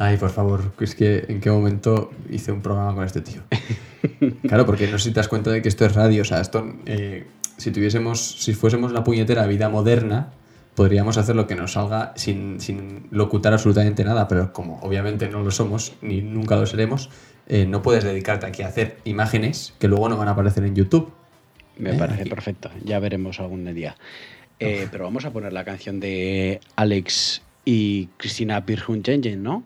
Ay, 0.00 0.16
por 0.16 0.30
favor, 0.30 0.72
es 0.80 0.94
que 0.94 1.24
en 1.28 1.40
qué 1.40 1.50
momento 1.50 2.10
hice 2.30 2.52
un 2.52 2.62
programa 2.62 2.94
con 2.94 3.04
este 3.04 3.20
tío. 3.20 3.42
Claro, 4.46 4.64
porque 4.64 4.86
no 4.88 4.96
sé 4.98 5.04
si 5.04 5.10
te 5.10 5.16
das 5.20 5.28
cuenta 5.28 5.50
de 5.50 5.60
que 5.62 5.68
esto 5.68 5.84
es 5.84 5.94
radio. 5.94 6.22
O 6.22 6.24
sea, 6.24 6.40
esto, 6.40 6.64
eh, 6.86 7.26
si 7.58 7.70
tuviésemos, 7.70 8.42
si 8.42 8.54
fuésemos 8.54 8.90
una 8.90 9.04
puñetera 9.04 9.46
vida 9.46 9.68
moderna, 9.68 10.30
podríamos 10.74 11.18
hacer 11.18 11.36
lo 11.36 11.46
que 11.46 11.56
nos 11.56 11.72
salga 11.72 12.12
sin, 12.16 12.60
sin 12.60 13.08
locutar 13.10 13.52
absolutamente 13.52 14.04
nada. 14.04 14.28
Pero 14.28 14.52
como 14.52 14.78
obviamente 14.80 15.28
no 15.28 15.42
lo 15.42 15.50
somos, 15.50 15.92
ni 16.00 16.22
nunca 16.22 16.56
lo 16.56 16.66
seremos, 16.66 17.10
eh, 17.48 17.66
no 17.66 17.82
puedes 17.82 18.04
dedicarte 18.04 18.46
aquí 18.46 18.62
a 18.62 18.68
hacer 18.68 18.98
imágenes 19.04 19.74
que 19.78 19.88
luego 19.88 20.08
no 20.08 20.16
van 20.16 20.28
a 20.28 20.30
aparecer 20.32 20.64
en 20.64 20.74
YouTube. 20.74 21.12
Me 21.76 21.90
Eh, 21.90 21.98
parece 21.98 22.26
perfecto. 22.26 22.70
Ya 22.84 22.98
veremos 23.00 23.40
algún 23.40 23.64
día. 23.74 23.96
Eh, 24.60 24.88
pero 24.90 25.04
vamos 25.04 25.24
a 25.24 25.32
poner 25.32 25.52
la 25.52 25.64
canción 25.64 26.00
de 26.00 26.60
Alex 26.76 27.42
y 27.64 28.06
Cristina 28.16 28.64
Pirjunjenjen, 28.64 29.42
¿no? 29.42 29.62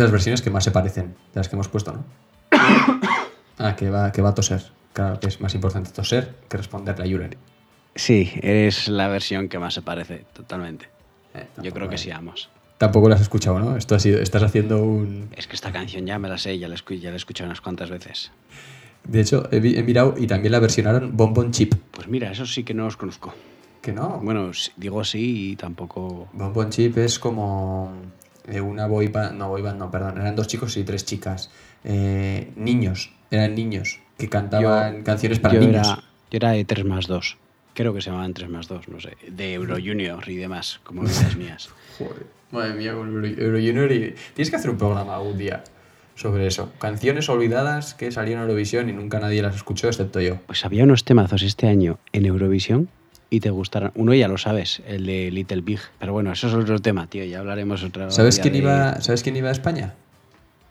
De 0.00 0.04
las 0.06 0.12
versiones 0.12 0.42
que 0.42 0.50
más 0.50 0.64
se 0.64 0.70
parecen, 0.70 1.14
de 1.32 1.40
las 1.40 1.48
que 1.48 1.56
hemos 1.56 1.68
puesto, 1.68 1.92
¿no? 1.92 2.04
Ah, 3.62 3.76
que 3.76 3.90
va, 3.90 4.10
que 4.10 4.22
va 4.22 4.30
a 4.30 4.34
toser. 4.34 4.62
Claro 4.94 5.20
que 5.20 5.26
es 5.26 5.38
más 5.40 5.54
importante 5.54 5.90
toser 5.90 6.34
que 6.48 6.56
responderle 6.56 7.04
a 7.04 7.08
Julen. 7.10 7.36
Sí, 7.94 8.32
eres 8.40 8.88
la 8.88 9.08
versión 9.08 9.48
que 9.50 9.58
más 9.58 9.74
se 9.74 9.82
parece, 9.82 10.24
totalmente. 10.32 10.88
Eh, 11.34 11.46
Yo 11.62 11.70
creo 11.72 11.88
que 11.88 11.98
sí, 11.98 12.08
vamos. 12.10 12.48
Tampoco 12.78 13.08
lo 13.10 13.14
has 13.14 13.20
escuchado, 13.20 13.58
¿no? 13.60 13.76
Esto 13.76 13.94
ha 13.94 13.98
sido, 14.00 14.18
estás 14.20 14.42
haciendo 14.42 14.82
un... 14.82 15.28
Es 15.36 15.46
que 15.46 15.54
esta 15.56 15.70
canción 15.72 16.06
ya 16.06 16.18
me 16.18 16.28
la 16.30 16.38
sé, 16.38 16.58
ya 16.58 16.68
la, 16.68 16.74
escu- 16.76 16.98
ya 16.98 17.10
la 17.10 17.14
he 17.14 17.18
escuchado 17.18 17.48
unas 17.48 17.60
cuantas 17.60 17.90
veces. 17.90 18.30
De 19.04 19.20
hecho, 19.20 19.46
he, 19.52 19.60
mirado 19.82 20.14
y 20.16 20.26
también 20.26 20.52
la 20.52 20.58
versionaron 20.60 21.14
Bon 21.14 21.34
Bon 21.34 21.50
Chip. 21.52 21.74
Pues 21.90 22.08
mira, 22.08 22.30
eso 22.32 22.46
sí 22.46 22.64
que 22.64 22.72
no 22.72 22.84
los 22.84 22.96
conozco. 22.96 23.34
Que 23.82 23.92
no. 23.92 24.20
Bueno, 24.22 24.50
digo 24.76 25.04
sí 25.04 25.50
y 25.50 25.56
tampoco... 25.56 26.28
Bon 26.32 26.52
Bon 26.54 26.70
Chip 26.70 26.96
es 26.96 27.18
como 27.18 27.92
eh, 28.48 28.60
una 28.60 28.86
boy 28.86 29.08
band, 29.08 29.38
no 29.38 29.48
boy 29.48 29.62
band, 29.62 29.78
no, 29.78 29.90
perdón, 29.90 30.20
eran 30.20 30.36
dos 30.36 30.46
chicos 30.46 30.76
y 30.76 30.84
tres 30.84 31.04
chicas. 31.04 31.50
Eh, 31.84 32.52
niños, 32.56 33.12
eran 33.30 33.54
niños 33.54 34.00
que 34.18 34.28
cantaban 34.28 35.02
canciones 35.02 35.38
para 35.38 35.54
yo 35.54 35.60
niños. 35.60 35.86
Era, 35.86 36.02
yo 36.30 36.36
era 36.36 36.50
de 36.50 36.64
3 36.64 36.84
más 36.84 37.06
2. 37.06 37.38
Creo 37.74 37.94
que 37.94 38.00
se 38.00 38.10
llamaban 38.10 38.34
3 38.34 38.50
más 38.50 38.68
2, 38.68 38.88
no 38.88 39.00
sé. 39.00 39.16
De 39.28 39.54
Euro 39.54 39.76
Junior 39.76 40.28
y 40.28 40.36
demás, 40.36 40.80
como 40.84 41.02
vidas 41.02 41.36
mías. 41.36 41.70
Joder, 41.98 42.26
madre 42.50 42.74
mía, 42.74 42.90
Euro, 42.92 43.26
Euro 43.26 43.58
Junior 43.58 43.90
y... 43.92 44.14
Tienes 44.34 44.50
que 44.50 44.56
hacer 44.56 44.70
un 44.70 44.78
programa 44.78 45.16
algún 45.16 45.38
día 45.38 45.64
sobre 46.14 46.46
eso. 46.46 46.72
Canciones 46.78 47.28
olvidadas 47.28 47.94
que 47.94 48.12
salieron 48.12 48.42
en 48.42 48.50
Eurovisión 48.50 48.88
y 48.90 48.92
nunca 48.92 49.20
nadie 49.20 49.40
las 49.40 49.56
escuchó 49.56 49.88
excepto 49.88 50.20
yo. 50.20 50.36
Pues 50.46 50.64
había 50.64 50.84
unos 50.84 51.04
temazos 51.04 51.42
este 51.42 51.66
año 51.66 51.98
en 52.12 52.26
Eurovisión 52.26 52.88
y 53.30 53.40
te 53.40 53.50
gustaron. 53.50 53.92
Uno 53.94 54.12
ya 54.14 54.28
lo 54.28 54.36
sabes, 54.38 54.82
el 54.86 55.06
de 55.06 55.30
Little 55.30 55.60
Big. 55.62 55.80
Pero 55.98 56.12
bueno, 56.12 56.32
eso 56.32 56.48
es 56.48 56.54
otro 56.54 56.78
tema, 56.80 57.06
tío. 57.06 57.24
Ya 57.24 57.38
hablaremos 57.38 57.82
otra 57.84 58.10
¿Sabes 58.10 58.38
quién, 58.40 58.52
de- 58.54 58.58
iba, 58.58 59.00
¿Sabes 59.00 59.22
quién 59.22 59.36
iba 59.36 59.48
a 59.48 59.52
España? 59.52 59.94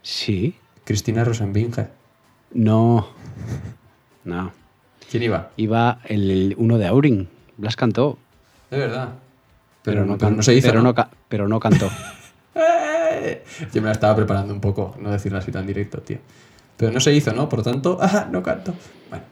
Sí. 0.01 0.55
Cristina 0.83 1.23
Rosenbinge. 1.23 1.87
No. 2.53 3.07
No. 4.25 4.51
¿Quién 5.09 5.23
iba? 5.23 5.49
Iba 5.57 6.01
el, 6.05 6.29
el 6.29 6.55
uno 6.59 6.77
de 6.77 6.85
Aurin. 6.85 7.29
Blas 7.57 7.75
cantó. 7.75 8.19
De 8.69 8.77
verdad. 8.77 9.13
Pero, 9.81 10.01
no, 10.05 10.17
pero 10.17 10.27
can- 10.29 10.37
no 10.37 10.43
se 10.43 10.53
hizo. 10.53 10.67
Pero 10.67 10.81
¿no? 10.83 10.93
no, 10.93 11.09
pero 11.29 11.47
no 11.47 11.59
cantó. 11.59 11.89
Yo 13.73 13.81
me 13.81 13.87
la 13.87 13.93
estaba 13.93 14.15
preparando 14.15 14.53
un 14.53 14.61
poco, 14.61 14.95
no 14.99 15.09
decirlo 15.11 15.37
así 15.39 15.51
tan 15.51 15.65
directo, 15.65 15.99
tío. 16.01 16.17
Pero 16.77 16.91
no 16.91 16.99
se 16.99 17.13
hizo, 17.13 17.33
¿no? 17.33 17.49
Por 17.49 17.59
lo 17.59 17.63
tanto, 17.63 17.97
¡ah, 18.01 18.27
no 18.31 18.43
canto! 18.43 18.73
Bueno, 19.09 19.23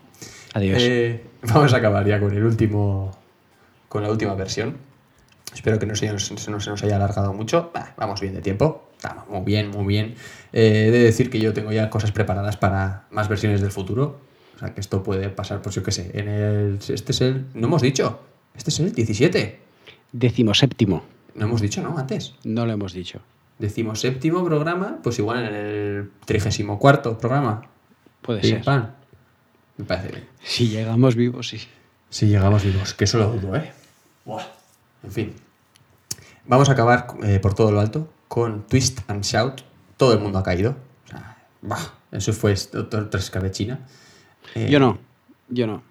Adiós. 0.58 0.78
eh, 0.82 1.24
vamos 1.44 1.74
a 1.74 1.78
acabar 1.78 2.06
ya 2.08 2.20
con 2.20 2.34
el 2.36 2.44
último, 2.44 3.12
con 3.90 4.04
la 4.04 4.10
última 4.12 4.34
versión. 4.36 4.78
Espero 5.54 5.80
que 5.80 5.86
no 5.86 5.96
se, 5.96 6.12
nos- 6.12 6.32
no 6.50 6.60
se 6.60 6.70
nos 6.70 6.84
haya 6.84 6.96
alargado 6.98 7.34
mucho. 7.34 7.72
Bah, 7.74 7.94
vamos 7.98 8.20
bien 8.22 8.34
de 8.34 8.42
tiempo. 8.42 8.90
Estamos 8.98 9.28
muy 9.30 9.42
bien, 9.46 9.70
muy 9.70 9.86
bien. 9.86 10.16
Eh, 10.54 10.86
he 10.88 10.92
de 10.92 11.00
decir 11.00 11.30
que 11.30 11.40
yo 11.40 11.54
tengo 11.54 11.72
ya 11.72 11.90
cosas 11.90 12.12
preparadas 12.12 12.58
para 12.58 13.06
más 13.12 13.28
versiones 13.30 13.62
del 13.62 13.72
futuro. 13.72 14.20
O 14.56 14.60
sea, 14.60 14.74
que 14.74 14.82
esto 14.82 15.04
puede 15.04 15.30
pasar, 15.30 15.62
pues 15.62 15.76
yo 15.76 15.84
qué 15.84 15.92
sé. 15.92 16.12
En 16.14 16.28
el, 16.28 16.80
este 16.90 17.12
es 17.12 17.22
el... 17.22 17.46
No 17.54 17.68
hemos 17.68 17.82
dicho. 17.82 18.20
Este 18.56 18.72
es 18.72 18.80
el 18.80 18.92
17. 18.92 19.60
Decimoséptimo. 20.12 21.04
No 21.36 21.46
hemos 21.46 21.62
dicho, 21.62 21.82
¿no? 21.84 21.96
Antes. 21.98 22.34
No 22.44 22.66
lo 22.66 22.74
hemos 22.74 22.94
dicho. 22.94 23.20
Decimoséptimo 23.60 24.44
programa, 24.44 24.98
pues 25.04 25.20
igual 25.20 25.46
en 25.46 25.54
el 25.56 26.12
trigésimo 26.26 26.80
cuarto 26.80 27.18
programa. 27.18 27.64
Puede 28.22 28.42
Pim, 28.42 28.50
ser. 28.52 28.64
pam. 28.64 28.88
Me 29.78 29.86
parece 29.86 30.10
bien. 30.10 30.28
Si 30.44 30.68
llegamos 30.70 31.16
vivos, 31.16 31.50
sí. 31.50 31.60
Si 32.10 32.28
llegamos 32.28 32.64
vivos, 32.64 32.94
que 32.94 33.04
eso 33.04 33.18
lo 33.18 33.32
dudo, 33.32 33.56
¿eh? 33.56 33.72
Buah. 34.26 34.44
En 35.04 35.12
fin. 35.12 35.34
Vamos 36.46 36.70
a 36.70 36.72
acabar 36.74 37.08
eh, 37.24 37.40
por 37.40 37.54
todo 37.54 37.72
lo 37.72 37.80
alto 37.80 38.12
con 38.28 38.66
Twist 38.68 39.02
and 39.10 39.24
Shout. 39.24 39.62
Todo 39.98 40.14
el 40.14 40.20
mundo 40.20 40.40
ha 40.40 40.44
caído. 40.44 40.78
O 41.06 41.08
sea, 41.10 41.38
bah, 41.62 41.94
eso 42.12 42.34
fue 42.34 42.54
otra 42.76 43.02
otra 43.02 43.20
escabechina. 43.20 43.80
Eh, 44.56 44.70
Yo 44.70 44.80
no. 44.80 44.98
Yo 45.50 45.68
no. 45.68 45.84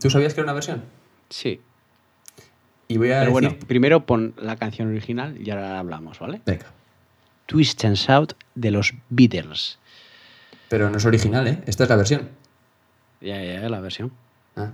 ¿Tú 0.00 0.10
sabías 0.10 0.34
que 0.34 0.40
era 0.40 0.46
una 0.46 0.52
versión? 0.54 0.84
Sí. 1.28 1.60
Y 2.88 2.96
voy 2.96 3.12
a 3.12 3.20
Pero 3.20 3.30
decir... 3.30 3.32
bueno, 3.32 3.66
primero 3.66 4.04
pon 4.06 4.34
la 4.36 4.56
canción 4.56 4.88
original 4.88 5.36
y 5.40 5.50
ahora 5.50 5.78
hablamos, 5.78 6.18
¿vale? 6.18 6.40
Venga. 6.44 6.66
Twist 7.46 7.84
and 7.84 7.96
Shout 7.96 8.34
de 8.54 8.70
los 8.70 8.94
Beatles. 9.08 9.78
Pero 10.68 10.90
no 10.90 10.98
es 10.98 11.04
original, 11.04 11.46
¿eh? 11.48 11.62
Esta 11.66 11.84
es 11.84 11.90
la 11.90 11.96
versión. 11.96 12.28
Ya, 13.20 13.42
ya, 13.42 13.68
la 13.68 13.80
versión. 13.80 14.12
Ah. 14.56 14.72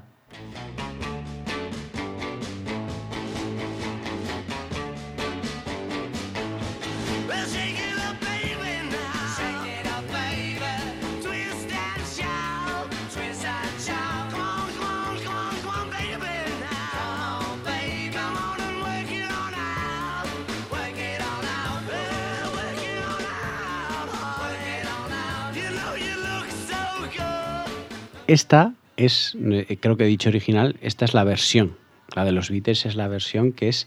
Esta 28.26 28.74
es, 28.96 29.36
eh, 29.40 29.76
creo 29.80 29.96
que 29.96 30.04
he 30.04 30.08
dicho 30.08 30.28
original, 30.28 30.76
esta 30.80 31.04
es 31.04 31.14
la 31.14 31.24
versión. 31.24 31.76
La 32.14 32.24
de 32.24 32.32
los 32.32 32.50
Beatles 32.50 32.86
es 32.86 32.96
la 32.96 33.08
versión 33.08 33.52
que 33.52 33.68
es 33.68 33.86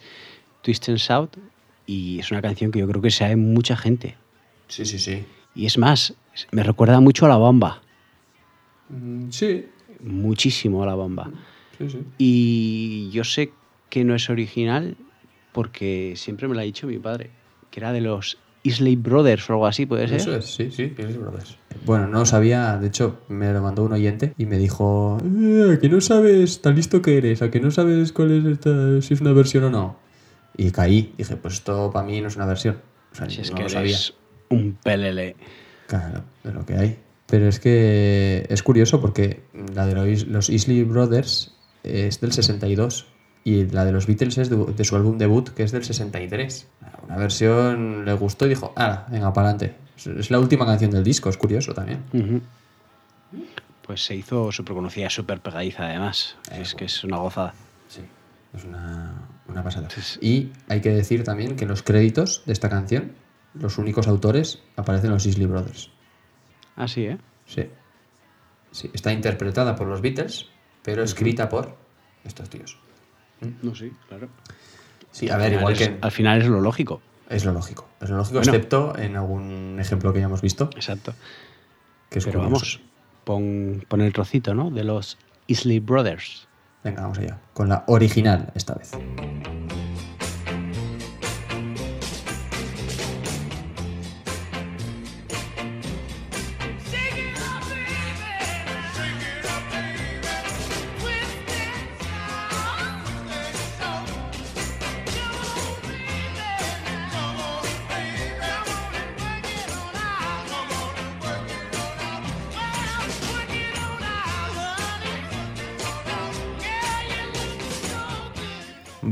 Twist 0.61 0.87
and 0.89 0.97
Shout 0.97 1.37
y 1.85 2.19
es 2.19 2.31
una 2.31 2.41
canción 2.41 2.71
que 2.71 2.79
yo 2.79 2.87
creo 2.87 3.01
que 3.01 3.11
sabe 3.11 3.35
mucha 3.35 3.75
gente. 3.75 4.15
Sí, 4.67 4.85
sí, 4.85 4.99
sí. 4.99 5.25
Y 5.55 5.65
es 5.65 5.77
más, 5.77 6.13
me 6.51 6.63
recuerda 6.63 6.99
mucho 6.99 7.25
a 7.25 7.29
la 7.29 7.37
bomba. 7.37 7.81
Mm, 8.89 9.29
sí, 9.31 9.65
Muchísimo 10.01 10.83
a 10.83 10.85
la 10.85 10.95
bomba. 10.95 11.29
sí, 11.77 11.89
sí. 11.89 11.99
Y 12.17 13.09
yo 13.11 13.23
sé 13.23 13.51
que 13.89 14.03
no 14.03 14.15
es 14.15 14.29
original 14.29 14.95
porque 15.51 16.13
siempre 16.15 16.47
me 16.47 16.53
lo 16.53 16.61
ha 16.61 16.63
dicho 16.63 16.87
mi 16.87 16.99
padre, 16.99 17.31
que 17.71 17.79
era 17.79 17.91
de 17.91 18.01
los 18.01 18.37
Isley 18.69 18.95
Brothers 18.95 19.49
o 19.49 19.53
algo 19.53 19.67
así, 19.67 19.85
¿puede 19.85 20.07
ser? 20.07 20.17
Eso 20.17 20.35
es, 20.35 20.45
sí, 20.45 20.69
sí, 20.71 20.93
Isley 20.97 21.17
Brothers. 21.17 21.57
Bueno, 21.85 22.07
no 22.07 22.25
sabía, 22.25 22.77
de 22.77 22.87
hecho, 22.87 23.19
me 23.27 23.51
lo 23.53 23.61
mandó 23.61 23.83
un 23.83 23.93
oyente 23.93 24.33
y 24.37 24.45
me 24.45 24.57
dijo, 24.57 25.17
"Eh, 25.23 25.73
¿a 25.75 25.79
que 25.79 25.89
no 25.89 26.01
sabes 26.01 26.61
tan 26.61 26.75
listo 26.75 27.01
que 27.01 27.17
eres? 27.17 27.41
¿A 27.41 27.49
que 27.51 27.59
no 27.59 27.71
sabes 27.71 28.11
cuál 28.11 28.31
es 28.31 28.45
esta, 28.45 29.01
si 29.01 29.13
es 29.13 29.21
una 29.21 29.33
versión 29.33 29.63
o 29.65 29.69
no? 29.69 29.97
Y 30.57 30.71
caí, 30.71 31.13
dije, 31.17 31.35
pues 31.37 31.55
esto 31.55 31.89
para 31.91 32.05
mí 32.05 32.19
no 32.21 32.27
es 32.27 32.35
una 32.35 32.45
versión. 32.45 32.79
O 33.11 33.15
sea, 33.15 33.29
Si 33.29 33.41
es 33.41 33.49
no 33.51 33.57
que 33.57 33.63
lo 33.63 33.69
sabía. 33.69 33.91
eres 33.91 34.13
un 34.49 34.77
pelele. 34.83 35.35
Claro, 35.87 36.23
de 36.43 36.51
lo 36.53 36.65
que 36.65 36.73
hay. 36.75 36.99
Pero 37.27 37.47
es 37.47 37.59
que 37.59 38.45
es 38.49 38.61
curioso 38.63 38.99
porque 38.99 39.41
la 39.73 39.85
de 39.85 39.93
los, 39.95 40.27
los 40.27 40.49
Isley 40.49 40.83
Brothers 40.83 41.55
es 41.83 42.19
del 42.19 42.31
62 42.31 43.05
y 43.49 43.65
la 43.65 43.83
de 43.83 43.91
los 43.91 44.05
Beatles 44.05 44.37
es 44.37 44.49
de, 44.49 44.57
de 44.57 44.83
su 44.83 44.95
álbum 44.95 45.17
debut 45.17 45.49
que 45.49 45.63
es 45.63 45.71
del 45.71 45.83
63. 45.83 46.67
Una 47.05 47.17
versión 47.17 48.05
le 48.05 48.13
gustó 48.13 48.45
y 48.45 48.49
dijo, 48.49 48.73
ah, 48.75 49.07
venga, 49.09 49.33
para 49.33 49.49
adelante. 49.49 49.75
Es, 49.97 50.05
es 50.05 50.31
la 50.31 50.39
última 50.39 50.65
canción 50.67 50.91
del 50.91 51.03
disco, 51.03 51.29
es 51.29 51.37
curioso 51.37 51.73
también. 51.73 52.03
Pues 53.81 54.03
se 54.03 54.15
hizo 54.15 54.51
súper 54.51 54.75
conocida, 54.75 55.09
súper 55.09 55.41
pegadiza 55.41 55.87
además. 55.87 56.37
es 56.51 56.75
que 56.75 56.85
es 56.85 57.03
una 57.03 57.17
gozada. 57.17 57.55
Sí, 57.87 58.01
es 58.53 58.63
una, 58.65 59.27
una 59.47 59.63
pasada. 59.63 59.87
Y 60.21 60.51
hay 60.67 60.81
que 60.81 60.91
decir 60.91 61.23
también 61.23 61.55
que 61.55 61.63
en 61.63 61.69
los 61.69 61.81
créditos 61.81 62.43
de 62.45 62.53
esta 62.53 62.69
canción, 62.69 63.13
los 63.55 63.79
únicos 63.79 64.07
autores 64.07 64.61
aparecen 64.75 65.09
los 65.09 65.25
Isley 65.25 65.47
Brothers. 65.47 65.89
Así, 66.75 67.05
¿eh? 67.05 67.17
Sí. 67.47 67.63
Sí, 68.71 68.91
está 68.93 69.11
interpretada 69.11 69.75
por 69.75 69.87
los 69.87 70.01
Beatles, 70.01 70.45
pero 70.83 71.01
escrita 71.01 71.49
por 71.49 71.75
estos 72.23 72.47
tíos. 72.51 72.77
No, 73.61 73.75
sí, 73.75 73.91
claro. 74.07 74.27
Sí, 75.11 75.29
a 75.29 75.37
ver, 75.37 75.53
Al 75.53 75.59
igual 75.59 75.77
que... 75.77 75.97
Al 76.01 76.11
final 76.11 76.41
es 76.41 76.47
lo 76.47 76.61
lógico. 76.61 77.01
Es 77.29 77.45
lo 77.45 77.51
lógico. 77.53 77.87
Es 78.01 78.09
lo 78.09 78.17
lógico, 78.17 78.39
Bueno. 78.39 78.51
excepto 78.51 78.97
en 78.97 79.15
algún 79.15 79.77
ejemplo 79.79 80.11
que 80.13 80.19
ya 80.19 80.25
hemos 80.25 80.41
visto. 80.41 80.69
Exacto. 80.75 81.13
Que 82.09 82.19
es 82.19 82.25
Pero 82.25 82.39
curioso. 82.39 82.53
vamos, 82.53 82.81
pon, 83.23 83.85
pon 83.87 84.01
el 84.01 84.13
trocito, 84.13 84.53
¿no? 84.53 84.71
De 84.71 84.83
los 84.83 85.17
Isley 85.47 85.79
Brothers. 85.79 86.47
Venga, 86.83 87.01
vamos 87.01 87.19
allá. 87.19 87.39
Con 87.53 87.69
la 87.69 87.83
original 87.87 88.51
esta 88.55 88.73
vez. 88.75 88.91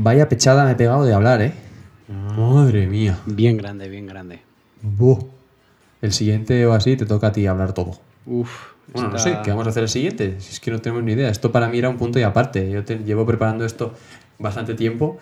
Vaya 0.08 0.26
pechada 0.26 0.64
me 0.64 0.70
he 0.72 0.74
pegado 0.74 1.04
de 1.04 1.12
hablar, 1.12 1.42
¿eh? 1.42 1.52
Madre 2.08 2.86
mía. 2.86 3.18
Bien 3.26 3.58
grande, 3.58 3.90
bien 3.90 4.06
grande. 4.06 4.40
Buh. 4.80 5.18
El 6.00 6.14
siguiente 6.14 6.64
o 6.66 6.72
así 6.72 6.96
te 6.96 7.04
toca 7.04 7.26
a 7.26 7.32
ti 7.32 7.46
hablar 7.46 7.74
todo. 7.74 8.00
Uf. 8.24 8.50
Bueno, 8.94 9.10
no 9.10 9.18
sé, 9.18 9.40
¿qué 9.44 9.50
vamos 9.50 9.66
a 9.66 9.68
hacer 9.68 9.82
el 9.82 9.90
siguiente? 9.90 10.40
Si 10.40 10.52
es 10.54 10.60
que 10.60 10.70
no 10.70 10.78
tenemos 10.80 11.04
ni 11.04 11.12
idea. 11.12 11.28
Esto 11.28 11.52
para 11.52 11.68
mí 11.68 11.76
era 11.78 11.90
un 11.90 11.98
punto 11.98 12.18
y 12.18 12.22
aparte. 12.22 12.70
Yo 12.70 12.82
te- 12.86 13.00
llevo 13.04 13.26
preparando 13.26 13.66
esto 13.66 13.92
bastante 14.38 14.72
tiempo 14.72 15.18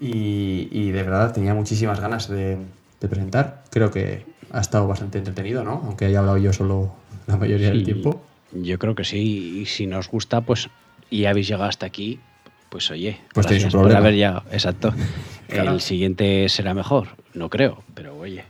y, 0.00 0.68
y 0.70 0.92
de 0.92 1.02
verdad 1.02 1.32
tenía 1.32 1.52
muchísimas 1.52 1.98
ganas 1.98 2.28
de, 2.28 2.58
de 3.00 3.08
presentar. 3.08 3.64
Creo 3.70 3.90
que 3.90 4.24
ha 4.52 4.60
estado 4.60 4.86
bastante 4.86 5.18
entretenido, 5.18 5.64
¿no? 5.64 5.82
Aunque 5.84 6.04
haya 6.04 6.20
hablado 6.20 6.38
yo 6.38 6.52
solo 6.52 6.92
la 7.26 7.36
mayoría 7.36 7.70
del 7.70 7.82
tiempo. 7.82 8.22
Yo 8.52 8.78
creo 8.78 8.94
que 8.94 9.02
sí. 9.02 9.18
Y 9.62 9.66
si 9.66 9.88
nos 9.88 10.08
gusta, 10.08 10.42
pues, 10.42 10.68
y 11.10 11.24
habéis 11.24 11.48
llegado 11.48 11.64
hasta 11.68 11.86
aquí, 11.86 12.20
pues 12.68 12.90
oye, 12.90 13.20
Pues 13.34 13.46
tenéis 13.46 13.64
un 13.64 13.70
gracias 13.70 13.72
por 13.72 13.80
problema. 13.82 13.98
haber 14.00 14.14
llegado. 14.14 14.42
Exacto. 14.52 14.94
Claro. 15.48 15.72
El 15.72 15.80
siguiente 15.80 16.46
será 16.50 16.74
mejor. 16.74 17.08
No 17.32 17.48
creo, 17.48 17.82
pero 17.94 18.18
oye. 18.18 18.44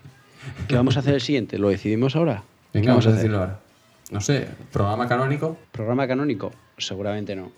¿Qué 0.67 0.75
vamos 0.75 0.97
a 0.97 1.01
hacer 1.01 1.15
el 1.15 1.21
siguiente? 1.21 1.57
¿Lo 1.57 1.69
decidimos 1.69 2.17
ahora? 2.17 2.43
¿Qué 2.73 2.81
Venga, 2.81 2.91
vamos 2.91 3.07
a 3.07 3.11
hacer? 3.11 3.19
decirlo 3.21 3.39
ahora. 3.39 3.61
No 4.11 4.21
sé, 4.21 4.49
programa 4.73 5.07
canónico, 5.07 5.57
¿Programa 5.71 6.09
canónico? 6.09 6.51
Seguramente 6.77 7.37
no. 7.37 7.53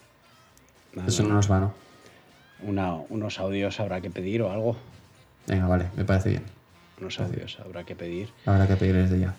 Eso 1.07 1.23
no. 1.23 1.31
no 1.31 1.35
nos 1.37 1.51
va, 1.51 1.61
¿no? 1.61 1.75
Una- 2.65 2.97
unos 3.09 3.39
audios 3.39 3.81
habrá 3.81 4.03
que 4.03 4.11
pedir 4.11 4.43
o 4.43 4.53
algo. 4.53 4.77
Venga, 5.47 5.67
vale, 5.69 5.87
me 5.97 6.05
parece 6.05 6.29
bien. 6.29 6.43
Unos 7.01 7.19
audios 7.19 7.57
habrá 7.65 7.85
que 7.85 7.97
pedir. 7.97 8.29
Habrá 8.45 8.67
que 8.67 8.77
pedir 8.77 8.95
desde 8.97 9.21
ya. 9.21 9.35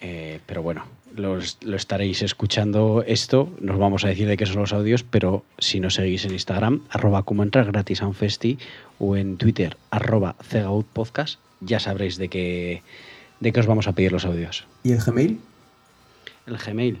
Eh, 0.00 0.40
pero 0.46 0.62
bueno, 0.62 0.84
los- 1.14 1.58
lo 1.62 1.76
estaréis 1.76 2.22
escuchando 2.22 3.04
esto. 3.06 3.48
Nos 3.60 3.78
vamos 3.78 4.04
a 4.04 4.08
decir 4.08 4.26
de 4.26 4.36
qué 4.36 4.46
son 4.46 4.56
los 4.60 4.72
audios, 4.72 5.02
pero 5.02 5.44
si 5.58 5.80
nos 5.80 5.94
seguís 5.94 6.24
en 6.24 6.32
Instagram, 6.32 6.82
arroba 6.90 7.22
como 7.24 7.42
entrar 7.42 7.66
gratis 7.66 8.00
a 8.02 8.06
un 8.06 8.14
festi, 8.14 8.58
o 8.98 9.16
en 9.16 9.36
Twitter, 9.36 9.76
arroba 9.90 10.36
podcast, 10.92 11.38
ya 11.60 11.80
sabréis 11.80 12.16
de 12.16 12.28
qué, 12.28 12.82
de 13.40 13.52
qué 13.52 13.60
os 13.60 13.66
vamos 13.66 13.88
a 13.88 13.92
pedir 13.92 14.12
los 14.12 14.24
audios. 14.24 14.66
¿Y 14.82 14.92
el 14.92 15.00
Gmail? 15.00 15.38
El 16.46 16.56
Gmail. 16.56 16.98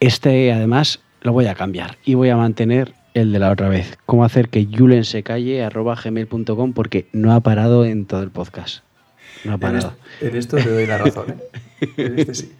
Este, 0.00 0.52
además, 0.52 1.00
lo 1.22 1.32
voy 1.32 1.46
a 1.46 1.54
cambiar 1.54 1.98
y 2.04 2.14
voy 2.14 2.28
a 2.30 2.36
mantener 2.36 2.94
el 3.14 3.32
de 3.32 3.38
la 3.40 3.50
otra 3.50 3.68
vez. 3.68 3.98
Cómo 4.06 4.24
hacer 4.24 4.48
que 4.48 4.64
Julen 4.66 5.04
se 5.04 5.22
calle, 5.22 5.62
arroba 5.62 5.96
gmail.com, 5.96 6.72
porque 6.72 7.08
no 7.12 7.32
ha 7.34 7.40
parado 7.40 7.84
en 7.84 8.06
todo 8.06 8.22
el 8.22 8.30
podcast. 8.30 8.84
No 9.44 9.52
ha 9.52 9.54
En, 9.54 9.60
parado. 9.60 9.94
en 10.20 10.36
esto 10.36 10.56
te 10.56 10.68
doy 10.70 10.86
la 10.86 10.98
razón, 10.98 11.26
¿eh? 11.80 11.88
En 11.96 12.18
este 12.18 12.34
sí. 12.34 12.52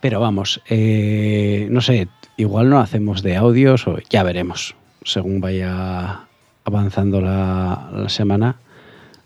Pero 0.00 0.20
vamos, 0.20 0.60
eh, 0.68 1.68
no 1.70 1.80
sé, 1.80 2.08
igual 2.36 2.68
no 2.68 2.78
hacemos 2.80 3.22
de 3.22 3.36
audios 3.36 3.86
o 3.88 3.98
ya 4.10 4.22
veremos. 4.22 4.74
Según 5.04 5.40
vaya 5.40 6.20
avanzando 6.64 7.20
la, 7.20 7.90
la 7.92 8.08
semana, 8.08 8.56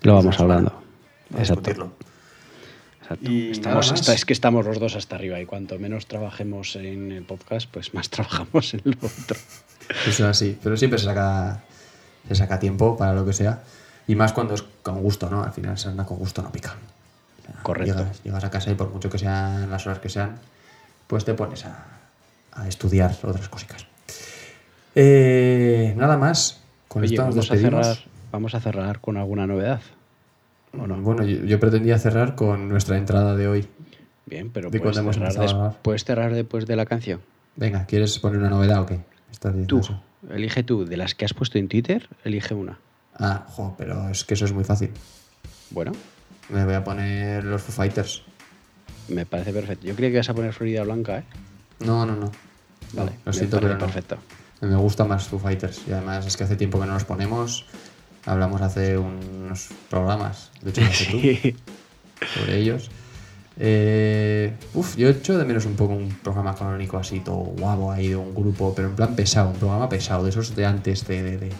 lo 0.02 0.14
vamos 0.14 0.36
semana. 0.36 0.54
hablando. 0.54 0.82
A 1.34 1.38
Exacto. 1.40 1.60
discutirlo. 1.70 1.92
exacto. 3.02 3.30
Y 3.30 3.50
Estamos 3.50 3.92
hasta- 3.92 4.14
es 4.14 4.24
que 4.24 4.32
estamos 4.32 4.64
los 4.66 4.78
dos 4.78 4.94
hasta 4.96 5.16
arriba 5.16 5.40
y 5.40 5.46
cuanto 5.46 5.78
menos 5.78 6.06
trabajemos 6.06 6.76
en 6.76 7.12
el 7.12 7.24
podcast, 7.24 7.68
pues 7.70 7.92
más 7.94 8.08
trabajamos 8.10 8.74
en 8.74 8.82
lo 8.84 8.92
otro. 9.06 9.38
Eso 10.06 10.08
es 10.10 10.20
así, 10.20 10.56
pero 10.62 10.76
siempre 10.76 10.98
se 10.98 11.06
saca, 11.06 11.62
se 12.28 12.34
saca 12.36 12.58
tiempo 12.60 12.96
para 12.96 13.12
lo 13.14 13.24
que 13.26 13.32
sea. 13.32 13.62
Y 14.06 14.14
más 14.14 14.32
cuando 14.32 14.54
es 14.54 14.62
con 14.82 15.00
gusto, 15.02 15.28
¿no? 15.30 15.42
Al 15.44 15.52
final, 15.52 15.78
si 15.78 15.88
anda 15.88 16.04
con 16.04 16.18
gusto 16.18 16.42
no 16.42 16.50
pica. 16.50 16.74
O 16.74 17.42
sea, 17.52 17.62
Correcto. 17.62 17.98
Llegas, 17.98 18.22
llegas 18.22 18.44
a 18.44 18.50
casa 18.50 18.70
y 18.70 18.74
por 18.74 18.90
mucho 18.90 19.08
que 19.10 19.18
sean 19.18 19.70
las 19.70 19.86
horas 19.86 19.98
que 20.00 20.08
sean, 20.08 20.36
pues 21.06 21.24
te 21.24 21.34
pones 21.34 21.64
a, 21.66 21.84
a 22.52 22.68
estudiar 22.68 23.14
otras 23.22 23.48
cositas. 23.48 23.86
Eh, 24.94 25.94
nada 25.96 26.16
más. 26.16 26.60
Con 26.88 27.02
Oye, 27.02 27.14
esto 27.14 27.24
nos 27.26 27.34
vamos 27.36 27.50
a, 27.50 27.56
cerrar, 27.56 27.96
vamos 28.32 28.54
a 28.54 28.60
cerrar 28.60 29.00
con 29.00 29.16
alguna 29.16 29.46
novedad. 29.46 29.80
¿O 30.76 30.86
no? 30.86 30.96
Bueno, 31.00 31.24
yo, 31.24 31.44
yo 31.44 31.60
pretendía 31.60 31.98
cerrar 31.98 32.34
con 32.34 32.68
nuestra 32.68 32.96
entrada 32.96 33.36
de 33.36 33.46
hoy. 33.48 33.68
Bien, 34.26 34.50
pero 34.50 34.70
de 34.70 34.78
puedes 34.80 34.96
cerrar, 34.96 35.34
des- 35.34 35.54
puedes 35.82 36.04
cerrar 36.04 36.32
después 36.34 36.66
de 36.66 36.76
la 36.76 36.86
canción. 36.86 37.20
Venga, 37.56 37.84
¿quieres 37.86 38.18
poner 38.18 38.38
una 38.38 38.50
novedad 38.50 38.80
o 38.82 38.86
qué? 38.86 39.00
¿Estás 39.30 39.54
Tú, 39.66 39.78
eso? 39.80 40.00
elige 40.30 40.62
tú. 40.62 40.84
De 40.84 40.96
las 40.96 41.14
que 41.14 41.24
has 41.24 41.34
puesto 41.34 41.58
en 41.58 41.68
Twitter, 41.68 42.08
elige 42.24 42.54
una. 42.54 42.78
Ah, 43.20 43.44
jo, 43.48 43.74
pero 43.78 44.08
es 44.08 44.24
que 44.24 44.34
eso 44.34 44.44
es 44.46 44.52
muy 44.52 44.64
fácil. 44.64 44.90
Bueno, 45.70 45.92
Me 46.48 46.64
voy 46.64 46.74
a 46.74 46.82
poner 46.82 47.44
los 47.44 47.62
Foo 47.62 47.72
Fighters. 47.72 48.22
me 49.08 49.24
parece 49.26 49.52
perfecto. 49.52 49.86
Yo 49.86 49.94
creía 49.94 50.10
que 50.10 50.14
ibas 50.16 50.28
a 50.30 50.34
poner 50.34 50.52
Florida 50.52 50.82
Blanca, 50.82 51.18
¿eh? 51.18 51.24
No, 51.80 52.04
no, 52.06 52.16
no. 52.16 52.32
Vale, 52.92 53.12
lo 53.24 53.32
siento, 53.32 53.60
pero 53.60 53.74
no. 53.74 53.78
perfecto. 53.78 54.16
Me 54.60 54.74
gusta 54.76 55.04
más 55.04 55.28
Foo 55.28 55.38
Fighters. 55.38 55.82
Y 55.86 55.92
además 55.92 56.26
es 56.26 56.36
que 56.36 56.44
hace 56.44 56.56
tiempo 56.56 56.80
que 56.80 56.86
no 56.86 56.94
los 56.94 57.04
ponemos. 57.04 57.66
Hablamos 58.26 58.60
hace 58.62 58.98
unos 58.98 59.68
programas, 59.88 60.50
de 60.62 60.70
hecho, 60.70 60.80
no 60.82 60.92
sé 60.92 61.04
Sí. 61.42 61.52
tú, 61.52 62.26
sobre 62.34 62.56
ellos. 62.58 62.90
Eh, 63.62 64.54
uf, 64.74 64.96
yo 64.96 65.08
echo 65.08 65.36
de 65.38 65.44
menos 65.44 65.66
un 65.66 65.76
poco 65.76 65.92
un 65.94 66.08
programa 66.22 66.54
canónico 66.54 66.96
así, 66.98 67.20
todo 67.20 67.36
guapo 67.36 67.92
ahí 67.92 68.08
de 68.08 68.16
un 68.16 68.34
grupo, 68.34 68.74
pero 68.74 68.88
en 68.88 68.96
plan 68.96 69.14
pesado, 69.14 69.50
un 69.50 69.56
programa 69.56 69.88
pesado, 69.88 70.24
de 70.24 70.30
esos 70.30 70.54
de 70.56 70.66
antes, 70.66 71.06
de. 71.06 71.22
de- 71.22 71.38
de- 71.38 71.52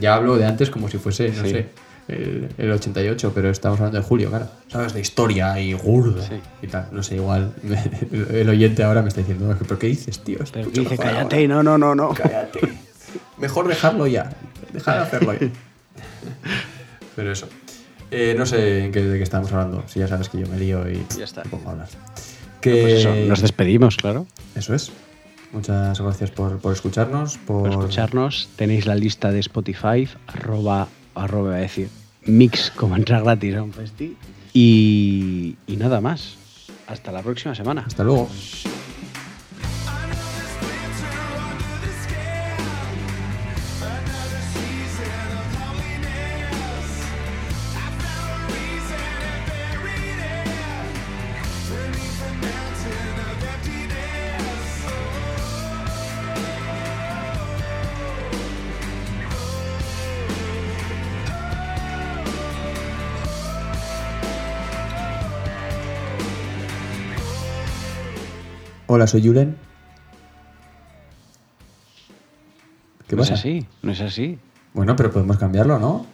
ya 0.00 0.14
hablo 0.14 0.36
de 0.36 0.46
antes 0.46 0.70
como 0.70 0.88
si 0.88 0.98
fuese, 0.98 1.30
no 1.30 1.42
Sí. 1.44 1.50
sé, 1.50 1.66
el, 2.08 2.48
el 2.58 2.70
88, 2.72 3.32
pero 3.34 3.50
estamos 3.50 3.78
hablando 3.78 3.98
de 3.98 4.04
Julio, 4.04 4.30
claro. 4.30 4.48
¿Sabes? 4.68 4.92
De 4.94 5.00
historia 5.00 5.58
y 5.60 5.72
gordo 5.74 6.20
Sí. 6.22 6.40
y 6.62 6.66
tal. 6.66 6.88
No 6.92 7.02
sé, 7.02 7.16
igual 7.16 7.52
el, 8.12 8.26
el 8.36 8.48
oyente 8.48 8.82
ahora 8.82 9.02
me 9.02 9.08
está 9.08 9.20
diciendo, 9.20 9.56
¿pero 9.60 9.78
qué 9.78 9.86
dices, 9.88 10.18
tío? 10.20 10.38
Pero 10.52 10.68
dice, 10.70 10.80
mejor 10.90 11.06
ahora". 11.06 11.16
cállate, 11.18 11.48
no, 11.48 11.62
no, 11.62 11.78
no, 11.78 11.94
no. 11.94 12.08
Cállate. 12.14 12.60
Mejor 13.38 13.68
dejarlo 13.68 14.06
ya. 14.06 14.30
Dejar 14.72 14.96
de 14.96 15.02
hacerlo 15.02 15.32
ya. 15.34 15.48
Pero 17.16 17.32
eso. 17.32 17.48
Eh, 18.10 18.34
no 18.36 18.44
sé 18.46 18.84
en 18.86 18.92
qué, 18.92 19.02
de 19.02 19.16
qué 19.18 19.22
estamos 19.22 19.52
hablando. 19.52 19.84
Si 19.86 20.00
ya 20.00 20.08
sabes 20.08 20.28
que 20.28 20.38
yo 20.40 20.46
me 20.48 20.58
lío 20.58 20.88
y 20.90 21.04
Ya 21.16 21.24
está. 21.24 21.42
pongo 21.42 21.68
a 21.68 21.72
hablar. 21.72 21.88
Que 22.60 22.82
Pues 22.82 22.94
eso, 22.94 23.14
nos 23.26 23.40
despedimos, 23.40 23.96
claro. 23.96 24.26
eso 24.54 24.74
es. 24.74 24.90
Muchas 25.52 26.00
gracias 26.00 26.30
por, 26.30 26.58
por 26.58 26.72
escucharnos. 26.72 27.38
Por, 27.38 27.62
Por 27.62 27.70
escucharnos. 27.70 28.48
Tenéis 28.56 28.86
la 28.86 28.94
lista 28.94 29.32
de 29.32 29.40
Spotify, 29.40 30.08
arroba, 30.26 30.88
arroba, 31.14 31.54
a 31.54 31.58
decir, 31.58 31.88
mix 32.24 32.70
como 32.70 32.96
entra 32.96 33.20
gratis 33.20 33.56
a 33.56 33.62
un 33.62 33.72
festi. 33.72 34.16
Y, 34.52 35.56
y 35.66 35.76
nada 35.76 36.00
más. 36.00 36.36
Hasta 36.86 37.12
la 37.12 37.22
próxima 37.22 37.54
semana. 37.54 37.84
Hasta 37.86 38.02
luego. 38.02 38.28
Hola, 69.00 69.06
soy 69.06 69.26
Julen. 69.26 69.56
¿Qué 73.08 73.16
no 73.16 73.22
pasa? 73.22 73.32
es 73.32 73.40
así, 73.40 73.66
no 73.80 73.92
es 73.92 74.00
así. 74.02 74.38
Bueno, 74.74 74.94
pero 74.94 75.10
podemos 75.10 75.38
cambiarlo, 75.38 75.78
¿no? 75.78 76.04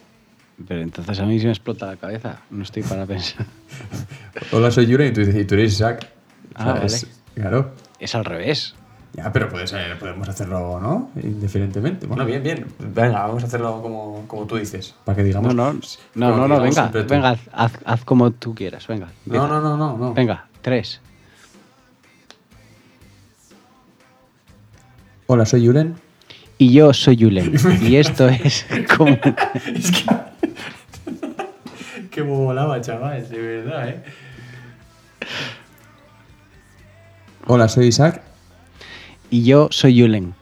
Pero 0.69 0.83
entonces 0.83 1.19
a 1.19 1.25
mí 1.25 1.37
se 1.37 1.47
me 1.47 1.51
explota 1.51 1.85
la 1.85 1.97
cabeza. 1.97 2.37
No 2.49 2.63
estoy 2.63 2.83
para 2.83 3.05
pensar. 3.05 3.45
Hola, 4.53 4.71
soy 4.71 4.85
Julen 4.89 5.09
y 5.09 5.11
tú, 5.13 5.19
y 5.19 5.43
tú 5.43 5.55
eres 5.55 5.73
Isaac. 5.73 6.07
Ah, 6.55 6.79
es- 6.81 7.05
Claro. 7.35 7.71
Es 7.99 8.15
al 8.15 8.23
revés. 8.23 8.73
Ya, 9.15 9.33
pero 9.33 9.49
puede 9.49 9.67
ser, 9.67 9.99
podemos 9.99 10.29
hacerlo, 10.29 10.79
¿no? 10.79 11.11
Indiferentemente. 11.21 12.07
Bueno, 12.07 12.23
bien, 12.25 12.41
bien. 12.41 12.67
Venga, 12.79 13.23
vamos 13.27 13.43
a 13.43 13.47
hacerlo 13.47 13.81
como, 13.81 14.23
como 14.27 14.45
tú 14.47 14.55
dices. 14.55 14.95
Para 15.03 15.17
que 15.17 15.23
digamos. 15.25 15.53
No, 15.53 15.73
no, 15.73 15.73
no, 16.15 16.37
no, 16.37 16.47
no, 16.47 16.61
venga, 16.61 16.87
venga, 16.87 17.31
haz, 17.51 17.73
haz- 17.83 18.05
como 18.05 18.31
tú 18.31 18.55
quieras, 18.55 18.87
venga. 18.87 19.09
No, 19.25 19.45
no, 19.45 19.59
no, 19.59 19.75
no, 19.75 19.97
no. 19.97 20.13
Venga, 20.13 20.45
tres. 20.61 21.01
Hola, 25.29 25.45
soy 25.45 25.67
Julen. 25.67 25.95
Y 26.57 26.71
yo 26.71 26.93
soy 26.93 27.21
Julen. 27.21 27.53
y 27.81 27.97
esto 27.97 28.29
es 28.43 28.65
como... 28.95 29.11
es 29.75 29.91
que. 29.91 30.05
Qué 32.09 32.21
volaba, 32.21 32.79
chaval, 32.79 33.29
de 33.29 33.37
verdad, 33.37 33.89
¿eh? 33.89 34.03
Hola, 37.45 37.67
soy 37.67 37.87
Isaac. 37.87 38.21
Y 39.29 39.43
yo 39.43 39.67
soy 39.69 39.99
Julen. 39.99 40.33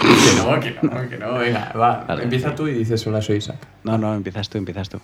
Que 0.00 0.06
no, 0.38 0.58
que 0.58 0.78
no, 0.80 1.10
que 1.10 1.18
no, 1.18 1.34
venga, 1.34 1.72
va. 1.74 2.04
Vale. 2.08 2.22
Empieza 2.22 2.54
tú 2.54 2.66
y 2.68 2.72
dices 2.72 3.06
hola, 3.06 3.20
soy 3.20 3.36
Isaac. 3.36 3.58
No, 3.84 3.98
no, 3.98 4.14
empiezas 4.14 4.48
tú, 4.48 4.56
empiezas 4.56 4.88
tú. 4.88 4.98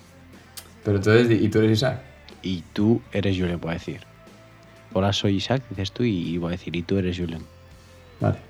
Pero 0.83 0.97
entonces, 0.97 1.39
¿y 1.39 1.49
tú 1.49 1.59
eres 1.59 1.73
Isaac? 1.73 2.01
Y 2.41 2.63
tú 2.73 2.99
eres 3.11 3.37
Julen, 3.37 3.61
voy 3.61 3.69
a 3.69 3.73
decir. 3.73 4.01
Hola, 4.93 5.13
soy 5.13 5.35
Isaac, 5.35 5.61
dices 5.69 5.91
tú, 5.91 6.03
y 6.03 6.35
voy 6.39 6.47
a 6.47 6.51
decir, 6.53 6.75
y 6.75 6.81
tú 6.81 6.97
eres 6.97 7.15
Julen. 7.15 7.43
Vale. 8.21 8.48